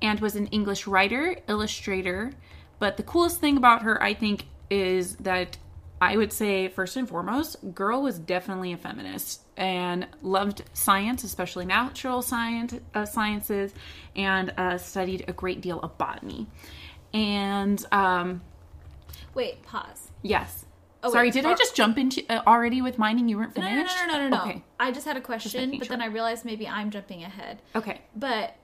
and 0.00 0.20
was 0.20 0.36
an 0.36 0.46
English 0.48 0.86
writer, 0.86 1.36
illustrator. 1.48 2.32
But 2.78 2.96
the 2.96 3.02
coolest 3.02 3.40
thing 3.40 3.56
about 3.56 3.82
her, 3.82 4.02
I 4.02 4.14
think, 4.14 4.46
is 4.70 5.16
that 5.16 5.56
I 6.00 6.16
would 6.16 6.32
say 6.32 6.68
first 6.68 6.96
and 6.96 7.08
foremost, 7.08 7.74
girl 7.74 8.02
was 8.02 8.18
definitely 8.18 8.72
a 8.72 8.76
feminist 8.76 9.41
and 9.56 10.06
loved 10.22 10.62
science, 10.72 11.24
especially 11.24 11.64
natural 11.66 12.22
science 12.22 12.74
uh, 12.94 13.04
sciences, 13.04 13.72
and 14.16 14.52
uh, 14.56 14.78
studied 14.78 15.24
a 15.28 15.32
great 15.32 15.60
deal 15.60 15.78
of 15.80 15.96
botany. 15.98 16.46
And 17.12 17.84
um, 17.92 18.40
Wait, 19.34 19.62
pause. 19.62 20.10
yes. 20.22 20.64
Oh, 21.04 21.10
Sorry, 21.10 21.26
wait, 21.28 21.32
did 21.34 21.46
I 21.46 21.54
just 21.54 21.74
jump 21.74 21.98
into 21.98 22.22
uh, 22.30 22.42
already 22.46 22.80
with 22.80 22.96
mine 22.96 23.18
and 23.18 23.28
you 23.28 23.36
weren't 23.36 23.56
No, 23.56 23.62
no, 23.62 23.68
finished? 23.68 23.96
no, 24.06 24.12
no, 24.12 24.18
no, 24.18 24.28
no, 24.28 24.36
no. 24.36 24.42
Okay. 24.50 24.64
I 24.78 24.92
just 24.92 25.04
had 25.04 25.16
a 25.16 25.20
question, 25.20 25.70
but 25.78 25.86
sure. 25.86 25.96
then 25.96 26.00
I 26.00 26.06
realized 26.06 26.44
maybe 26.44 26.68
I'm 26.68 26.90
jumping 26.90 27.24
ahead. 27.24 27.60
Okay. 27.74 28.00
But 28.14 28.54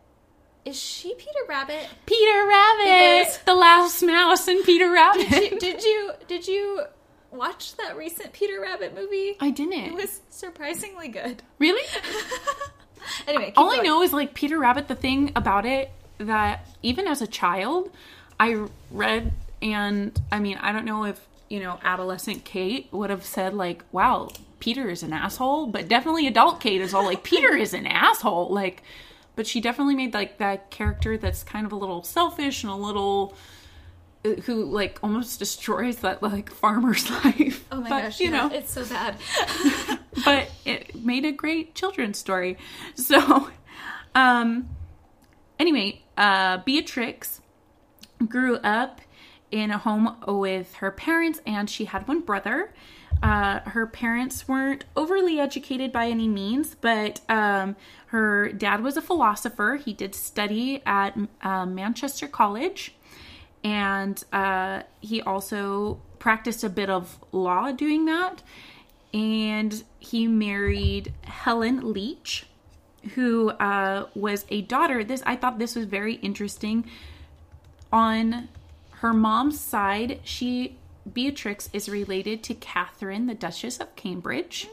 is 0.64 0.81
she 0.81 1.14
Peter 1.14 1.38
Rabbit? 1.48 1.85
Peter 2.07 2.46
Rabbit, 2.46 3.40
the 3.44 3.55
louse 3.55 4.03
mouse, 4.05 4.46
and 4.46 4.64
Peter 4.64 4.88
Rabbit. 4.90 5.29
Did 5.29 5.53
you, 5.53 5.59
did 5.59 5.83
you 5.85 6.12
did 6.29 6.46
you 6.46 6.83
watch 7.31 7.77
that 7.77 7.97
recent 7.97 8.33
Peter 8.33 8.61
Rabbit 8.61 8.95
movie? 8.95 9.37
I 9.41 9.51
didn't. 9.51 9.73
It 9.85 9.95
was 9.95 10.21
surprisingly 10.31 11.09
good. 11.09 11.43
really? 11.59 11.83
Anyway, 13.27 13.53
All 13.57 13.71
I 13.71 13.79
know 13.79 14.03
is 14.03 14.12
like 14.12 14.35
Peter 14.35 14.59
Rabbit. 14.59 14.88
The 14.88 14.95
thing 14.95 15.33
about 15.35 15.64
it 15.64 15.91
that 16.19 16.67
even 16.83 17.07
as 17.07 17.23
a 17.23 17.27
child, 17.27 17.91
I 18.38 18.67
read, 18.91 19.33
and 19.62 20.21
I 20.31 20.41
mean, 20.41 20.59
I 20.59 20.73
don't 20.73 20.85
know 20.85 21.05
if 21.05 21.27
you 21.49 21.61
know, 21.61 21.79
adolescent 21.83 22.45
Kate 22.45 22.88
would 22.93 23.09
have 23.09 23.25
said 23.25 23.55
like, 23.55 23.83
"Wow, 23.93 24.29
Peter 24.61 24.91
is 24.91 25.03
an 25.03 25.12
asshole," 25.12 25.67
but 25.69 25.88
definitely 25.88 26.27
adult 26.27 26.61
Kate 26.61 26.81
is 26.81 26.93
all 26.93 27.05
like, 27.05 27.23
"Peter 27.23 27.57
is 27.57 27.73
an 27.73 27.87
asshole." 27.87 28.49
Like, 28.51 28.83
but 29.37 29.47
she 29.47 29.61
definitely 29.61 29.95
made 29.95 30.12
like 30.12 30.38
that 30.38 30.71
character 30.71 31.17
that's 31.17 31.43
kind 31.43 31.64
of 31.64 31.73
a 31.73 31.77
little 31.77 32.03
selfish 32.03 32.62
and 32.62 32.71
a 32.71 32.77
little 32.77 33.35
who 34.37 34.64
like 34.64 34.99
almost 35.03 35.38
destroys 35.38 35.99
that 35.99 36.23
like 36.23 36.51
farmer's 36.51 37.11
life. 37.25 37.67
Oh 37.71 37.81
my 37.81 37.88
But, 37.88 38.03
gosh, 38.03 38.21
you 38.21 38.31
know, 38.31 38.51
it's 38.53 38.73
so 38.73 38.85
bad. 38.85 39.17
but 40.25 40.51
it 40.64 40.95
made 40.95 41.25
a 41.25 41.33
great 41.33 41.75
children's 41.75 42.19
story. 42.19 42.57
So, 42.95 43.49
um, 44.14 44.69
anyway, 45.59 46.03
uh, 46.17 46.59
Beatrix 46.59 47.41
grew 48.27 48.57
up 48.57 49.01
in 49.51 49.71
a 49.71 49.79
home 49.79 50.17
with 50.27 50.75
her 50.75 50.91
parents, 50.91 51.41
and 51.47 51.71
she 51.71 51.87
had 51.87 52.07
one 52.07 52.21
brother. 52.21 52.75
Uh, 53.23 53.61
her 53.61 53.87
parents 53.87 54.47
weren't 54.47 54.85
overly 54.97 55.41
educated 55.41 55.91
by 55.91 56.07
any 56.07 56.29
means, 56.29 56.77
but 56.81 57.21
um, 57.29 57.75
her 58.07 58.53
dad 58.53 58.83
was 58.83 58.97
a 58.97 59.03
philosopher. 59.03 59.81
He 59.83 59.93
did 59.93 60.14
study 60.14 60.83
at 60.87 61.17
uh, 61.43 61.67
Manchester 61.67 62.29
College, 62.29 62.95
and 63.64 64.23
uh, 64.33 64.83
he 65.01 65.21
also 65.23 66.01
practiced 66.18 66.64
a 66.64 66.68
bit 66.68 66.90
of 66.90 67.18
law 67.33 67.73
doing 67.73 68.05
that. 68.07 68.42
And 69.14 69.83
he 69.99 70.29
married 70.29 71.12
Helen 71.23 71.92
Leach, 71.92 72.47
who 73.14 73.51
uh, 73.51 74.07
was 74.14 74.44
a 74.51 74.62
daughter. 74.62 75.03
This 75.03 75.23
I 75.25 75.37
thought 75.37 75.59
this 75.59 75.75
was 75.75 75.87
very 75.87 76.14
interesting. 76.16 76.85
On 77.90 78.49
her 78.90 79.14
mom's 79.14 79.59
side, 79.59 80.21
she 80.25 80.77
Beatrix 81.11 81.71
is 81.73 81.88
related 81.88 82.42
to 82.44 82.55
Catherine, 82.55 83.27
the 83.27 83.35
Duchess 83.35 83.79
of 83.79 83.97
Cambridge. 83.97 84.68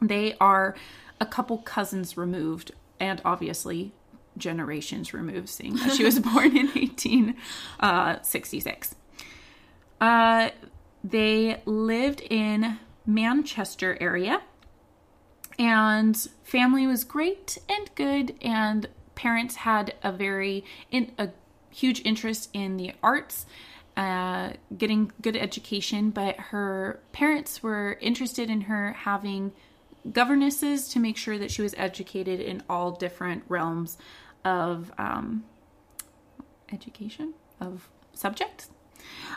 They 0.00 0.36
are 0.40 0.76
a 1.20 1.26
couple 1.26 1.58
cousins 1.58 2.16
removed, 2.16 2.70
and 3.00 3.20
obviously 3.24 3.92
generations 4.38 5.12
removed, 5.12 5.48
seeing 5.48 5.74
that 5.76 5.94
she 5.94 6.04
was 6.04 6.20
born 6.20 6.56
in 6.56 6.68
1866. 6.68 8.94
Uh, 10.00 10.50
they 11.04 11.60
lived 11.64 12.20
in 12.22 12.78
Manchester 13.06 13.96
area, 14.00 14.42
and 15.58 16.16
family 16.44 16.86
was 16.86 17.04
great 17.04 17.58
and 17.68 17.90
good, 17.94 18.34
and 18.40 18.88
parents 19.14 19.56
had 19.56 19.94
a 20.02 20.12
very 20.12 20.64
in 20.90 21.12
a 21.18 21.28
huge 21.70 22.02
interest 22.04 22.50
in 22.52 22.76
the 22.76 22.92
arts 23.02 23.46
uh, 23.98 24.52
getting 24.76 25.10
good 25.20 25.36
education, 25.36 26.10
but 26.10 26.36
her 26.36 27.00
parents 27.10 27.64
were 27.64 27.98
interested 28.00 28.48
in 28.48 28.62
her 28.62 28.92
having 28.92 29.52
governesses 30.12 30.88
to 30.88 31.00
make 31.00 31.16
sure 31.16 31.36
that 31.36 31.50
she 31.50 31.62
was 31.62 31.74
educated 31.76 32.38
in 32.38 32.62
all 32.70 32.92
different 32.92 33.42
realms 33.48 33.98
of 34.48 34.90
um, 34.98 35.44
education 36.72 37.34
of 37.60 37.88
subjects. 38.12 38.70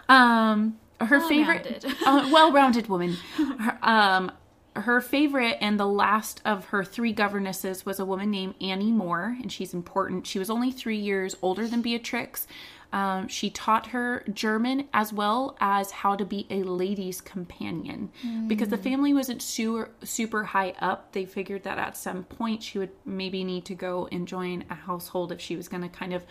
Um, 0.09 0.77
her 0.99 1.19
favorite, 1.27 1.83
Well-rounded. 1.83 1.95
uh, 2.05 2.29
well-rounded 2.31 2.87
woman. 2.87 3.17
Her, 3.59 3.77
um, 3.81 4.31
her 4.75 5.01
favorite 5.01 5.57
and 5.59 5.77
the 5.79 5.85
last 5.85 6.41
of 6.45 6.65
her 6.65 6.83
three 6.85 7.11
governesses 7.11 7.85
was 7.85 7.99
a 7.99 8.05
woman 8.05 8.31
named 8.31 8.55
Annie 8.61 8.91
Moore, 8.91 9.35
and 9.41 9.51
she's 9.51 9.73
important. 9.73 10.25
She 10.25 10.39
was 10.39 10.49
only 10.49 10.71
three 10.71 10.97
years 10.97 11.35
older 11.41 11.67
than 11.67 11.81
Beatrix. 11.81 12.47
Um, 12.93 13.29
she 13.29 13.49
taught 13.49 13.87
her 13.87 14.23
German 14.33 14.89
as 14.93 15.13
well 15.13 15.55
as 15.61 15.91
how 15.91 16.15
to 16.17 16.25
be 16.25 16.45
a 16.49 16.63
lady's 16.63 17.21
companion 17.21 18.11
because 18.47 18.67
the 18.67 18.77
family 18.77 19.13
wasn't 19.13 19.41
super, 19.41 19.91
super 20.03 20.43
high 20.43 20.73
up. 20.79 21.13
They 21.13 21.25
figured 21.25 21.63
that 21.63 21.77
at 21.77 21.95
some 21.95 22.25
point 22.25 22.63
she 22.63 22.79
would 22.79 22.91
maybe 23.05 23.45
need 23.45 23.63
to 23.65 23.75
go 23.75 24.09
and 24.11 24.27
join 24.27 24.65
a 24.69 24.75
household 24.75 25.31
if 25.31 25.39
she 25.39 25.55
was 25.55 25.69
going 25.69 25.83
to 25.83 25.89
kind 25.89 26.13
of 26.13 26.25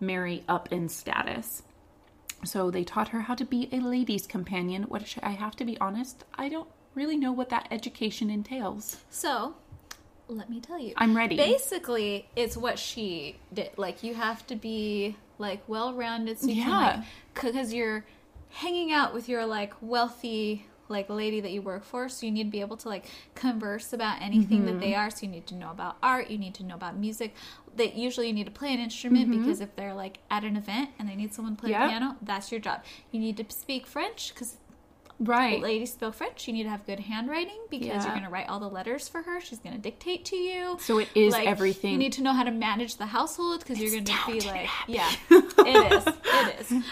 marry 0.00 0.42
up 0.48 0.72
in 0.72 0.88
status. 0.88 1.62
So 2.44 2.70
they 2.70 2.84
taught 2.84 3.08
her 3.08 3.22
how 3.22 3.34
to 3.34 3.44
be 3.44 3.68
a 3.72 3.80
lady's 3.80 4.26
companion. 4.26 4.84
Which 4.84 5.18
I 5.22 5.30
have 5.30 5.56
to 5.56 5.64
be 5.64 5.78
honest, 5.80 6.24
I 6.34 6.48
don't 6.48 6.68
really 6.94 7.16
know 7.16 7.32
what 7.32 7.50
that 7.50 7.68
education 7.70 8.30
entails. 8.30 8.98
So, 9.10 9.54
let 10.28 10.50
me 10.50 10.60
tell 10.60 10.78
you. 10.78 10.94
I'm 10.96 11.16
ready. 11.16 11.36
Basically, 11.36 12.28
it's 12.36 12.56
what 12.56 12.78
she 12.78 13.36
did. 13.52 13.70
Like, 13.76 14.02
you 14.02 14.14
have 14.14 14.46
to 14.48 14.56
be 14.56 15.16
like 15.38 15.62
well 15.68 15.94
rounded, 15.94 16.38
so 16.38 16.46
you 16.48 16.54
Yeah. 16.56 16.64
can 16.64 16.72
like 16.72 17.04
because 17.34 17.72
you're 17.74 18.04
hanging 18.50 18.92
out 18.92 19.12
with 19.12 19.28
your 19.28 19.44
like 19.46 19.74
wealthy 19.80 20.66
like 20.88 21.10
lady 21.10 21.40
that 21.40 21.50
you 21.50 21.60
work 21.60 21.82
for 21.82 22.08
so 22.08 22.24
you 22.24 22.30
need 22.30 22.44
to 22.44 22.50
be 22.50 22.60
able 22.60 22.76
to 22.76 22.88
like 22.88 23.06
converse 23.34 23.92
about 23.92 24.22
anything 24.22 24.64
that 24.66 24.72
Mm-hmm. 24.72 24.80
they 24.80 24.94
are 24.94 25.10
so 25.10 25.18
you 25.22 25.28
need 25.28 25.44
to 25.48 25.54
know 25.56 25.70
about 25.72 25.96
art 26.00 26.30
you 26.30 26.38
need 26.38 26.54
to 26.54 26.62
know 26.64 26.76
about 26.76 26.96
music 26.96 27.34
that 27.74 27.96
usually 27.96 28.28
you 28.28 28.32
need 28.32 28.44
to 28.46 28.52
play 28.52 28.72
an 28.72 28.78
instrument 28.78 29.28
because 29.32 29.60
if 29.60 29.74
they're 29.74 29.92
like 29.94 30.18
at 30.30 30.44
an 30.44 30.56
event 30.56 30.90
and 30.98 31.08
they 31.08 31.16
need 31.16 31.34
someone 31.34 31.56
to 31.56 31.60
play 31.60 31.72
Mm-hmm. 31.72 31.80
Yep. 31.82 31.90
piano 31.90 32.16
that's 32.22 32.52
your 32.52 32.60
job 32.60 32.82
you 33.10 33.18
need 33.18 33.36
to 33.36 33.44
speak 33.52 33.84
french 33.86 34.32
because 34.32 34.58
Right. 35.18 35.60
ladies 35.62 35.92
spell 35.92 36.12
French. 36.12 36.46
You 36.46 36.52
need 36.52 36.64
to 36.64 36.68
have 36.70 36.84
good 36.86 37.00
handwriting 37.00 37.58
because 37.70 37.86
Yeah. 37.88 38.02
you're 38.02 38.12
going 38.12 38.24
to 38.24 38.28
write 38.30 38.48
all 38.48 38.60
the 38.60 38.68
letters 38.68 39.08
for 39.08 39.22
her. 39.22 39.40
She's 39.40 39.58
going 39.58 39.74
to 39.74 39.80
dictate 39.80 40.24
to 40.26 40.36
you. 40.36 40.76
So 40.80 40.98
it 40.98 41.08
is 41.14 41.34
everything. 41.34 41.92
You 41.92 41.98
need 41.98 42.12
to 42.14 42.22
know 42.22 42.32
how 42.32 42.42
to 42.44 42.50
manage 42.50 42.96
the 42.96 43.06
household 43.06 43.60
because 43.60 43.78
you're 43.80 43.90
going 43.90 44.04
to 44.04 44.12
be 44.26 44.40
like, 44.42 44.68
Abbey. 44.82 44.92
yeah, 44.92 45.10
it 45.30 45.92
is, 45.92 46.14
it 46.24 46.84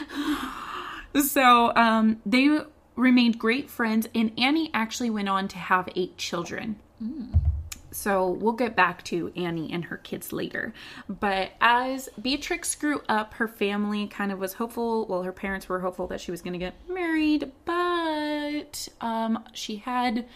is. 1.15 1.33
So 1.33 1.73
um, 1.77 2.21
they 2.27 2.59
remained 2.97 3.39
great 3.39 3.71
friends, 3.71 4.09
and 4.15 4.33
Annie 4.39 4.71
actually 4.75 5.11
went 5.11 5.29
on 5.29 5.47
to 5.49 5.59
have 5.59 5.89
eight 5.95 6.17
children. 6.17 6.77
So 7.95 8.29
we'll 8.29 8.55
get 8.55 8.75
back 8.75 9.05
to 9.05 9.33
Annie 9.37 9.73
and 9.73 9.85
her 9.85 9.99
kids 9.99 10.33
later. 10.33 10.75
But 11.09 11.53
as 11.61 12.09
Beatrix 12.21 12.75
grew 12.75 13.01
up, 13.09 13.35
her 13.35 13.47
family 13.47 14.09
kind 14.09 14.33
of 14.33 14.41
was 14.41 14.55
hopeful. 14.55 15.07
Well, 15.07 15.23
her 15.23 15.33
parents 15.33 15.69
were 15.69 15.79
hopeful 15.79 16.09
that 16.09 16.21
she 16.21 16.33
was 16.33 16.43
going 16.43 16.55
to 16.55 16.59
get 16.59 16.75
married, 16.89 17.53
but 17.65 18.89
um, 19.01 19.45
she 19.53 19.77
had 19.77 20.27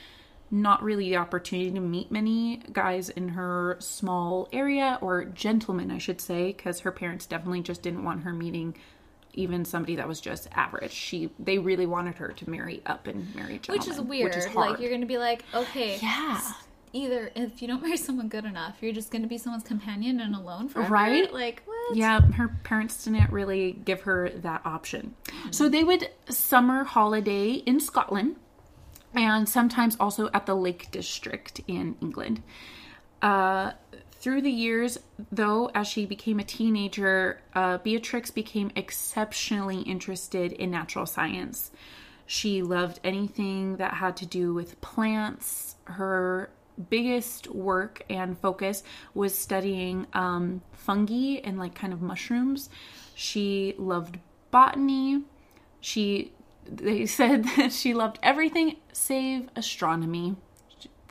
not 0.52 0.84
really 0.84 1.10
the 1.10 1.16
opportunity 1.16 1.72
to 1.72 1.80
meet 1.80 2.12
many 2.12 2.62
guys 2.72 3.10
in 3.10 3.30
her 3.30 3.76
small 3.80 4.48
area, 4.52 4.96
or 5.00 5.24
gentlemen, 5.24 5.90
I 5.90 5.98
should 5.98 6.20
say, 6.20 6.52
because 6.52 6.80
her 6.80 6.92
parents 6.92 7.26
definitely 7.26 7.62
just 7.62 7.82
didn't 7.82 8.04
want 8.04 8.22
her 8.22 8.32
meeting 8.32 8.76
even 9.34 9.64
somebody 9.64 9.96
that 9.96 10.08
was 10.08 10.20
just 10.20 10.48
average. 10.52 10.92
She 10.92 11.30
they 11.38 11.58
really 11.58 11.86
wanted 11.86 12.16
her 12.16 12.28
to 12.28 12.50
marry 12.50 12.82
up 12.86 13.06
and 13.06 13.34
marry 13.34 13.60
a 13.68 13.72
Which 13.72 13.88
is 13.88 14.00
weird. 14.00 14.30
Which 14.30 14.36
is 14.36 14.46
hard. 14.46 14.70
like, 14.70 14.80
you're 14.80 14.90
going 14.90 15.00
to 15.00 15.06
be 15.06 15.18
like, 15.18 15.44
okay. 15.54 15.98
Yeah. 16.00 16.40
Either 16.92 17.30
if 17.34 17.60
you 17.60 17.68
don't 17.68 17.82
marry 17.82 17.96
someone 17.96 18.28
good 18.28 18.44
enough, 18.44 18.76
you're 18.80 18.92
just 18.92 19.10
going 19.10 19.22
to 19.22 19.28
be 19.28 19.38
someone's 19.38 19.64
companion 19.64 20.20
and 20.20 20.34
alone 20.34 20.68
forever. 20.68 20.92
Right? 20.92 21.32
Like, 21.32 21.62
what? 21.64 21.96
Yeah, 21.96 22.20
her 22.20 22.48
parents 22.64 23.04
didn't 23.04 23.30
really 23.30 23.72
give 23.72 24.02
her 24.02 24.30
that 24.30 24.62
option. 24.64 25.14
So 25.50 25.68
they 25.68 25.84
would 25.84 26.10
summer 26.28 26.84
holiday 26.84 27.52
in 27.52 27.80
Scotland 27.80 28.36
and 29.14 29.48
sometimes 29.48 29.96
also 29.98 30.28
at 30.32 30.46
the 30.46 30.54
Lake 30.54 30.90
District 30.90 31.60
in 31.66 31.96
England. 32.00 32.42
Uh, 33.22 33.72
through 34.12 34.42
the 34.42 34.50
years, 34.50 34.98
though, 35.30 35.70
as 35.74 35.86
she 35.86 36.04
became 36.04 36.40
a 36.40 36.44
teenager, 36.44 37.40
uh, 37.54 37.78
Beatrix 37.78 38.30
became 38.30 38.70
exceptionally 38.74 39.80
interested 39.82 40.52
in 40.52 40.70
natural 40.70 41.06
science. 41.06 41.70
She 42.26 42.62
loved 42.62 43.00
anything 43.04 43.76
that 43.76 43.94
had 43.94 44.16
to 44.18 44.26
do 44.26 44.52
with 44.52 44.80
plants. 44.80 45.76
Her 45.84 46.50
biggest 46.90 47.48
work 47.48 48.02
and 48.08 48.38
focus 48.38 48.82
was 49.14 49.36
studying 49.36 50.06
um, 50.12 50.62
fungi 50.72 51.40
and 51.44 51.58
like 51.58 51.74
kind 51.74 51.92
of 51.92 52.00
mushrooms. 52.00 52.70
She 53.14 53.74
loved 53.78 54.18
botany. 54.50 55.22
She 55.80 56.32
they 56.70 57.06
said 57.20 57.44
that 57.56 57.72
she 57.72 57.94
loved 57.94 58.18
everything 58.22 58.76
save 58.92 59.48
astronomy. 59.56 60.36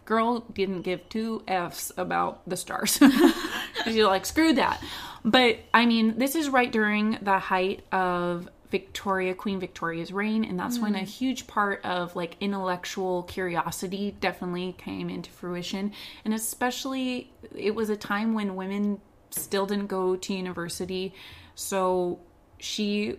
Girl 0.06 0.40
didn't 0.40 0.84
give 0.84 1.10
two 1.10 1.44
F's 1.48 1.92
about 1.98 2.48
the 2.48 2.56
stars. 2.56 2.98
She's 3.84 3.98
like, 3.98 4.26
screw 4.26 4.54
that. 4.54 4.82
But 5.26 5.60
I 5.74 5.86
mean, 5.86 6.18
this 6.18 6.36
is 6.36 6.48
right 6.48 6.72
during 6.72 7.18
the 7.22 7.40
height 7.40 7.84
of 7.92 8.48
Victoria, 8.70 9.34
Queen 9.34 9.60
Victoria's 9.60 10.12
reign, 10.12 10.44
and 10.44 10.60
that's 10.60 10.78
when 10.78 10.96
a 10.96 11.00
mm. 11.00 11.06
huge 11.06 11.48
part 11.48 11.84
of 11.86 12.16
like 12.16 12.36
intellectual 12.42 13.24
curiosity 13.24 14.16
definitely 14.20 14.76
came 14.78 15.10
into 15.10 15.32
fruition. 15.32 15.94
And 16.26 16.34
especially, 16.34 17.32
it 17.56 17.76
was 17.76 17.90
a 17.90 17.96
time 17.96 18.34
when 18.34 18.56
women 18.56 19.00
still 19.30 19.66
didn't 19.66 19.88
go 19.88 20.16
to 20.16 20.34
university. 20.34 21.14
So 21.56 22.20
she 22.58 23.18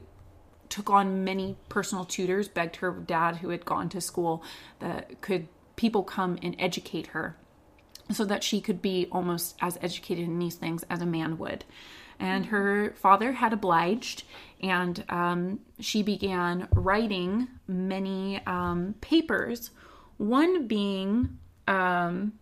took 0.68 0.90
on 0.90 1.24
many 1.24 1.56
personal 1.68 2.04
tutors, 2.04 2.48
begged 2.48 2.76
her 2.76 2.90
dad, 2.90 3.36
who 3.36 3.48
had 3.48 3.64
gone 3.64 3.88
to 3.90 4.00
school, 4.00 4.42
that 4.80 5.20
could 5.22 5.48
people 5.76 6.02
come 6.02 6.38
and 6.42 6.54
educate 6.58 7.08
her 7.08 7.36
so 8.10 8.24
that 8.24 8.42
she 8.42 8.60
could 8.60 8.82
be 8.82 9.06
almost 9.12 9.54
as 9.60 9.78
educated 9.80 10.24
in 10.24 10.38
these 10.38 10.56
things 10.56 10.84
as 10.90 11.00
a 11.00 11.06
man 11.06 11.38
would. 11.38 11.64
And 12.20 12.46
her 12.46 12.94
father 12.96 13.32
had 13.32 13.52
obliged, 13.52 14.24
and 14.60 15.04
um, 15.08 15.60
she 15.78 16.02
began 16.02 16.66
writing 16.72 17.48
many 17.68 18.44
um, 18.44 18.96
papers. 19.00 19.70
One 20.16 20.66
being 20.66 21.38
um, 21.68 22.32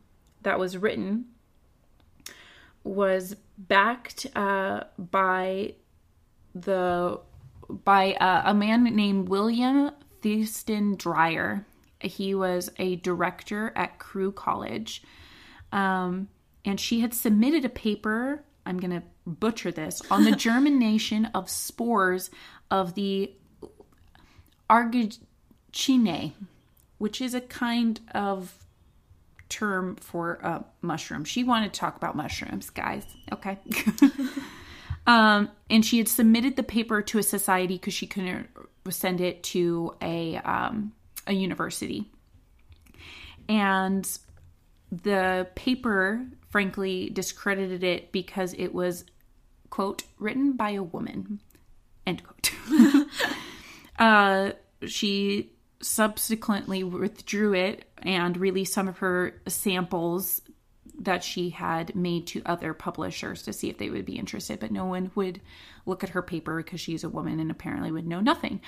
that 0.43 0.59
was 0.59 0.79
written 0.79 1.27
was 2.85 3.37
backed 3.59 4.27
uh, 4.35 4.85
by 4.99 5.74
the 6.55 7.20
by 7.68 8.14
uh, 8.14 8.43
a 8.47 8.55
man 8.55 8.85
named 8.85 9.29
William 9.29 9.91
Thurston 10.22 10.95
Dreyer. 10.97 11.66
He 12.01 12.35
was 12.35 12.70
a 12.79 12.97
director 12.97 13.72
at 13.74 13.99
Crew 13.99 14.33
College. 14.33 15.03
Um, 15.72 16.29
and 16.64 16.81
she 16.81 17.01
had 17.01 17.14
submitted 17.14 17.64
a 17.64 17.68
paper, 17.68 18.45
I'm 18.64 18.79
going 18.79 18.91
to 18.91 19.03
butcher 19.27 19.72
this, 19.72 20.01
on 20.11 20.24
the 20.24 20.33
germination 20.37 21.27
of 21.27 21.51
spores 21.51 22.31
of 22.70 22.95
the 22.95 23.33
Argachine, 24.70 26.33
which 26.99 27.20
is 27.20 27.35
a 27.35 27.41
kind 27.41 28.01
of 28.14 28.66
term 29.49 29.97
for 29.97 30.35
a 30.43 30.64
mushroom. 30.83 31.24
She 31.24 31.45
wanted 31.45 31.72
to 31.72 31.81
talk 31.81 31.97
about 31.97 32.16
mushrooms, 32.16 32.70
guys. 32.70 33.05
Okay. 33.33 33.59
um, 35.07 35.51
and 35.70 35.85
she 35.85 35.99
had 35.99 36.09
submitted 36.09 36.57
the 36.57 36.62
paper 36.62 37.03
to 37.03 37.18
a 37.18 37.22
society 37.22 37.74
because 37.74 37.95
she 37.95 38.07
couldn't 38.07 38.49
send 38.91 39.20
it 39.20 39.43
to 39.43 39.95
a 40.01 40.37
um, 40.39 40.93
a 41.27 41.33
university. 41.33 42.11
And 43.49 44.09
the 44.91 45.49
paper, 45.55 46.27
frankly, 46.49 47.11
discredited 47.11 47.85
it 47.85 48.12
because 48.12 48.55
it 48.55 48.74
was, 48.74 49.05
quote, 49.70 50.04
written 50.18 50.52
by 50.52 50.70
a 50.70 50.82
woman, 50.82 51.40
end 52.06 52.22
quote. 52.24 52.50
uh, 53.98 54.52
she 54.86 55.52
subsequently 55.80 56.82
withdrew 56.84 57.54
it 57.54 57.84
and 57.98 58.36
released 58.36 58.72
some 58.72 58.88
of 58.88 58.98
her 58.98 59.34
samples 59.46 60.42
that 60.98 61.22
she 61.22 61.50
had 61.50 61.94
made 61.94 62.26
to 62.26 62.42
other 62.46 62.72
publishers 62.72 63.42
to 63.42 63.52
see 63.52 63.68
if 63.68 63.78
they 63.78 63.90
would 63.90 64.06
be 64.06 64.18
interested, 64.18 64.58
but 64.58 64.70
no 64.70 64.86
one 64.86 65.10
would 65.14 65.40
look 65.84 66.02
at 66.02 66.10
her 66.10 66.22
paper 66.22 66.56
because 66.56 66.80
she's 66.80 67.04
a 67.04 67.08
woman 67.08 67.38
and 67.38 67.50
apparently 67.50 67.92
would 67.92 68.06
know 68.06 68.20
nothing. 68.20 68.60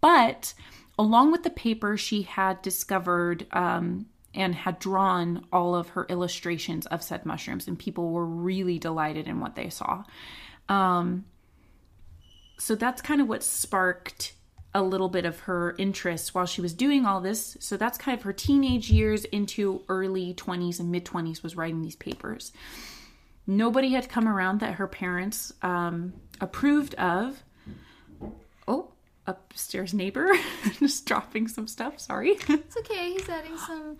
But 0.00 0.54
along 0.98 1.32
with 1.32 1.42
the 1.42 1.50
paper, 1.50 1.96
she 1.96 2.22
had 2.22 2.62
discovered 2.62 3.46
um, 3.52 4.06
and 4.34 4.54
had 4.54 4.78
drawn 4.78 5.46
all 5.52 5.74
of 5.74 5.90
her 5.90 6.06
illustrations 6.08 6.86
of 6.86 7.02
said 7.02 7.26
mushrooms, 7.26 7.68
and 7.68 7.78
people 7.78 8.10
were 8.10 8.26
really 8.26 8.78
delighted 8.78 9.28
in 9.28 9.40
what 9.40 9.54
they 9.54 9.68
saw. 9.68 10.04
Um, 10.68 11.24
so 12.58 12.74
that's 12.74 13.02
kind 13.02 13.20
of 13.20 13.28
what 13.28 13.42
sparked 13.42 14.32
a 14.74 14.82
little 14.82 15.08
bit 15.08 15.24
of 15.24 15.40
her 15.40 15.74
interest 15.78 16.34
while 16.34 16.46
she 16.46 16.60
was 16.60 16.72
doing 16.72 17.06
all 17.06 17.20
this. 17.20 17.56
So 17.60 17.76
that's 17.76 17.96
kind 17.96 18.18
of 18.18 18.24
her 18.24 18.32
teenage 18.32 18.90
years 18.90 19.24
into 19.26 19.82
early 19.88 20.34
20s 20.34 20.80
and 20.80 20.90
mid 20.90 21.04
20s 21.04 21.42
was 21.42 21.56
writing 21.56 21.82
these 21.82 21.96
papers. 21.96 22.52
Nobody 23.46 23.90
had 23.90 24.08
come 24.08 24.26
around 24.26 24.60
that 24.60 24.74
her 24.74 24.88
parents 24.88 25.52
um, 25.62 26.14
approved 26.40 26.94
of. 26.94 27.42
Oh, 28.66 28.88
upstairs 29.26 29.94
neighbor 29.94 30.32
just 30.78 31.06
dropping 31.06 31.46
some 31.46 31.68
stuff. 31.68 32.00
Sorry. 32.00 32.30
It's 32.48 32.76
okay. 32.78 33.12
He's 33.12 33.28
adding 33.28 33.56
some 33.58 33.98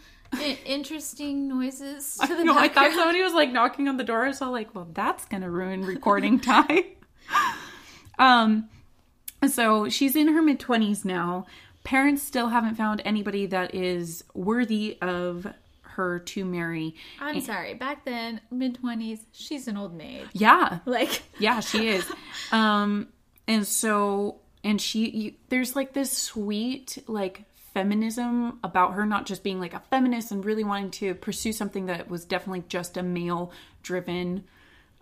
interesting 0.65 1.49
noises 1.49 2.17
to 2.19 2.35
the 2.35 2.45
No, 2.45 2.57
I 2.57 2.69
thought 2.69 2.93
somebody 2.93 3.23
was 3.23 3.33
like 3.35 3.53
knocking 3.53 3.89
on 3.89 3.97
the 3.97 4.05
door. 4.05 4.33
So 4.33 4.51
like, 4.51 4.75
well, 4.75 4.89
that's 4.93 5.25
gonna 5.27 5.51
ruin 5.51 5.85
recording 5.85 6.41
time. 6.41 6.83
um, 8.19 8.69
so 9.49 9.89
she's 9.89 10.17
in 10.17 10.29
her 10.29 10.43
mid 10.43 10.61
twenties 10.61 11.05
now. 11.05 11.47
Parents 11.85 12.23
still 12.23 12.49
haven't 12.49 12.77
found 12.77 13.03
anybody 13.05 13.47
that 13.47 13.75
is 13.75 14.25
worthy 14.33 14.97
of 15.03 15.47
her 15.83 16.19
to 16.21 16.45
marry. 16.45 16.95
I'm 17.21 17.41
sorry. 17.41 17.75
Back 17.75 18.05
then, 18.05 18.41
mid 18.51 18.77
twenties, 18.77 19.21
she's 19.33 19.69
an 19.69 19.77
old 19.77 19.95
maid. 19.95 20.27
Yeah, 20.33 20.79
Like, 20.87 21.23
yeah, 21.39 21.61
she 21.61 21.89
is. 21.89 22.07
um, 22.53 23.09
and 23.47 23.67
so, 23.67 24.41
and 24.65 24.81
she, 24.81 25.11
you, 25.11 25.33
there's 25.51 25.77
like 25.77 25.93
this 25.93 26.11
sweet, 26.11 26.99
like, 27.07 27.45
feminism 27.75 28.59
about 28.63 28.95
her 28.95 29.05
not 29.05 29.27
just 29.27 29.43
being 29.43 29.61
like 29.61 29.75
a 29.75 29.83
feminist 29.91 30.31
and 30.31 30.45
really 30.45 30.65
wanting 30.65 30.91
to 30.91 31.15
pursue 31.17 31.53
something 31.53 31.87
that 31.87 32.09
was 32.09 32.25
definitely 32.25 32.65
just 32.69 32.97
a 32.97 33.03
male 33.03 33.53
driven 33.83 34.45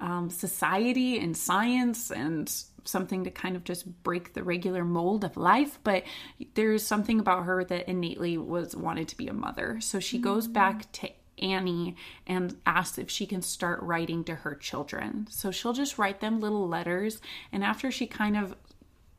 um, 0.01 0.31
society 0.31 1.18
and 1.18 1.37
science 1.37 2.11
and 2.11 2.53
something 2.85 3.23
to 3.23 3.31
kind 3.31 3.55
of 3.55 3.62
just 3.62 3.87
break 4.03 4.35
the 4.35 4.43
regular 4.43 4.85
mold 4.85 5.23
of 5.23 5.37
life 5.37 5.79
but 5.85 6.03
there's 6.55 6.85
something 6.85 7.20
about 7.20 7.45
her 7.45 7.62
that 7.62 7.89
innately 7.89 8.37
was 8.37 8.75
wanted 8.75 9.07
to 9.07 9.16
be 9.16 9.29
a 9.29 9.33
mother 9.33 9.79
so 9.81 10.01
she 10.01 10.18
goes 10.18 10.49
back 10.49 10.91
to 10.91 11.09
Annie 11.43 11.97
and 12.27 12.57
asks 12.64 12.99
if 12.99 13.11
she 13.11 13.27
can 13.27 13.43
start 13.43 13.83
writing 13.83 14.25
to 14.25 14.35
her 14.35 14.55
children. 14.55 15.27
So 15.31 15.51
she'll 15.51 15.73
just 15.73 15.99
write 15.99 16.20
them 16.20 16.41
little 16.41 16.68
letters. 16.68 17.20
And 17.51 17.64
after 17.64 17.91
she 17.91 18.07
kind 18.07 18.37
of 18.37 18.55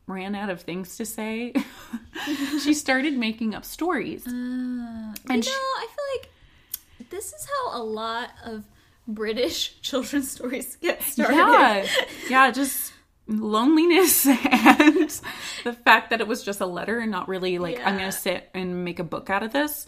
ran 0.06 0.34
out 0.34 0.50
of 0.50 0.60
things 0.62 0.96
to 0.96 1.04
say, 1.06 1.52
she 2.62 2.74
started 2.74 3.16
making 3.16 3.54
up 3.54 3.64
stories. 3.64 4.26
you 4.26 4.32
know, 4.32 5.14
And 5.30 5.44
she- 5.44 5.50
I 5.50 5.86
feel 5.86 6.20
like 6.20 7.10
this 7.10 7.32
is 7.32 7.46
how 7.46 7.80
a 7.80 7.82
lot 7.82 8.30
of 8.44 8.64
British 9.08 9.78
children's 9.82 10.30
stories 10.30 10.76
get 10.76 11.02
started. 11.02 11.36
Yeah. 11.36 11.86
Yeah, 12.28 12.50
just 12.50 12.92
loneliness 13.26 14.26
and 14.26 15.10
the 15.64 15.72
fact 15.72 16.10
that 16.10 16.20
it 16.20 16.26
was 16.26 16.42
just 16.42 16.60
a 16.60 16.66
letter 16.66 16.98
and 16.98 17.10
not 17.10 17.26
really 17.26 17.56
like 17.58 17.78
I'm 17.78 17.96
going 17.96 18.10
to 18.10 18.16
sit 18.16 18.50
and 18.52 18.84
make 18.84 18.98
a 18.98 19.04
book 19.04 19.30
out 19.30 19.42
of 19.42 19.50
this. 19.52 19.86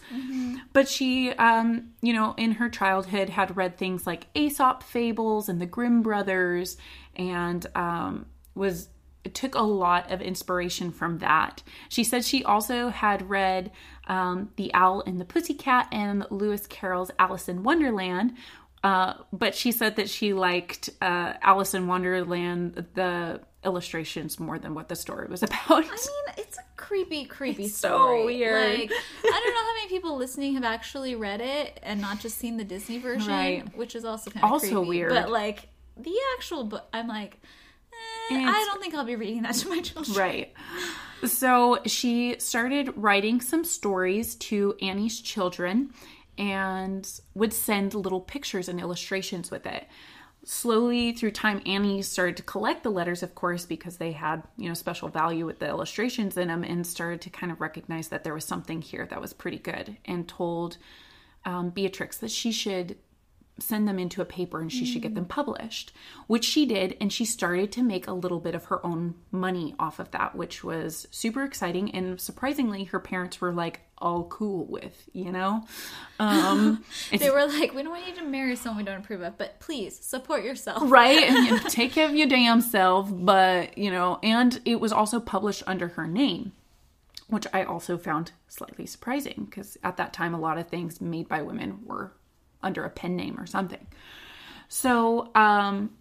But 0.73 0.87
she 0.89 1.31
um, 1.33 1.89
you 2.01 2.13
know, 2.13 2.33
in 2.37 2.53
her 2.53 2.67
childhood 2.69 3.29
had 3.29 3.55
read 3.55 3.77
things 3.77 4.07
like 4.07 4.25
Aesop 4.33 4.81
fables 4.81 5.49
and 5.49 5.61
the 5.61 5.67
Grimm 5.67 6.01
brothers 6.01 6.77
and 7.15 7.65
um 7.75 8.25
was 8.55 8.89
took 9.33 9.55
a 9.55 9.61
lot 9.61 10.11
of 10.11 10.21
inspiration 10.21 10.91
from 10.91 11.19
that. 11.19 11.61
She 11.89 12.03
said 12.03 12.23
she 12.23 12.43
also 12.43 12.89
had 12.89 13.29
read 13.29 13.71
um, 14.07 14.49
The 14.55 14.73
Owl 14.73 15.03
and 15.05 15.19
the 15.19 15.25
Pussycat 15.25 15.87
and 15.91 16.25
Lewis 16.29 16.65
Carroll's 16.67 17.11
Alice 17.19 17.49
in 17.49 17.63
Wonderland, 17.63 18.35
uh, 18.83 19.15
but 19.33 19.53
she 19.55 19.71
said 19.71 19.95
that 19.97 20.09
she 20.09 20.33
liked 20.33 20.89
uh, 21.01 21.33
Alice 21.41 21.73
in 21.73 21.87
Wonderland, 21.87 22.85
the 22.93 23.41
illustrations, 23.65 24.39
more 24.39 24.57
than 24.59 24.73
what 24.73 24.87
the 24.87 24.95
story 24.95 25.27
was 25.27 25.43
about. 25.43 25.59
I 25.69 25.81
mean, 25.81 26.35
it's 26.37 26.57
a 26.57 26.61
creepy, 26.77 27.25
creepy 27.25 27.67
so 27.67 27.89
story. 27.89 28.25
weird. 28.25 28.79
Like, 28.79 28.91
I 29.25 29.41
don't 29.43 29.53
know 29.53 29.61
how 29.61 29.73
many 29.75 29.89
people 29.89 30.15
listening 30.15 30.53
have 30.53 30.63
actually 30.63 31.15
read 31.15 31.41
it 31.41 31.79
and 31.83 31.99
not 31.99 32.19
just 32.19 32.37
seen 32.37 32.55
the 32.57 32.63
Disney 32.63 32.97
version, 32.99 33.27
Right. 33.33 33.77
which 33.77 33.95
is 33.95 34.05
also 34.05 34.31
kind 34.31 34.45
of 34.45 34.51
Also 34.53 34.67
creepy. 34.67 34.87
weird. 34.87 35.09
But 35.09 35.29
like 35.31 35.67
the 35.97 36.15
actual 36.37 36.63
book, 36.63 36.85
I'm 36.93 37.07
like, 37.07 37.41
I 38.29 38.65
don't 38.67 38.81
think 38.81 38.93
I'll 38.93 39.05
be 39.05 39.15
reading 39.15 39.43
that 39.43 39.55
to 39.55 39.69
my 39.69 39.81
children. 39.81 40.17
Right. 40.17 40.53
So 41.25 41.79
she 41.85 42.35
started 42.39 42.93
writing 42.95 43.41
some 43.41 43.63
stories 43.63 44.35
to 44.35 44.75
Annie's 44.81 45.19
children 45.19 45.93
and 46.37 47.09
would 47.33 47.53
send 47.53 47.95
little 47.95 48.21
pictures 48.21 48.69
and 48.69 48.79
illustrations 48.79 49.49
with 49.49 49.65
it. 49.65 49.87
Slowly 50.43 51.11
through 51.11 51.31
time, 51.31 51.61
Annie 51.65 52.01
started 52.03 52.37
to 52.37 52.43
collect 52.43 52.83
the 52.83 52.91
letters, 52.91 53.23
of 53.23 53.35
course, 53.35 53.65
because 53.65 53.97
they 53.97 54.11
had, 54.11 54.43
you 54.55 54.69
know, 54.69 54.75
special 54.75 55.09
value 55.09 55.45
with 55.45 55.59
the 55.59 55.67
illustrations 55.67 56.37
in 56.37 56.47
them 56.47 56.63
and 56.63 56.85
started 56.85 57.19
to 57.21 57.29
kind 57.29 57.51
of 57.51 57.59
recognize 57.59 58.09
that 58.09 58.23
there 58.23 58.33
was 58.33 58.45
something 58.45 58.81
here 58.81 59.05
that 59.07 59.19
was 59.19 59.33
pretty 59.33 59.57
good 59.57 59.97
and 60.05 60.27
told 60.27 60.77
um, 61.43 61.69
Beatrix 61.71 62.17
that 62.19 62.31
she 62.31 62.51
should 62.51 62.97
send 63.59 63.87
them 63.87 63.99
into 63.99 64.21
a 64.21 64.25
paper 64.25 64.61
and 64.61 64.71
she 64.71 64.85
should 64.85 65.01
get 65.01 65.15
them 65.15 65.25
published, 65.25 65.91
which 66.27 66.45
she 66.45 66.65
did. 66.65 66.95
And 67.01 67.11
she 67.11 67.25
started 67.25 67.71
to 67.73 67.83
make 67.83 68.07
a 68.07 68.13
little 68.13 68.39
bit 68.39 68.55
of 68.55 68.65
her 68.65 68.85
own 68.85 69.15
money 69.31 69.75
off 69.79 69.99
of 69.99 70.11
that, 70.11 70.35
which 70.35 70.63
was 70.63 71.07
super 71.11 71.43
exciting. 71.43 71.91
And 71.91 72.19
surprisingly, 72.19 72.85
her 72.85 72.99
parents 72.99 73.41
were 73.41 73.51
like, 73.51 73.81
all 73.99 74.25
cool 74.25 74.65
with, 74.65 75.09
you 75.11 75.31
know? 75.31 75.63
Um, 76.19 76.83
They 77.11 77.31
were 77.31 77.47
like, 77.47 77.73
we 77.73 77.81
don't 77.81 77.91
want 77.91 78.07
you 78.07 78.13
to 78.15 78.23
marry 78.23 78.55
someone 78.55 78.77
we 78.77 78.83
don't 78.83 78.99
approve 78.99 79.21
of, 79.21 79.37
but 79.37 79.59
please 79.59 79.97
support 79.97 80.43
yourself. 80.43 80.83
right? 80.85 81.23
And 81.23 81.61
take 81.69 81.93
care 81.93 82.07
of 82.07 82.15
your 82.15 82.27
damn 82.27 82.61
self. 82.61 83.09
But, 83.11 83.77
you 83.77 83.89
know, 83.89 84.19
and 84.21 84.59
it 84.65 84.79
was 84.79 84.91
also 84.91 85.19
published 85.19 85.63
under 85.65 85.89
her 85.89 86.05
name. 86.07 86.51
Which 87.29 87.45
I 87.51 87.63
also 87.63 87.97
found 87.97 88.31
slightly 88.47 88.85
surprising 88.85 89.47
because 89.49 89.77
at 89.83 89.97
that 89.97 90.13
time, 90.13 90.33
a 90.33 90.39
lot 90.39 90.57
of 90.57 90.69
things 90.69 91.01
made 91.01 91.27
by 91.27 91.41
women 91.41 91.79
were 91.83 92.13
under 92.61 92.83
a 92.83 92.89
pen 92.89 93.15
name 93.15 93.39
or 93.39 93.45
something. 93.45 93.85
So, 94.67 95.31
um, 95.35 95.91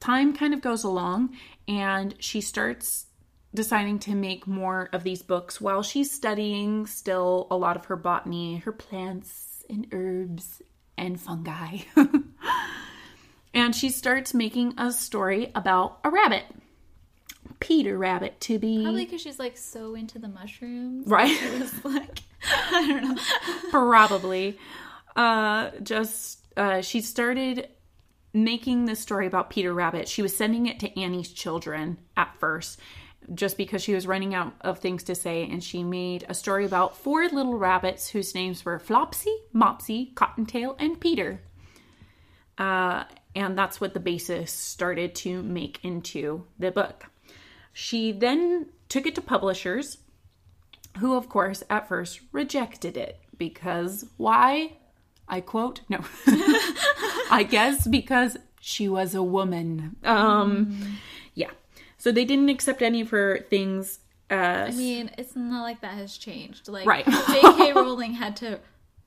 time 0.00 0.34
kind 0.34 0.54
of 0.54 0.60
goes 0.60 0.84
along, 0.84 1.36
and 1.68 2.14
she 2.18 2.40
starts 2.40 3.06
deciding 3.54 4.00
to 4.00 4.14
make 4.14 4.46
more 4.46 4.88
of 4.92 5.04
these 5.04 5.22
books 5.22 5.60
while 5.60 5.82
she's 5.82 6.10
studying 6.10 6.86
still 6.86 7.46
a 7.50 7.56
lot 7.56 7.76
of 7.76 7.84
her 7.86 7.96
botany, 7.96 8.56
her 8.56 8.72
plants 8.72 9.64
and 9.70 9.86
herbs 9.92 10.60
and 10.98 11.20
fungi. 11.20 11.78
and 13.54 13.74
she 13.74 13.90
starts 13.90 14.34
making 14.34 14.74
a 14.76 14.92
story 14.92 15.52
about 15.54 16.00
a 16.04 16.10
rabbit. 16.10 16.44
Peter 17.60 17.96
Rabbit 17.96 18.40
to 18.40 18.58
be 18.58 18.82
Probably 18.82 19.04
because 19.04 19.20
she's 19.22 19.38
like 19.38 19.56
so 19.56 19.94
into 19.94 20.18
the 20.18 20.28
mushrooms. 20.28 21.06
right. 21.06 21.30
It's 21.42 21.84
like, 21.84 22.20
I 22.72 22.86
don't 22.88 23.02
know. 23.14 23.22
probably 23.70 24.58
uh 25.16 25.70
just 25.82 26.40
uh 26.56 26.80
she 26.80 27.00
started 27.00 27.68
making 28.32 28.84
this 28.84 29.00
story 29.00 29.26
about 29.26 29.50
peter 29.50 29.72
rabbit 29.72 30.08
she 30.08 30.22
was 30.22 30.36
sending 30.36 30.66
it 30.66 30.80
to 30.80 31.00
annie's 31.00 31.30
children 31.30 31.98
at 32.16 32.34
first 32.38 32.80
just 33.32 33.56
because 33.56 33.82
she 33.82 33.94
was 33.94 34.06
running 34.06 34.34
out 34.34 34.52
of 34.60 34.80
things 34.80 35.04
to 35.04 35.14
say 35.14 35.48
and 35.48 35.64
she 35.64 35.82
made 35.82 36.26
a 36.28 36.34
story 36.34 36.66
about 36.66 36.96
four 36.96 37.26
little 37.28 37.56
rabbits 37.56 38.08
whose 38.08 38.34
names 38.34 38.64
were 38.64 38.78
flopsy 38.78 39.34
mopsy 39.54 40.14
cottontail 40.14 40.76
and 40.78 41.00
peter 41.00 41.40
uh 42.58 43.04
and 43.36 43.58
that's 43.58 43.80
what 43.80 43.94
the 43.94 44.00
basis 44.00 44.52
started 44.52 45.14
to 45.14 45.42
make 45.42 45.78
into 45.84 46.44
the 46.58 46.70
book 46.70 47.10
she 47.72 48.12
then 48.12 48.66
took 48.88 49.06
it 49.06 49.16
to 49.16 49.20
publishers 49.20 49.98
who, 50.98 51.16
of 51.16 51.28
course, 51.28 51.62
at 51.68 51.88
first 51.88 52.20
rejected 52.32 52.96
it 52.96 53.20
because 53.36 54.04
why? 54.16 54.76
I 55.28 55.40
quote, 55.40 55.80
no. 55.88 56.00
I 57.30 57.46
guess 57.48 57.86
because 57.86 58.36
she 58.60 58.88
was 58.88 59.14
a 59.14 59.22
woman. 59.22 59.96
Um, 60.04 60.98
yeah. 61.34 61.50
So 61.98 62.12
they 62.12 62.24
didn't 62.24 62.48
accept 62.50 62.82
any 62.82 63.00
of 63.00 63.10
her 63.10 63.38
things. 63.50 64.00
Uh, 64.30 64.34
I 64.68 64.70
mean, 64.72 65.10
it's 65.18 65.36
not 65.36 65.62
like 65.62 65.80
that 65.82 65.94
has 65.94 66.16
changed. 66.16 66.68
Like, 66.68 66.86
Right. 66.86 67.04
J.K. 67.04 67.72
Rowling 67.74 68.14
had 68.14 68.36
to 68.36 68.60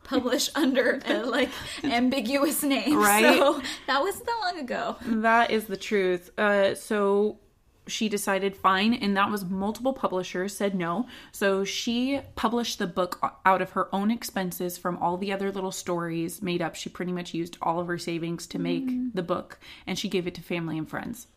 publish 0.03 0.49
under 0.55 1.01
a 1.05 1.23
like 1.23 1.49
ambiguous 1.83 2.63
name, 2.63 2.97
Right. 2.97 3.37
So 3.37 3.61
that 3.87 4.01
wasn't 4.01 4.25
that 4.25 4.39
long 4.43 4.59
ago. 4.59 4.95
That 5.05 5.51
is 5.51 5.65
the 5.65 5.77
truth. 5.77 6.31
Uh, 6.39 6.75
so 6.75 7.39
she 7.87 8.09
decided 8.09 8.55
fine, 8.55 8.93
and 8.93 9.15
that 9.17 9.31
was 9.31 9.45
multiple 9.45 9.93
publishers 9.93 10.55
said 10.55 10.75
no. 10.75 11.07
So 11.31 11.63
she 11.63 12.21
published 12.35 12.79
the 12.79 12.87
book 12.87 13.19
out 13.45 13.61
of 13.61 13.71
her 13.71 13.93
own 13.93 14.11
expenses 14.11 14.77
from 14.77 14.97
all 14.97 15.17
the 15.17 15.33
other 15.33 15.51
little 15.51 15.71
stories 15.71 16.41
made 16.41 16.61
up. 16.61 16.75
She 16.75 16.89
pretty 16.89 17.11
much 17.11 17.33
used 17.33 17.57
all 17.61 17.79
of 17.79 17.87
her 17.87 17.97
savings 17.97 18.47
to 18.47 18.59
make 18.59 18.85
mm-hmm. 18.85 19.09
the 19.13 19.23
book, 19.23 19.59
and 19.85 19.97
she 19.97 20.09
gave 20.09 20.27
it 20.27 20.35
to 20.35 20.41
family 20.41 20.77
and 20.77 20.89
friends. 20.89 21.27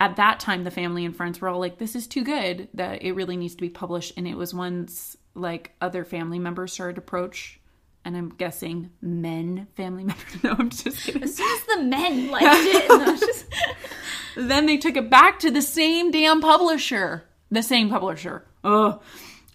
At 0.00 0.16
that 0.16 0.40
time, 0.40 0.64
the 0.64 0.70
family 0.70 1.04
and 1.04 1.16
friends 1.16 1.40
were 1.40 1.48
all 1.48 1.60
like, 1.60 1.78
"This 1.78 1.94
is 1.94 2.06
too 2.06 2.24
good 2.24 2.68
that 2.74 3.02
it 3.02 3.12
really 3.12 3.36
needs 3.36 3.54
to 3.54 3.60
be 3.60 3.70
published." 3.70 4.12
And 4.16 4.26
it 4.26 4.36
was 4.36 4.52
once 4.52 5.16
like 5.34 5.72
other 5.80 6.04
family 6.04 6.38
members 6.38 6.72
started 6.72 6.96
to 6.96 7.00
approach. 7.00 7.60
And 8.04 8.16
I'm 8.16 8.28
guessing 8.30 8.90
men, 9.00 9.66
family 9.76 10.04
members. 10.04 10.42
No, 10.42 10.54
I'm 10.58 10.70
just 10.70 10.98
kidding. 11.04 11.22
As 11.22 11.36
soon 11.36 11.50
as 11.58 11.64
the 11.76 11.82
men 11.84 12.30
liked 12.30 12.46
it, 12.46 13.20
just 13.20 13.46
Then 14.36 14.66
they 14.66 14.76
took 14.76 14.96
it 14.96 15.08
back 15.08 15.38
to 15.40 15.50
the 15.50 15.62
same 15.62 16.10
damn 16.10 16.40
publisher. 16.40 17.24
The 17.50 17.62
same 17.62 17.88
publisher. 17.88 18.44
Ugh. 18.64 19.00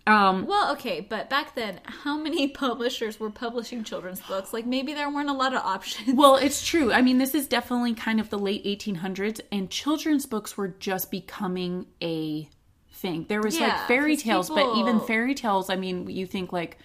Um, 0.07 0.47
well, 0.47 0.71
okay, 0.73 1.01
but 1.01 1.29
back 1.29 1.53
then, 1.53 1.81
how 1.83 2.17
many 2.17 2.47
publishers 2.63 3.19
were 3.19 3.29
publishing 3.29 3.83
children's 3.83 4.21
books? 4.21 4.51
Like 4.53 4.65
maybe 4.65 4.93
there 4.93 5.09
weren't 5.09 5.29
a 5.29 5.33
lot 5.33 5.53
of 5.53 5.61
options. 5.63 6.15
well, 6.15 6.35
it's 6.37 6.65
true. 6.65 6.91
I 6.91 7.01
mean, 7.03 7.19
this 7.19 7.35
is 7.35 7.47
definitely 7.47 7.93
kind 7.93 8.19
of 8.19 8.29
the 8.31 8.39
late 8.39 8.65
1800s, 8.65 9.41
and 9.51 9.69
children's 9.69 10.25
books 10.25 10.57
were 10.57 10.69
just 10.69 11.11
becoming 11.11 11.85
a 12.01 12.49
thing. 12.91 13.25
There 13.29 13.41
was 13.41 13.59
Yeah, 13.59 13.67
like 13.67 13.87
fairy 13.87 14.17
tales, 14.17 14.49
but 14.49 14.77
even 14.77 14.99
fairy 15.01 15.35
tales, 15.35 15.69
I 15.69 15.75
mean, 15.75 16.09
you 16.09 16.25
think 16.25 16.51
like 16.51 16.79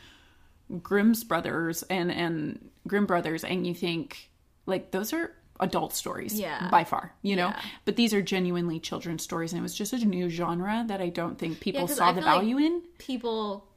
Grimm's 0.82 1.24
brothers 1.24 1.82
and 1.84 2.10
and 2.10 2.70
Grimm 2.86 3.06
brothers, 3.06 3.44
and 3.44 3.66
you 3.66 3.74
think 3.74 4.30
like 4.66 4.90
those 4.90 5.12
are 5.12 5.32
adult 5.60 5.94
stories, 5.94 6.38
Yeah. 6.38 6.68
by 6.70 6.84
far, 6.84 7.14
you 7.22 7.36
know. 7.36 7.48
Yeah. 7.48 7.60
But 7.84 7.96
these 7.96 8.12
are 8.12 8.20
genuinely 8.22 8.80
children's 8.80 9.22
stories, 9.22 9.52
and 9.52 9.60
it 9.60 9.62
was 9.62 9.74
just 9.74 9.92
a 9.92 10.04
new 10.04 10.28
genre 10.28 10.84
that 10.88 11.00
I 11.00 11.10
don't 11.10 11.38
think 11.38 11.60
people 11.60 11.86
'cause 11.86 11.96
saw 11.96 12.08
I 12.08 12.12
the 12.12 12.20
feel 12.22 12.30
like 12.30 12.40
value 12.40 12.58
in. 12.58 12.82
People, 12.98 13.68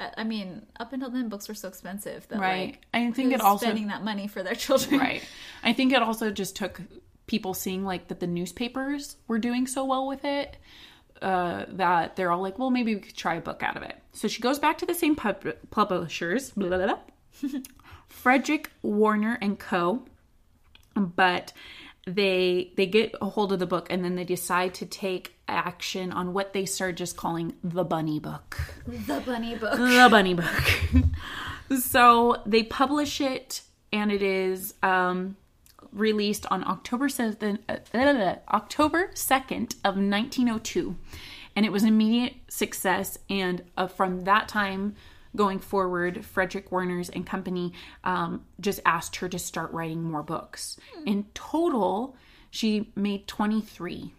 I 0.00 0.10
I 0.18 0.24
mean, 0.24 0.64
up 0.80 0.92
until 0.92 1.10
then, 1.10 1.28
books 1.28 1.46
were 1.48 1.54
so 1.54 1.68
expensive 1.68 2.26
that 2.28 2.38
Right. 2.40 2.66
like, 2.72 2.86
I 2.94 3.10
think 3.10 3.32
it 3.34 3.40
also- 3.42 3.66
spending 3.66 3.88
that 3.88 4.02
money 4.04 4.26
for 4.26 4.42
their 4.42 4.54
children. 4.54 5.00
right 5.00 5.22
i 5.62 5.72
think 5.72 5.92
it 5.92 6.02
also 6.02 6.30
just 6.30 6.54
took 6.56 6.80
people 7.26 7.52
seeing 7.52 7.84
like 7.84 8.08
that 8.08 8.20
the 8.20 8.26
newspapers 8.26 9.16
were 9.26 9.38
doing 9.38 9.66
so 9.66 9.84
well 9.84 10.06
with 10.06 10.24
it 10.24 10.56
uh, 11.22 11.64
that 11.68 12.16
they're 12.16 12.30
all 12.30 12.42
like 12.42 12.58
well 12.58 12.70
maybe 12.70 12.94
we 12.94 13.00
could 13.00 13.16
try 13.16 13.34
a 13.34 13.40
book 13.40 13.62
out 13.62 13.76
of 13.76 13.82
it 13.82 13.96
so 14.12 14.28
she 14.28 14.40
goes 14.42 14.58
back 14.58 14.78
to 14.78 14.86
the 14.86 14.94
same 14.94 15.14
pub- 15.16 15.54
publishers 15.70 16.50
blah, 16.50 16.68
blah, 16.68 16.86
blah. 16.86 17.60
frederick 18.08 18.70
warner 18.82 19.38
and 19.40 19.58
co 19.58 20.02
but 20.96 21.52
they 22.06 22.72
they 22.76 22.86
get 22.86 23.14
a 23.20 23.26
hold 23.26 23.52
of 23.52 23.58
the 23.58 23.66
book 23.66 23.86
and 23.90 24.04
then 24.04 24.14
they 24.16 24.24
decide 24.24 24.72
to 24.74 24.86
take 24.86 25.34
action 25.46 26.10
on 26.12 26.32
what 26.32 26.52
they 26.52 26.64
start 26.66 26.96
just 26.96 27.16
calling 27.16 27.54
the 27.62 27.84
bunny 27.84 28.18
book 28.18 28.56
The 28.86 29.20
bunny 29.26 29.56
book. 29.56 29.76
the 29.76 30.08
bunny 30.10 30.34
book. 30.34 31.04
so 31.80 32.42
they 32.46 32.62
publish 32.62 33.20
it, 33.20 33.60
and 33.92 34.10
it 34.10 34.22
is 34.22 34.74
um, 34.82 35.36
released 35.92 36.46
on 36.50 36.66
October 36.66 37.08
seventh, 37.08 37.60
uh, 37.68 38.36
October 38.50 39.10
second 39.14 39.74
of 39.84 39.96
nineteen 39.96 40.48
oh 40.48 40.58
two, 40.58 40.96
and 41.54 41.64
it 41.66 41.72
was 41.72 41.82
an 41.82 41.88
immediate 41.88 42.34
success. 42.48 43.18
And 43.28 43.62
uh, 43.76 43.86
from 43.86 44.24
that 44.24 44.48
time 44.48 44.96
going 45.36 45.58
forward, 45.58 46.24
Frederick 46.24 46.72
Warner's 46.72 47.10
and 47.10 47.26
Company 47.26 47.72
um, 48.04 48.44
just 48.60 48.80
asked 48.86 49.16
her 49.16 49.28
to 49.28 49.38
start 49.38 49.72
writing 49.72 50.02
more 50.02 50.22
books. 50.22 50.78
In 51.06 51.26
total, 51.34 52.16
she 52.50 52.90
made 52.96 53.26
twenty 53.26 53.60
three 53.60 54.14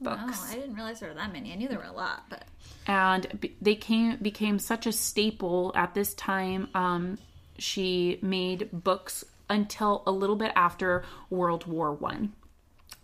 books 0.00 0.20
Oh, 0.24 0.48
I 0.50 0.54
didn't 0.54 0.74
realize 0.74 1.00
there 1.00 1.10
were 1.10 1.14
that 1.14 1.32
many. 1.32 1.52
I 1.52 1.56
knew 1.56 1.68
there 1.68 1.78
were 1.78 1.84
a 1.84 1.92
lot, 1.92 2.24
but 2.28 2.44
and 2.86 3.50
they 3.60 3.74
came 3.74 4.16
became 4.16 4.58
such 4.58 4.86
a 4.86 4.92
staple 4.92 5.72
at 5.74 5.94
this 5.94 6.14
time. 6.14 6.68
Um, 6.74 7.18
she 7.58 8.18
made 8.22 8.70
books 8.72 9.22
until 9.50 10.02
a 10.06 10.10
little 10.12 10.36
bit 10.36 10.52
after 10.56 11.04
World 11.28 11.66
War 11.66 11.92
One. 11.92 12.32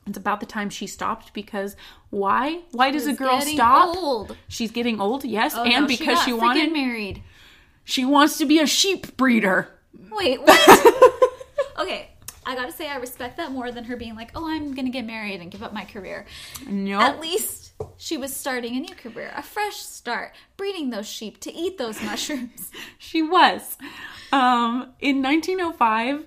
It's 0.06 0.16
about 0.16 0.38
the 0.40 0.46
time 0.46 0.70
she 0.70 0.86
stopped 0.86 1.34
because 1.34 1.74
why? 2.10 2.60
Why 2.70 2.92
does 2.92 3.06
a 3.08 3.12
girl 3.12 3.40
stop? 3.40 3.96
old. 3.96 4.36
She's 4.46 4.70
getting 4.70 5.00
old, 5.00 5.24
yes, 5.24 5.52
Oh, 5.56 5.64
and 5.64 5.82
no, 5.82 5.86
because 5.88 6.22
she, 6.22 6.30
freaking 6.30 6.38
wanted 6.38 6.72
married. 6.72 7.22
she 7.84 8.04
wants 8.04 8.38
to 8.38 8.46
be 8.46 8.60
a 8.60 8.66
sheep 8.66 9.16
breeder. 9.16 9.68
Wait, 10.12 10.40
what? 10.40 11.20
okay, 11.78 12.10
I 12.46 12.54
gotta 12.54 12.70
say 12.70 12.88
I 12.88 12.96
respect 12.98 13.36
that 13.38 13.50
more 13.50 13.72
than 13.72 13.82
her 13.84 13.96
being 13.96 14.14
like, 14.14 14.30
"Oh, 14.36 14.48
I'm 14.48 14.74
gonna 14.74 14.90
get 14.90 15.04
married 15.04 15.40
and 15.40 15.50
give 15.50 15.64
up 15.64 15.72
my 15.72 15.84
career." 15.84 16.24
No, 16.68 17.00
At 17.00 17.20
least 17.20 17.72
she 17.96 18.16
was 18.16 18.34
starting 18.34 18.76
a 18.76 18.80
new 18.80 18.94
career, 18.94 19.32
a 19.34 19.42
fresh 19.42 19.76
start, 19.78 20.32
breeding 20.56 20.90
those 20.90 21.08
sheep 21.08 21.40
to 21.40 21.52
eat 21.52 21.78
those 21.78 22.00
mushrooms. 22.10 22.70
She 22.98 23.22
was. 23.22 23.76
Um, 24.30 24.92
in 25.00 25.20
1905, 25.22 26.26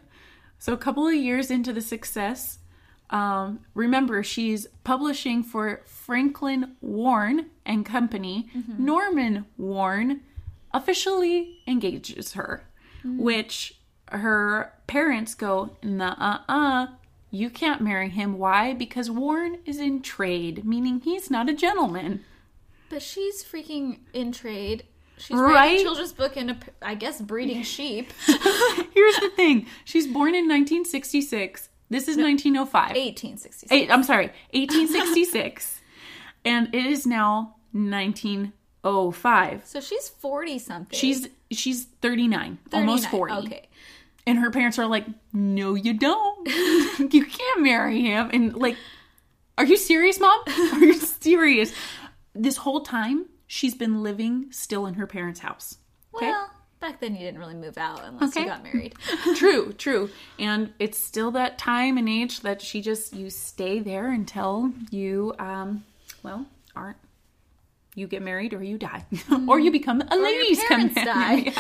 so 0.59 0.73
a 0.73 0.77
couple 0.77 1.07
of 1.07 1.15
years 1.15 1.49
into 1.49 1.73
the 1.73 1.81
success, 1.81 2.59
um, 3.09 3.61
remember 3.73 4.21
she's 4.21 4.67
publishing 4.83 5.41
for 5.41 5.81
Franklin 5.85 6.75
Warren 6.81 7.47
and 7.65 7.85
Company. 7.85 8.49
Norman 8.77 9.45
Warren 9.57 10.21
officially 10.73 11.61
engages 11.65 12.33
her, 12.33 12.63
which 13.03 13.79
her 14.11 14.73
parents 14.85 15.33
go, 15.33 15.77
nah, 15.81 16.15
uh, 16.19 16.51
uh, 16.51 16.87
you 17.31 17.49
can't 17.49 17.81
marry 17.81 18.09
him. 18.09 18.37
Why? 18.37 18.73
Because 18.73 19.09
Warren 19.09 19.59
is 19.65 19.79
in 19.79 20.01
trade, 20.01 20.65
meaning 20.65 20.99
he's 20.99 21.31
not 21.31 21.49
a 21.49 21.53
gentleman. 21.53 22.23
But 22.89 23.01
she's 23.01 23.43
freaking 23.43 23.99
in 24.13 24.31
trade. 24.31 24.83
She's 25.19 25.37
Right? 25.37 25.53
writing 25.53 25.79
a 25.79 25.83
children's 25.83 26.13
book 26.13 26.35
and, 26.37 26.57
I 26.81 26.95
guess, 26.95 27.21
breeding 27.21 27.61
sheep. 27.75 28.11
Here's 28.25 29.15
the 29.17 29.31
thing 29.35 29.67
she's 29.85 30.07
born 30.07 30.29
in 30.35 30.47
1966. 30.47 31.69
This 31.91 32.07
is 32.07 32.17
1905. 32.17 32.73
1866. 32.95 33.71
Eight, 33.71 33.91
I'm 33.91 34.03
sorry, 34.03 34.27
1866. 34.53 35.81
and 36.45 36.73
it 36.73 36.85
is 36.85 37.05
now 37.07 37.55
1905. 37.73 39.65
So 39.65 39.81
she's 39.81 40.09
40 40.09 40.59
something. 40.59 40.97
She's 40.97 41.27
she's 41.51 41.85
39, 42.01 42.59
almost 42.73 43.09
40. 43.09 43.33
Okay. 43.33 43.69
And 44.27 44.37
her 44.39 44.51
parents 44.51 44.77
are 44.77 44.85
like, 44.85 45.05
"No, 45.33 45.73
you 45.75 45.93
don't. 45.95 46.47
you 46.47 47.25
can't 47.25 47.61
marry 47.63 48.01
him." 48.01 48.29
And 48.31 48.55
like, 48.55 48.75
"Are 49.57 49.65
you 49.65 49.75
serious, 49.77 50.19
mom? 50.19 50.39
Are 50.47 50.83
you 50.83 50.93
serious?" 50.93 51.73
This 52.35 52.57
whole 52.57 52.81
time, 52.81 53.25
she's 53.51 53.73
been 53.73 54.03
living 54.03 54.45
still 54.51 54.85
in 54.85 54.93
her 54.93 55.07
parents' 55.07 55.39
house. 55.39 55.77
Okay? 56.15 56.27
Well, 56.27 56.51
back 56.79 56.99
then 57.01 57.13
you 57.15 57.21
didn't 57.21 57.39
really 57.39 57.55
move 57.55 57.79
out 57.79 57.99
unless 58.05 58.29
Okay. 58.29 58.41
you 58.41 58.45
got 58.47 58.63
married. 58.63 58.93
true, 59.35 59.73
true. 59.73 60.09
And 60.37 60.71
it's 60.77 60.99
still 60.99 61.31
that 61.31 61.57
time 61.57 61.97
and 61.97 62.07
age 62.07 62.41
that 62.41 62.61
she 62.61 62.79
just 62.79 63.13
you 63.15 63.31
stay 63.31 63.79
there 63.79 64.11
until 64.11 64.71
you 64.91 65.33
um 65.39 65.83
well, 66.23 66.45
aren't 66.75 66.97
you 67.95 68.05
get 68.05 68.21
married 68.21 68.53
or 68.53 68.61
you 68.63 68.77
die. 68.77 69.03
or 69.47 69.59
you 69.59 69.71
become 69.71 70.01
a 70.01 70.15
your 70.15 70.23
ladies 70.23 70.63
parents 70.65 70.93
companion. 70.93 71.53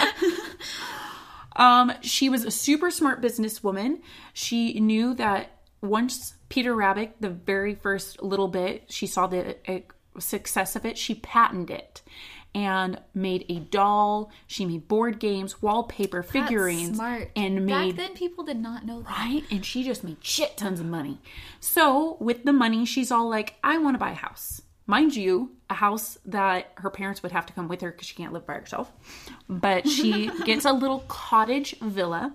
um 1.55 1.91
she 2.01 2.29
was 2.29 2.45
a 2.45 2.51
super 2.51 2.91
smart 2.91 3.19
businesswoman. 3.21 4.01
She 4.33 4.79
knew 4.79 5.15
that 5.15 5.55
once 5.81 6.35
Peter 6.49 6.75
Rabbit, 6.75 7.15
the 7.19 7.29
very 7.29 7.73
first 7.73 8.21
little 8.21 8.47
bit, 8.47 8.91
she 8.91 9.07
saw 9.07 9.27
the 9.27 9.57
success 10.21 10.75
of 10.75 10.85
it, 10.85 10.97
she 10.97 11.15
patented 11.15 11.77
it 11.77 12.01
and 12.55 12.99
made 13.13 13.45
a 13.47 13.59
doll. 13.59 14.31
She 14.47 14.65
made 14.65 14.87
board 14.87 15.19
games, 15.19 15.61
wallpaper, 15.61 16.21
That's 16.21 16.31
figurines, 16.31 16.95
smart. 16.95 17.29
and 17.35 17.65
made 17.65 17.95
Back 17.95 18.07
then 18.07 18.15
people 18.15 18.43
did 18.43 18.59
not 18.59 18.85
know 18.85 19.01
that. 19.03 19.09
right? 19.11 19.43
And 19.51 19.65
she 19.65 19.83
just 19.83 20.03
made 20.03 20.17
shit 20.21 20.57
tons 20.57 20.79
of 20.79 20.85
money. 20.87 21.19
So 21.59 22.17
with 22.19 22.43
the 22.45 22.53
money, 22.53 22.85
she's 22.85 23.11
all 23.11 23.29
like, 23.29 23.55
I 23.63 23.77
want 23.77 23.95
to 23.95 23.99
buy 23.99 24.11
a 24.11 24.15
house. 24.15 24.61
Mind 24.87 25.15
you, 25.15 25.51
a 25.69 25.75
house 25.75 26.17
that 26.25 26.71
her 26.77 26.89
parents 26.89 27.21
would 27.21 27.31
have 27.31 27.45
to 27.45 27.53
come 27.53 27.67
with 27.67 27.81
her 27.81 27.91
because 27.91 28.07
she 28.07 28.15
can't 28.15 28.33
live 28.33 28.47
by 28.47 28.53
herself. 28.55 28.91
But 29.47 29.87
she 29.87 30.31
gets 30.45 30.65
a 30.65 30.73
little 30.73 31.01
cottage 31.07 31.75
villa 31.79 32.33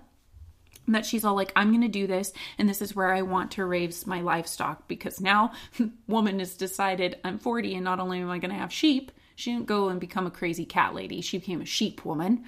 that 0.87 1.05
she's 1.05 1.25
all 1.25 1.35
like, 1.35 1.51
I'm 1.55 1.69
going 1.69 1.81
to 1.81 1.87
do 1.87 2.07
this, 2.07 2.33
and 2.57 2.69
this 2.69 2.81
is 2.81 2.95
where 2.95 3.13
I 3.13 3.21
want 3.21 3.51
to 3.51 3.65
raise 3.65 4.05
my 4.05 4.21
livestock 4.21 4.87
because 4.87 5.19
now, 5.19 5.53
woman 6.07 6.39
has 6.39 6.55
decided 6.55 7.17
I'm 7.23 7.39
40, 7.39 7.75
and 7.75 7.83
not 7.83 7.99
only 7.99 8.19
am 8.19 8.29
I 8.29 8.39
going 8.39 8.51
to 8.51 8.57
have 8.57 8.71
sheep, 8.71 9.11
she 9.35 9.51
didn't 9.51 9.65
go 9.65 9.89
and 9.89 9.99
become 9.99 10.25
a 10.25 10.31
crazy 10.31 10.65
cat 10.65 10.95
lady. 10.95 11.19
She 11.19 11.37
became 11.37 11.61
a 11.61 11.65
sheep 11.65 12.05
woman. 12.05 12.43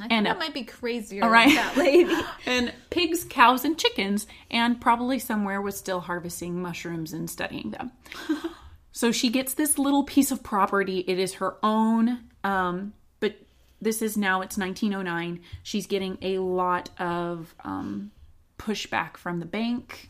I 0.00 0.06
And, 0.08 0.26
that 0.26 0.38
might 0.38 0.54
be 0.54 0.62
crazier 0.62 1.28
right. 1.28 1.48
than 1.48 1.56
that 1.56 1.76
lady. 1.76 2.14
and 2.46 2.72
pigs, 2.90 3.24
cows, 3.28 3.64
and 3.64 3.76
chickens, 3.76 4.28
and 4.48 4.80
probably 4.80 5.18
somewhere 5.18 5.60
was 5.60 5.76
still 5.76 6.00
harvesting 6.00 6.62
mushrooms 6.62 7.12
and 7.12 7.28
studying 7.28 7.72
them. 7.72 7.90
so 8.92 9.10
she 9.10 9.30
gets 9.30 9.54
this 9.54 9.78
little 9.78 10.04
piece 10.04 10.30
of 10.30 10.44
property. 10.44 11.00
It 11.00 11.18
is 11.18 11.34
her 11.34 11.56
own, 11.62 12.20
um, 12.44 12.92
this 13.82 14.00
is 14.00 14.16
now 14.16 14.40
it's 14.40 14.56
1909. 14.56 15.40
She's 15.64 15.86
getting 15.86 16.16
a 16.22 16.38
lot 16.38 16.88
of 16.98 17.54
um, 17.64 18.12
pushback 18.58 19.16
from 19.16 19.40
the 19.40 19.46
bank 19.46 20.08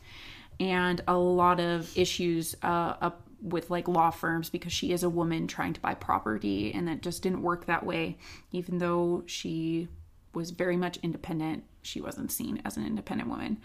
and 0.59 1.01
a 1.07 1.17
lot 1.17 1.59
of 1.59 1.97
issues 1.97 2.55
uh, 2.61 2.93
up 3.01 3.27
with 3.41 3.69
like 3.69 3.87
law 3.87 4.11
firms 4.11 4.49
because 4.49 4.71
she 4.71 4.93
is 4.93 5.03
a 5.03 5.09
woman 5.09 5.47
trying 5.47 5.73
to 5.73 5.81
buy 5.81 5.93
property 5.95 6.71
and 6.73 6.87
that 6.87 7.01
just 7.01 7.21
didn't 7.23 7.41
work 7.41 7.65
that 7.65 7.85
way 7.85 8.15
even 8.51 8.77
though 8.77 9.23
she 9.25 9.89
was 10.33 10.51
very 10.51 10.77
much 10.77 10.97
independent 11.03 11.63
she 11.81 11.99
wasn't 11.99 12.31
seen 12.31 12.61
as 12.63 12.77
an 12.77 12.85
independent 12.85 13.29
woman 13.29 13.59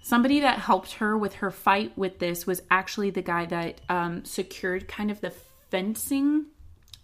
somebody 0.00 0.40
that 0.40 0.58
helped 0.58 0.94
her 0.94 1.18
with 1.18 1.34
her 1.34 1.50
fight 1.50 1.92
with 1.98 2.18
this 2.18 2.46
was 2.46 2.62
actually 2.70 3.10
the 3.10 3.20
guy 3.20 3.44
that 3.44 3.78
um, 3.90 4.24
secured 4.24 4.88
kind 4.88 5.10
of 5.10 5.20
the 5.20 5.30
fencing 5.70 6.46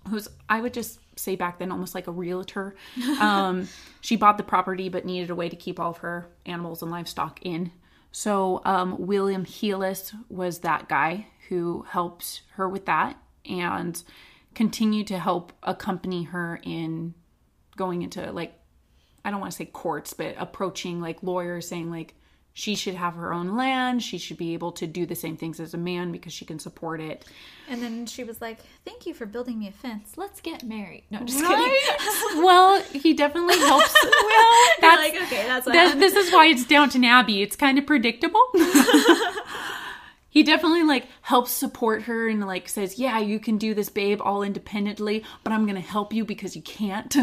who's 0.08 0.28
i 0.48 0.60
would 0.60 0.74
just 0.74 0.98
say 1.18 1.36
back 1.36 1.58
then 1.58 1.70
almost 1.70 1.94
like 1.94 2.06
a 2.06 2.12
realtor. 2.12 2.74
Um, 3.20 3.68
she 4.00 4.16
bought 4.16 4.36
the 4.36 4.44
property 4.44 4.88
but 4.88 5.04
needed 5.04 5.30
a 5.30 5.34
way 5.34 5.48
to 5.48 5.56
keep 5.56 5.78
all 5.78 5.90
of 5.90 5.98
her 5.98 6.28
animals 6.46 6.82
and 6.82 6.90
livestock 6.90 7.40
in. 7.42 7.72
So 8.12 8.62
um, 8.64 8.96
william 8.98 9.44
heelis 9.44 10.12
was 10.28 10.60
that 10.60 10.88
guy 10.88 11.26
who 11.48 11.86
helped 11.88 12.42
her 12.52 12.68
with 12.68 12.86
that 12.86 13.16
and 13.44 14.02
continued 14.54 15.06
to 15.08 15.18
help 15.18 15.52
accompany 15.62 16.24
her 16.24 16.60
in 16.62 17.14
going 17.76 18.02
into 18.02 18.30
like 18.32 18.58
I 19.24 19.30
don't 19.30 19.40
want 19.40 19.52
to 19.52 19.56
say 19.56 19.64
courts, 19.64 20.12
but 20.12 20.34
approaching 20.38 21.00
like 21.00 21.22
lawyers 21.22 21.66
saying 21.66 21.90
like 21.90 22.14
she 22.56 22.76
should 22.76 22.94
have 22.94 23.14
her 23.14 23.32
own 23.32 23.56
land. 23.56 24.00
She 24.00 24.16
should 24.16 24.36
be 24.36 24.54
able 24.54 24.70
to 24.72 24.86
do 24.86 25.06
the 25.06 25.16
same 25.16 25.36
things 25.36 25.58
as 25.58 25.74
a 25.74 25.76
man 25.76 26.12
because 26.12 26.32
she 26.32 26.44
can 26.44 26.60
support 26.60 27.00
it. 27.00 27.24
And 27.68 27.82
then 27.82 28.06
she 28.06 28.22
was 28.22 28.40
like, 28.40 28.58
"Thank 28.84 29.06
you 29.06 29.12
for 29.12 29.26
building 29.26 29.58
me 29.58 29.66
a 29.66 29.72
fence. 29.72 30.12
Let's 30.16 30.40
get 30.40 30.62
married." 30.62 31.02
No, 31.10 31.18
just 31.24 31.42
Right? 31.42 31.96
well, 32.36 32.80
he 32.92 33.12
definitely 33.12 33.58
helps. 33.58 33.94
Well, 34.04 34.68
that's, 34.80 35.02
like, 35.02 35.22
okay, 35.22 35.46
that's 35.46 35.66
what 35.66 35.72
that, 35.72 35.98
this 35.98 36.14
is 36.14 36.32
why 36.32 36.46
it's 36.46 36.64
Downton 36.64 37.04
Abbey. 37.04 37.42
It's 37.42 37.56
kind 37.56 37.78
of 37.78 37.86
predictable. 37.86 38.40
he 40.28 40.42
definitely 40.42 40.82
like 40.84 41.06
helps 41.22 41.50
support 41.50 42.02
her 42.02 42.28
and 42.28 42.46
like 42.46 42.68
says, 42.68 42.98
"Yeah, 42.98 43.18
you 43.18 43.40
can 43.40 43.58
do 43.58 43.74
this, 43.74 43.88
babe, 43.88 44.20
all 44.22 44.42
independently, 44.42 45.24
but 45.42 45.52
I'm 45.52 45.64
going 45.64 45.74
to 45.74 45.80
help 45.88 46.12
you 46.12 46.24
because 46.24 46.54
you 46.54 46.62
can't." 46.62 47.14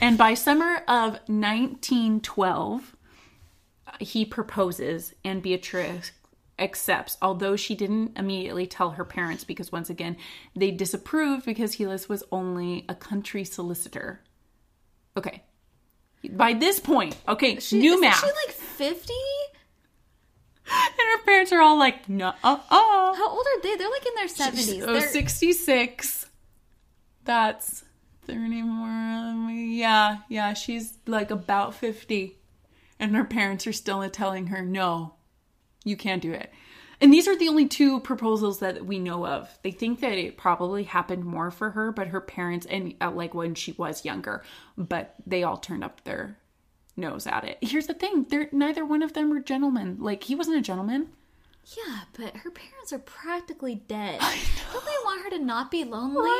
and 0.00 0.16
by 0.16 0.34
summer 0.34 0.76
of 0.88 1.18
1912, 1.28 2.93
he 4.00 4.24
proposes 4.24 5.14
and 5.24 5.42
Beatrix 5.42 6.12
accepts, 6.58 7.16
although 7.20 7.56
she 7.56 7.74
didn't 7.74 8.16
immediately 8.16 8.66
tell 8.66 8.90
her 8.92 9.04
parents 9.04 9.44
because 9.44 9.72
once 9.72 9.90
again, 9.90 10.16
they 10.54 10.70
disapproved 10.70 11.44
because 11.44 11.76
Heelis 11.76 12.08
was 12.08 12.22
only 12.30 12.84
a 12.88 12.94
country 12.94 13.44
solicitor. 13.44 14.20
Okay. 15.16 15.42
By 16.30 16.52
this 16.54 16.80
point, 16.80 17.16
okay, 17.28 17.58
She, 17.60 17.78
new 17.78 18.00
math. 18.00 18.20
She 18.20 18.26
like 18.26 18.54
fifty. 18.54 19.12
and 20.70 20.94
her 20.96 21.24
parents 21.24 21.52
are 21.52 21.60
all 21.60 21.78
like, 21.78 22.08
no, 22.08 22.28
uh, 22.42 22.58
uh. 22.70 23.14
How 23.14 23.28
old 23.30 23.46
are 23.46 23.60
they? 23.62 23.76
They're 23.76 23.90
like 23.90 24.06
in 24.06 24.14
their 24.16 24.28
seventies. 24.28 24.84
Oh, 24.86 24.98
66. 25.00 26.26
That's 27.24 27.84
30 28.26 28.62
more. 28.62 28.86
um, 28.88 29.50
Yeah, 29.52 30.18
yeah, 30.28 30.54
she's 30.54 30.94
like 31.06 31.30
about 31.30 31.74
50. 31.74 32.38
And 32.98 33.14
her 33.16 33.24
parents 33.24 33.66
are 33.66 33.72
still 33.72 34.08
telling 34.10 34.48
her, 34.48 34.62
no, 34.62 35.14
you 35.84 35.96
can't 35.96 36.22
do 36.22 36.32
it. 36.32 36.52
And 37.00 37.12
these 37.12 37.28
are 37.28 37.36
the 37.36 37.48
only 37.48 37.66
two 37.66 38.00
proposals 38.00 38.60
that 38.60 38.86
we 38.86 38.98
know 38.98 39.26
of. 39.26 39.48
They 39.62 39.72
think 39.72 40.00
that 40.00 40.16
it 40.16 40.36
probably 40.36 40.84
happened 40.84 41.24
more 41.24 41.50
for 41.50 41.70
her, 41.70 41.92
but 41.92 42.08
her 42.08 42.20
parents, 42.20 42.66
and 42.66 42.94
uh, 43.00 43.10
like 43.10 43.34
when 43.34 43.54
she 43.54 43.72
was 43.72 44.04
younger, 44.04 44.42
but 44.78 45.14
they 45.26 45.42
all 45.42 45.56
turned 45.56 45.84
up 45.84 46.02
their 46.04 46.38
nose 46.96 47.26
at 47.26 47.44
it. 47.44 47.58
Here's 47.60 47.88
the 47.88 47.94
thing: 47.94 48.26
they're 48.28 48.48
neither 48.52 48.84
one 48.84 49.02
of 49.02 49.12
them 49.12 49.30
were 49.30 49.40
gentlemen. 49.40 49.98
Like 50.00 50.22
he 50.22 50.34
wasn't 50.34 50.56
a 50.56 50.62
gentleman. 50.62 51.08
Yeah, 51.76 52.00
but 52.16 52.36
her 52.36 52.50
parents 52.50 52.92
are 52.92 52.98
practically 52.98 53.74
dead. 53.74 54.20
Don't 54.20 54.84
they 54.84 54.90
want 54.90 54.93
her 55.24 55.30
to 55.30 55.38
not 55.38 55.70
be 55.70 55.84
lonely? 55.84 56.30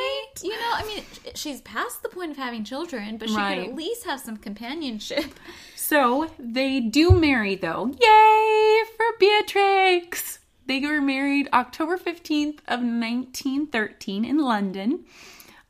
You 0.42 0.50
know, 0.50 0.72
I 0.74 0.84
mean, 0.86 1.04
she's 1.34 1.60
past 1.62 2.02
the 2.02 2.08
point 2.08 2.30
of 2.30 2.36
having 2.36 2.64
children, 2.64 3.16
but 3.16 3.28
she 3.28 3.34
Right. 3.36 3.58
could 3.60 3.70
at 3.70 3.74
least 3.76 4.04
have 4.04 4.20
some 4.20 4.36
companionship. 4.36 5.34
So 5.76 6.30
they 6.38 6.80
do 6.80 7.10
marry 7.10 7.54
though. 7.56 7.94
Yay 8.00 8.82
for 8.96 9.04
Beatrix! 9.20 10.38
They 10.66 10.80
were 10.80 11.00
married 11.02 11.48
October 11.52 11.98
15th 11.98 12.60
of 12.66 12.80
1913 12.80 14.24
in 14.24 14.38
London. 14.38 15.04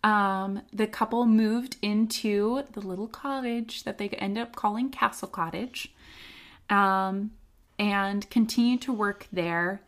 Um, 0.05 0.63
the 0.73 0.87
couple 0.87 1.27
moved 1.27 1.77
into 1.83 2.63
the 2.73 2.81
little 2.81 3.09
cottage 3.09 3.83
that 3.85 3.99
they 3.99 4.09
end 4.11 4.39
up 4.39 4.55
calling 4.55 4.91
Castle 4.91 5.27
Cottage. 5.29 5.93
Um, 6.71 7.33
and 7.79 8.29
continued 8.31 8.83
to 8.83 8.93
work 8.93 9.27
there, 9.33 9.83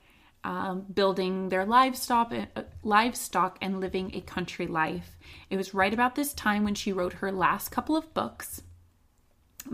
um, 0.46 0.86
building 0.94 1.48
their 1.48 1.66
livestock, 1.66 2.32
uh, 2.32 2.62
livestock 2.84 3.58
and 3.60 3.80
living 3.80 4.12
a 4.14 4.20
country 4.20 4.68
life. 4.68 5.18
It 5.50 5.56
was 5.56 5.74
right 5.74 5.92
about 5.92 6.14
this 6.14 6.32
time 6.32 6.62
when 6.62 6.76
she 6.76 6.92
wrote 6.92 7.14
her 7.14 7.32
last 7.32 7.70
couple 7.70 7.96
of 7.96 8.14
books 8.14 8.62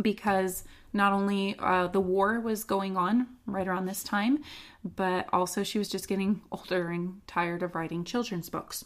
because 0.01 0.65
not 0.95 1.13
only 1.13 1.57
uh, 1.59 1.89
the 1.89 2.01
war 2.01 2.41
was 2.41 2.65
going 2.65 2.97
on 2.97 3.27
right 3.45 3.69
around 3.69 3.85
this 3.85 4.03
time, 4.03 4.39
but 4.83 5.29
also 5.31 5.63
she 5.63 5.79
was 5.79 5.91
just 5.91 6.09
getting 6.09 6.41
older 6.51 6.89
and 6.89 7.21
tired 7.27 7.63
of 7.63 7.75
writing 7.75 8.03
children's 8.03 8.49
books. 8.49 8.83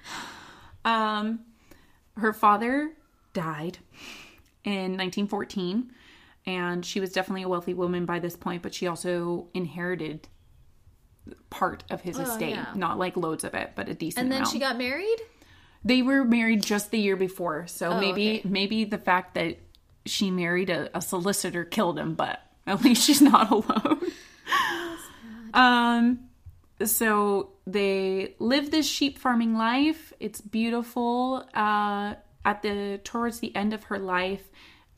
um, 0.84 1.38
her 2.16 2.32
father 2.32 2.90
died 3.34 3.78
in 4.64 4.96
1914, 4.96 5.92
and 6.44 6.84
she 6.84 6.98
was 6.98 7.12
definitely 7.12 7.44
a 7.44 7.48
wealthy 7.48 7.74
woman 7.74 8.04
by 8.04 8.18
this 8.18 8.34
point, 8.34 8.62
but 8.62 8.74
she 8.74 8.88
also 8.88 9.46
inherited 9.54 10.26
part 11.50 11.84
of 11.90 12.00
his 12.00 12.18
estate, 12.18 12.50
yeah. 12.50 12.66
not 12.74 12.98
like 12.98 13.16
loads 13.16 13.44
of 13.44 13.54
it, 13.54 13.72
but 13.74 13.88
a 13.88 13.94
decent 13.94 14.26
amount. 14.26 14.26
And 14.26 14.32
then 14.32 14.38
amount. 14.42 14.52
she 14.52 14.58
got 14.58 14.76
married? 14.76 15.18
They 15.84 16.02
were 16.02 16.24
married 16.24 16.62
just 16.62 16.90
the 16.90 16.98
year 16.98 17.16
before, 17.16 17.66
so 17.66 17.90
Oh, 17.90 18.00
maybe 18.00 18.40
okay. 18.40 18.48
maybe 18.48 18.84
the 18.84 18.98
fact 18.98 19.34
that 19.34 19.58
she 20.06 20.30
married 20.30 20.70
a, 20.70 20.96
a 20.96 21.00
solicitor 21.00 21.64
killed 21.64 21.98
him, 21.98 22.14
but 22.14 22.40
at 22.66 22.82
least 22.82 23.04
she's 23.04 23.22
not 23.22 23.50
alone. 23.50 24.00
um, 25.54 26.20
so 26.84 27.50
they 27.66 28.34
live 28.38 28.70
this 28.70 28.88
sheep 28.88 29.18
farming 29.18 29.56
life. 29.56 30.12
It's 30.20 30.40
beautiful. 30.40 31.48
Uh, 31.54 32.14
at 32.44 32.62
the 32.62 33.00
towards 33.04 33.40
the 33.40 33.54
end 33.54 33.72
of 33.74 33.84
her 33.84 33.98
life, 33.98 34.48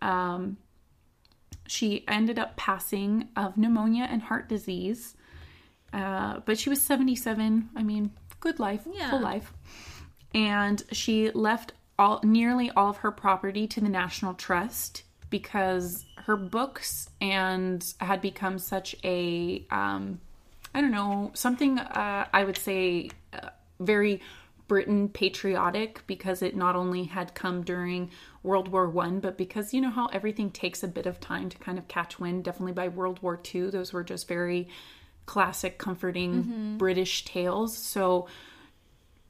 um, 0.03 0.57
she 1.66 2.05
ended 2.09 2.39
up 2.39 2.57
passing 2.57 3.28
of 3.37 3.57
pneumonia 3.57 4.07
and 4.11 4.22
heart 4.22 4.49
disease. 4.49 5.14
Uh, 5.93 6.41
but 6.45 6.59
she 6.59 6.70
was 6.70 6.80
77. 6.80 7.70
I 7.74 7.82
mean, 7.82 8.11
good 8.41 8.59
life, 8.59 8.82
Yeah. 8.91 9.11
full 9.11 9.20
life. 9.20 9.53
And 10.34 10.82
she 10.93 11.30
left 11.30 11.72
all 11.99 12.20
nearly 12.22 12.70
all 12.70 12.91
of 12.91 12.99
her 12.99 13.11
property 13.11 13.66
to 13.68 13.80
the 13.80 13.88
National 13.88 14.34
Trust 14.34 15.03
because 15.28 16.07
her 16.24 16.36
books 16.36 17.11
and 17.20 17.95
had 18.01 18.20
become 18.20 18.59
such 18.59 18.97
a 19.05 19.64
um, 19.70 20.20
I 20.74 20.80
don't 20.80 20.91
know 20.93 21.30
something 21.34 21.78
uh, 21.78 22.26
I 22.32 22.45
would 22.45 22.57
say 22.57 23.11
uh, 23.32 23.51
very 23.80 24.20
Britain 24.68 25.09
patriotic 25.09 26.07
because 26.07 26.43
it 26.43 26.55
not 26.57 26.76
only 26.76 27.05
had 27.05 27.34
come 27.34 27.62
during 27.62 28.11
World 28.45 28.68
War 28.68 28.88
One, 28.88 29.18
but 29.18 29.36
because 29.36 29.74
you 29.74 29.80
know 29.80 29.91
how 29.91 30.07
everything 30.07 30.51
takes 30.51 30.82
a 30.84 30.88
bit 30.88 31.07
of 31.07 31.18
time 31.20 31.49
to 31.49 31.59
kind 31.59 31.76
of 31.76 31.88
catch 31.88 32.20
wind. 32.20 32.45
Definitely 32.45 32.72
by 32.72 32.88
World 32.88 33.20
War 33.20 33.36
Two, 33.36 33.70
those 33.70 33.93
were 33.93 34.05
just 34.05 34.28
very 34.28 34.68
classic, 35.31 35.78
comforting 35.78 36.76
British 36.76 37.24
tales. 37.24 37.76
So 37.76 38.26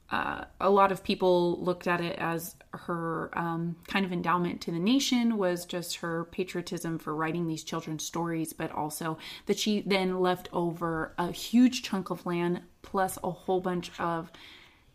uh, 0.09 0.45
a 0.59 0.67
lot 0.67 0.91
of 0.91 1.03
people 1.03 1.63
looked 1.63 1.85
at 1.85 2.01
it 2.01 2.17
as 2.17 2.55
her 2.73 3.29
um, 3.37 3.75
kind 3.87 4.03
of 4.03 4.11
endowment 4.11 4.61
to 4.61 4.71
the 4.71 4.79
nation 4.79 5.37
was 5.37 5.63
just 5.63 5.97
her 5.97 6.25
patriotism 6.31 6.97
for 6.97 7.13
writing 7.13 7.45
these 7.45 7.63
children's 7.63 8.03
stories, 8.03 8.51
but 8.51 8.71
also 8.71 9.19
that 9.45 9.59
she 9.59 9.81
then 9.81 10.19
left 10.19 10.49
over 10.51 11.13
a 11.19 11.31
huge 11.31 11.83
chunk 11.83 12.09
of 12.09 12.25
land 12.25 12.61
plus 12.81 13.19
a 13.23 13.29
whole 13.29 13.61
bunch 13.61 13.91
of 13.99 14.31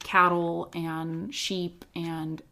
cattle 0.01 0.73
and 0.75 1.33
sheep 1.33 1.85
and 1.95 2.43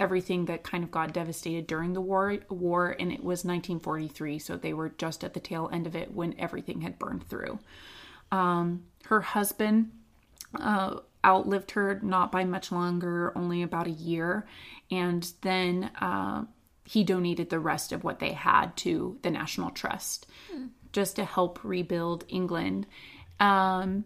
everything 0.00 0.46
that 0.46 0.64
kind 0.64 0.82
of 0.82 0.90
got 0.90 1.12
devastated 1.12 1.66
during 1.66 1.92
the 1.92 2.00
war 2.00 2.38
war 2.48 2.96
and 2.98 3.12
it 3.12 3.22
was 3.22 3.44
1943 3.44 4.38
so 4.38 4.56
they 4.56 4.72
were 4.72 4.88
just 4.88 5.22
at 5.22 5.34
the 5.34 5.40
tail 5.40 5.68
end 5.72 5.86
of 5.86 5.94
it 5.94 6.12
when 6.12 6.34
everything 6.38 6.80
had 6.80 6.98
burned 6.98 7.28
through 7.28 7.58
um, 8.32 8.82
her 9.04 9.20
husband 9.20 9.92
uh, 10.58 10.96
outlived 11.24 11.72
her 11.72 12.00
not 12.02 12.32
by 12.32 12.44
much 12.44 12.72
longer, 12.72 13.32
only 13.36 13.62
about 13.62 13.86
a 13.86 13.90
year. 13.90 14.46
And 14.90 15.30
then 15.42 15.90
uh, 16.00 16.44
he 16.84 17.04
donated 17.04 17.50
the 17.50 17.60
rest 17.60 17.92
of 17.92 18.04
what 18.04 18.18
they 18.18 18.32
had 18.32 18.76
to 18.78 19.18
the 19.22 19.30
National 19.30 19.70
Trust 19.70 20.26
just 20.92 21.16
to 21.16 21.24
help 21.24 21.62
rebuild 21.62 22.24
England. 22.28 22.86
Um, 23.38 24.04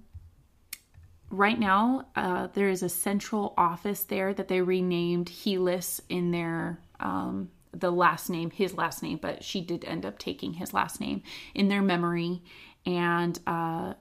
right 1.30 1.58
now, 1.58 2.06
uh, 2.16 2.48
there 2.54 2.68
is 2.68 2.82
a 2.82 2.88
central 2.88 3.54
office 3.56 4.04
there 4.04 4.32
that 4.34 4.48
they 4.48 4.60
renamed 4.60 5.28
Heelis 5.28 6.00
in 6.08 6.30
their. 6.30 6.78
Um, 7.00 7.50
the 7.76 7.90
last 7.90 8.30
name, 8.30 8.50
his 8.50 8.74
last 8.74 9.02
name, 9.02 9.18
but 9.20 9.42
she 9.42 9.60
did 9.60 9.84
end 9.84 10.06
up 10.06 10.16
taking 10.16 10.52
his 10.52 10.72
last 10.72 11.00
name 11.00 11.24
in 11.56 11.66
their 11.66 11.82
memory 11.82 12.40
and 12.86 13.36
uh, 13.48 13.94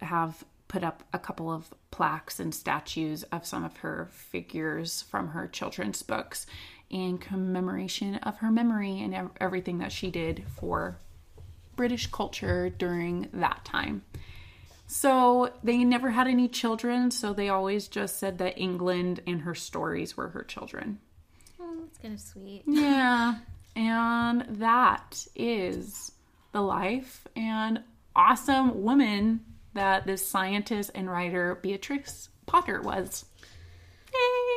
have 0.00 0.44
put 0.70 0.84
up 0.84 1.02
a 1.12 1.18
couple 1.18 1.50
of 1.50 1.72
plaques 1.90 2.40
and 2.40 2.54
statues 2.54 3.22
of 3.24 3.46
some 3.46 3.64
of 3.64 3.78
her 3.78 4.08
figures 4.12 5.02
from 5.02 5.28
her 5.28 5.48
children's 5.48 6.02
books 6.02 6.46
in 6.90 7.18
commemoration 7.18 8.16
of 8.16 8.36
her 8.38 8.50
memory 8.50 9.00
and 9.00 9.30
everything 9.40 9.78
that 9.78 9.92
she 9.92 10.10
did 10.10 10.44
for 10.58 10.96
British 11.76 12.06
culture 12.08 12.70
during 12.70 13.28
that 13.32 13.64
time. 13.64 14.02
So 14.92 15.52
they 15.62 15.84
never 15.84 16.10
had 16.10 16.26
any 16.26 16.48
children, 16.48 17.12
so 17.12 17.32
they 17.32 17.48
always 17.48 17.86
just 17.86 18.18
said 18.18 18.38
that 18.38 18.58
England 18.58 19.20
and 19.24 19.42
her 19.42 19.54
stories 19.54 20.16
were 20.16 20.28
her 20.30 20.42
children. 20.42 20.98
Oh, 21.60 21.76
that's 21.80 21.98
kind 21.98 22.14
of 22.14 22.18
sweet. 22.20 22.64
Yeah. 22.66 23.36
And 23.76 24.44
that 24.58 25.26
is 25.36 26.10
the 26.50 26.60
life 26.60 27.24
and 27.36 27.84
awesome 28.16 28.82
woman 28.82 29.44
that 29.74 30.08
this 30.08 30.26
scientist 30.26 30.90
and 30.96 31.08
writer 31.08 31.54
Beatrix 31.62 32.28
Potter 32.46 32.82
was. 32.82 33.26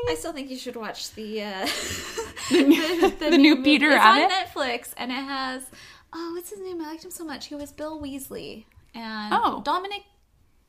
I 0.09 0.15
still 0.17 0.33
think 0.33 0.49
you 0.49 0.57
should 0.57 0.75
watch 0.75 1.11
the 1.13 1.43
uh, 1.43 1.65
the, 2.49 3.15
The 3.19 3.37
new 3.37 3.55
movie. 3.57 3.63
Peter 3.63 3.89
it's 3.91 3.97
Abbott? 3.97 4.23
on 4.23 4.31
Netflix, 4.31 4.93
and 4.97 5.11
it 5.11 5.15
has 5.23 5.63
oh, 6.11 6.31
what's 6.35 6.49
his 6.49 6.59
name? 6.59 6.81
I 6.81 6.87
liked 6.87 7.05
him 7.05 7.11
so 7.11 7.23
much. 7.23 7.45
He 7.45 7.55
was 7.55 7.71
Bill 7.71 8.01
Weasley 8.01 8.65
and 8.95 9.31
Oh. 9.31 9.61
Dominic. 9.63 10.01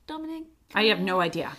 Dominic. 0.07 0.45
I 0.75 0.85
have 0.85 1.01
no 1.01 1.21
idea. 1.21 1.53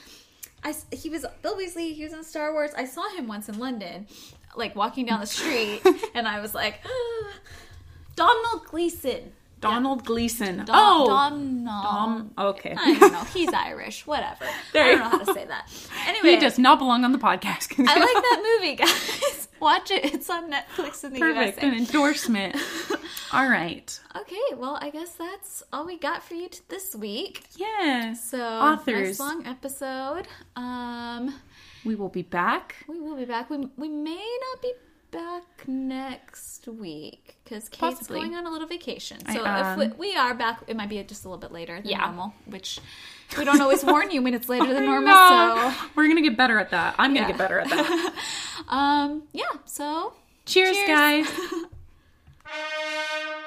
I, 0.64 0.74
he 0.92 1.10
was 1.10 1.26
Bill 1.42 1.56
Weasley. 1.56 1.94
He 1.94 2.04
was 2.04 2.14
in 2.14 2.24
Star 2.24 2.54
Wars. 2.54 2.72
I 2.76 2.86
saw 2.86 3.08
him 3.16 3.28
once 3.28 3.50
in 3.50 3.60
London, 3.60 4.08
like 4.56 4.76
walking 4.76 5.06
down 5.06 5.20
the 5.20 5.28
street, 5.28 5.82
and 6.16 6.28
I 6.28 6.40
was 6.40 6.56
like, 6.56 6.80
Donald 8.16 8.66
Gleeson. 8.66 9.32
Donald 9.62 10.06
Gleeson. 10.06 10.58
Dom, 10.58 10.68
oh, 10.70 11.08
Donald. 11.08 11.68
um, 11.68 12.32
okay. 12.38 12.76
I 12.78 13.00
don't 13.00 13.12
know. 13.12 13.24
He's 13.34 13.52
Irish. 13.54 14.06
Whatever. 14.06 14.46
There 14.74 14.84
I 14.84 14.90
don't 14.92 15.00
know 15.00 15.10
how 15.18 15.24
to 15.24 15.34
say 15.34 15.46
that. 15.46 15.70
Anyway, 16.08 16.32
he 16.32 16.38
does 16.40 16.60
not 16.60 16.78
belong 16.78 17.04
on 17.04 17.12
the 17.14 17.18
podcast. 17.18 17.74
I 17.80 17.84
like 18.00 18.14
that 18.14 18.58
movie, 18.60 18.76
guys. 18.76 19.48
Watch 19.60 19.90
it. 19.90 20.14
It's 20.14 20.30
on 20.30 20.52
Netflix 20.52 21.04
in 21.04 21.14
the 21.14 21.20
US. 21.20 21.36
Perfect. 21.56 21.64
An 21.64 21.74
endorsement. 21.74 22.56
All 23.34 23.50
right. 23.50 24.00
Okay, 24.16 24.56
well, 24.56 24.78
I 24.82 24.92
guess 24.92 25.14
that's 25.16 25.64
all 25.74 25.86
we 25.86 25.98
got 25.98 26.22
for 26.24 26.36
you 26.36 26.48
t- 26.50 26.60
this 26.68 26.96
week. 26.96 27.46
Yes. 27.56 28.30
So, 28.30 28.40
authors. 28.40 29.18
nice 29.18 29.20
long 29.20 29.46
episode. 29.48 30.28
Um, 30.56 31.34
We 31.84 31.96
will 31.96 32.10
be 32.10 32.22
back. 32.22 32.76
we 32.88 33.00
will 33.00 33.16
be 33.16 33.26
back. 33.26 33.50
We 33.50 33.58
we 33.78 33.90
may 33.90 34.38
not 34.54 34.62
be 34.62 34.74
back 35.16 35.68
next 35.68 36.68
week 36.68 37.38
because 37.44 37.70
Kate's 37.70 37.98
Possibly. 38.00 38.20
going 38.20 38.36
on 38.36 38.46
a 38.46 38.50
little 38.52 38.68
vacation. 38.68 39.18
I 39.26 39.34
So 39.36 39.44
if 39.46 39.98
we, 39.98 40.10
we 40.10 40.16
are 40.16 40.34
back, 40.34 40.62
it 40.68 40.76
might 40.76 40.90
be 40.90 41.02
just 41.04 41.24
a 41.26 41.30
little 41.30 41.40
bit 41.40 41.52
later 41.52 41.76
than 41.82 41.90
Yeah. 41.90 42.06
normal, 42.06 42.34
which 42.46 42.80
we 43.38 43.46
don't 43.46 43.62
always 43.62 43.84
warn 43.84 44.12
you 44.12 44.22
when 44.22 44.34
it's 44.34 44.50
later 44.50 44.74
than 44.74 44.86
normal. 44.94 45.14
So, 45.14 45.74
We're 45.96 46.08
gonna 46.08 46.22
get 46.22 46.36
better 46.38 46.60
at 46.60 46.72
that. 46.72 46.96
I'm 47.00 47.14
gonna 47.14 47.28
Yeah. 47.28 47.32
get 47.32 47.38
better 47.38 47.60
at 47.60 47.70
that. 47.70 48.14
um, 48.68 49.24
yeah. 49.32 49.46
So 49.66 50.14
Cheers, 50.46 50.76
Cheers. 50.76 50.88
guys. 50.88 51.28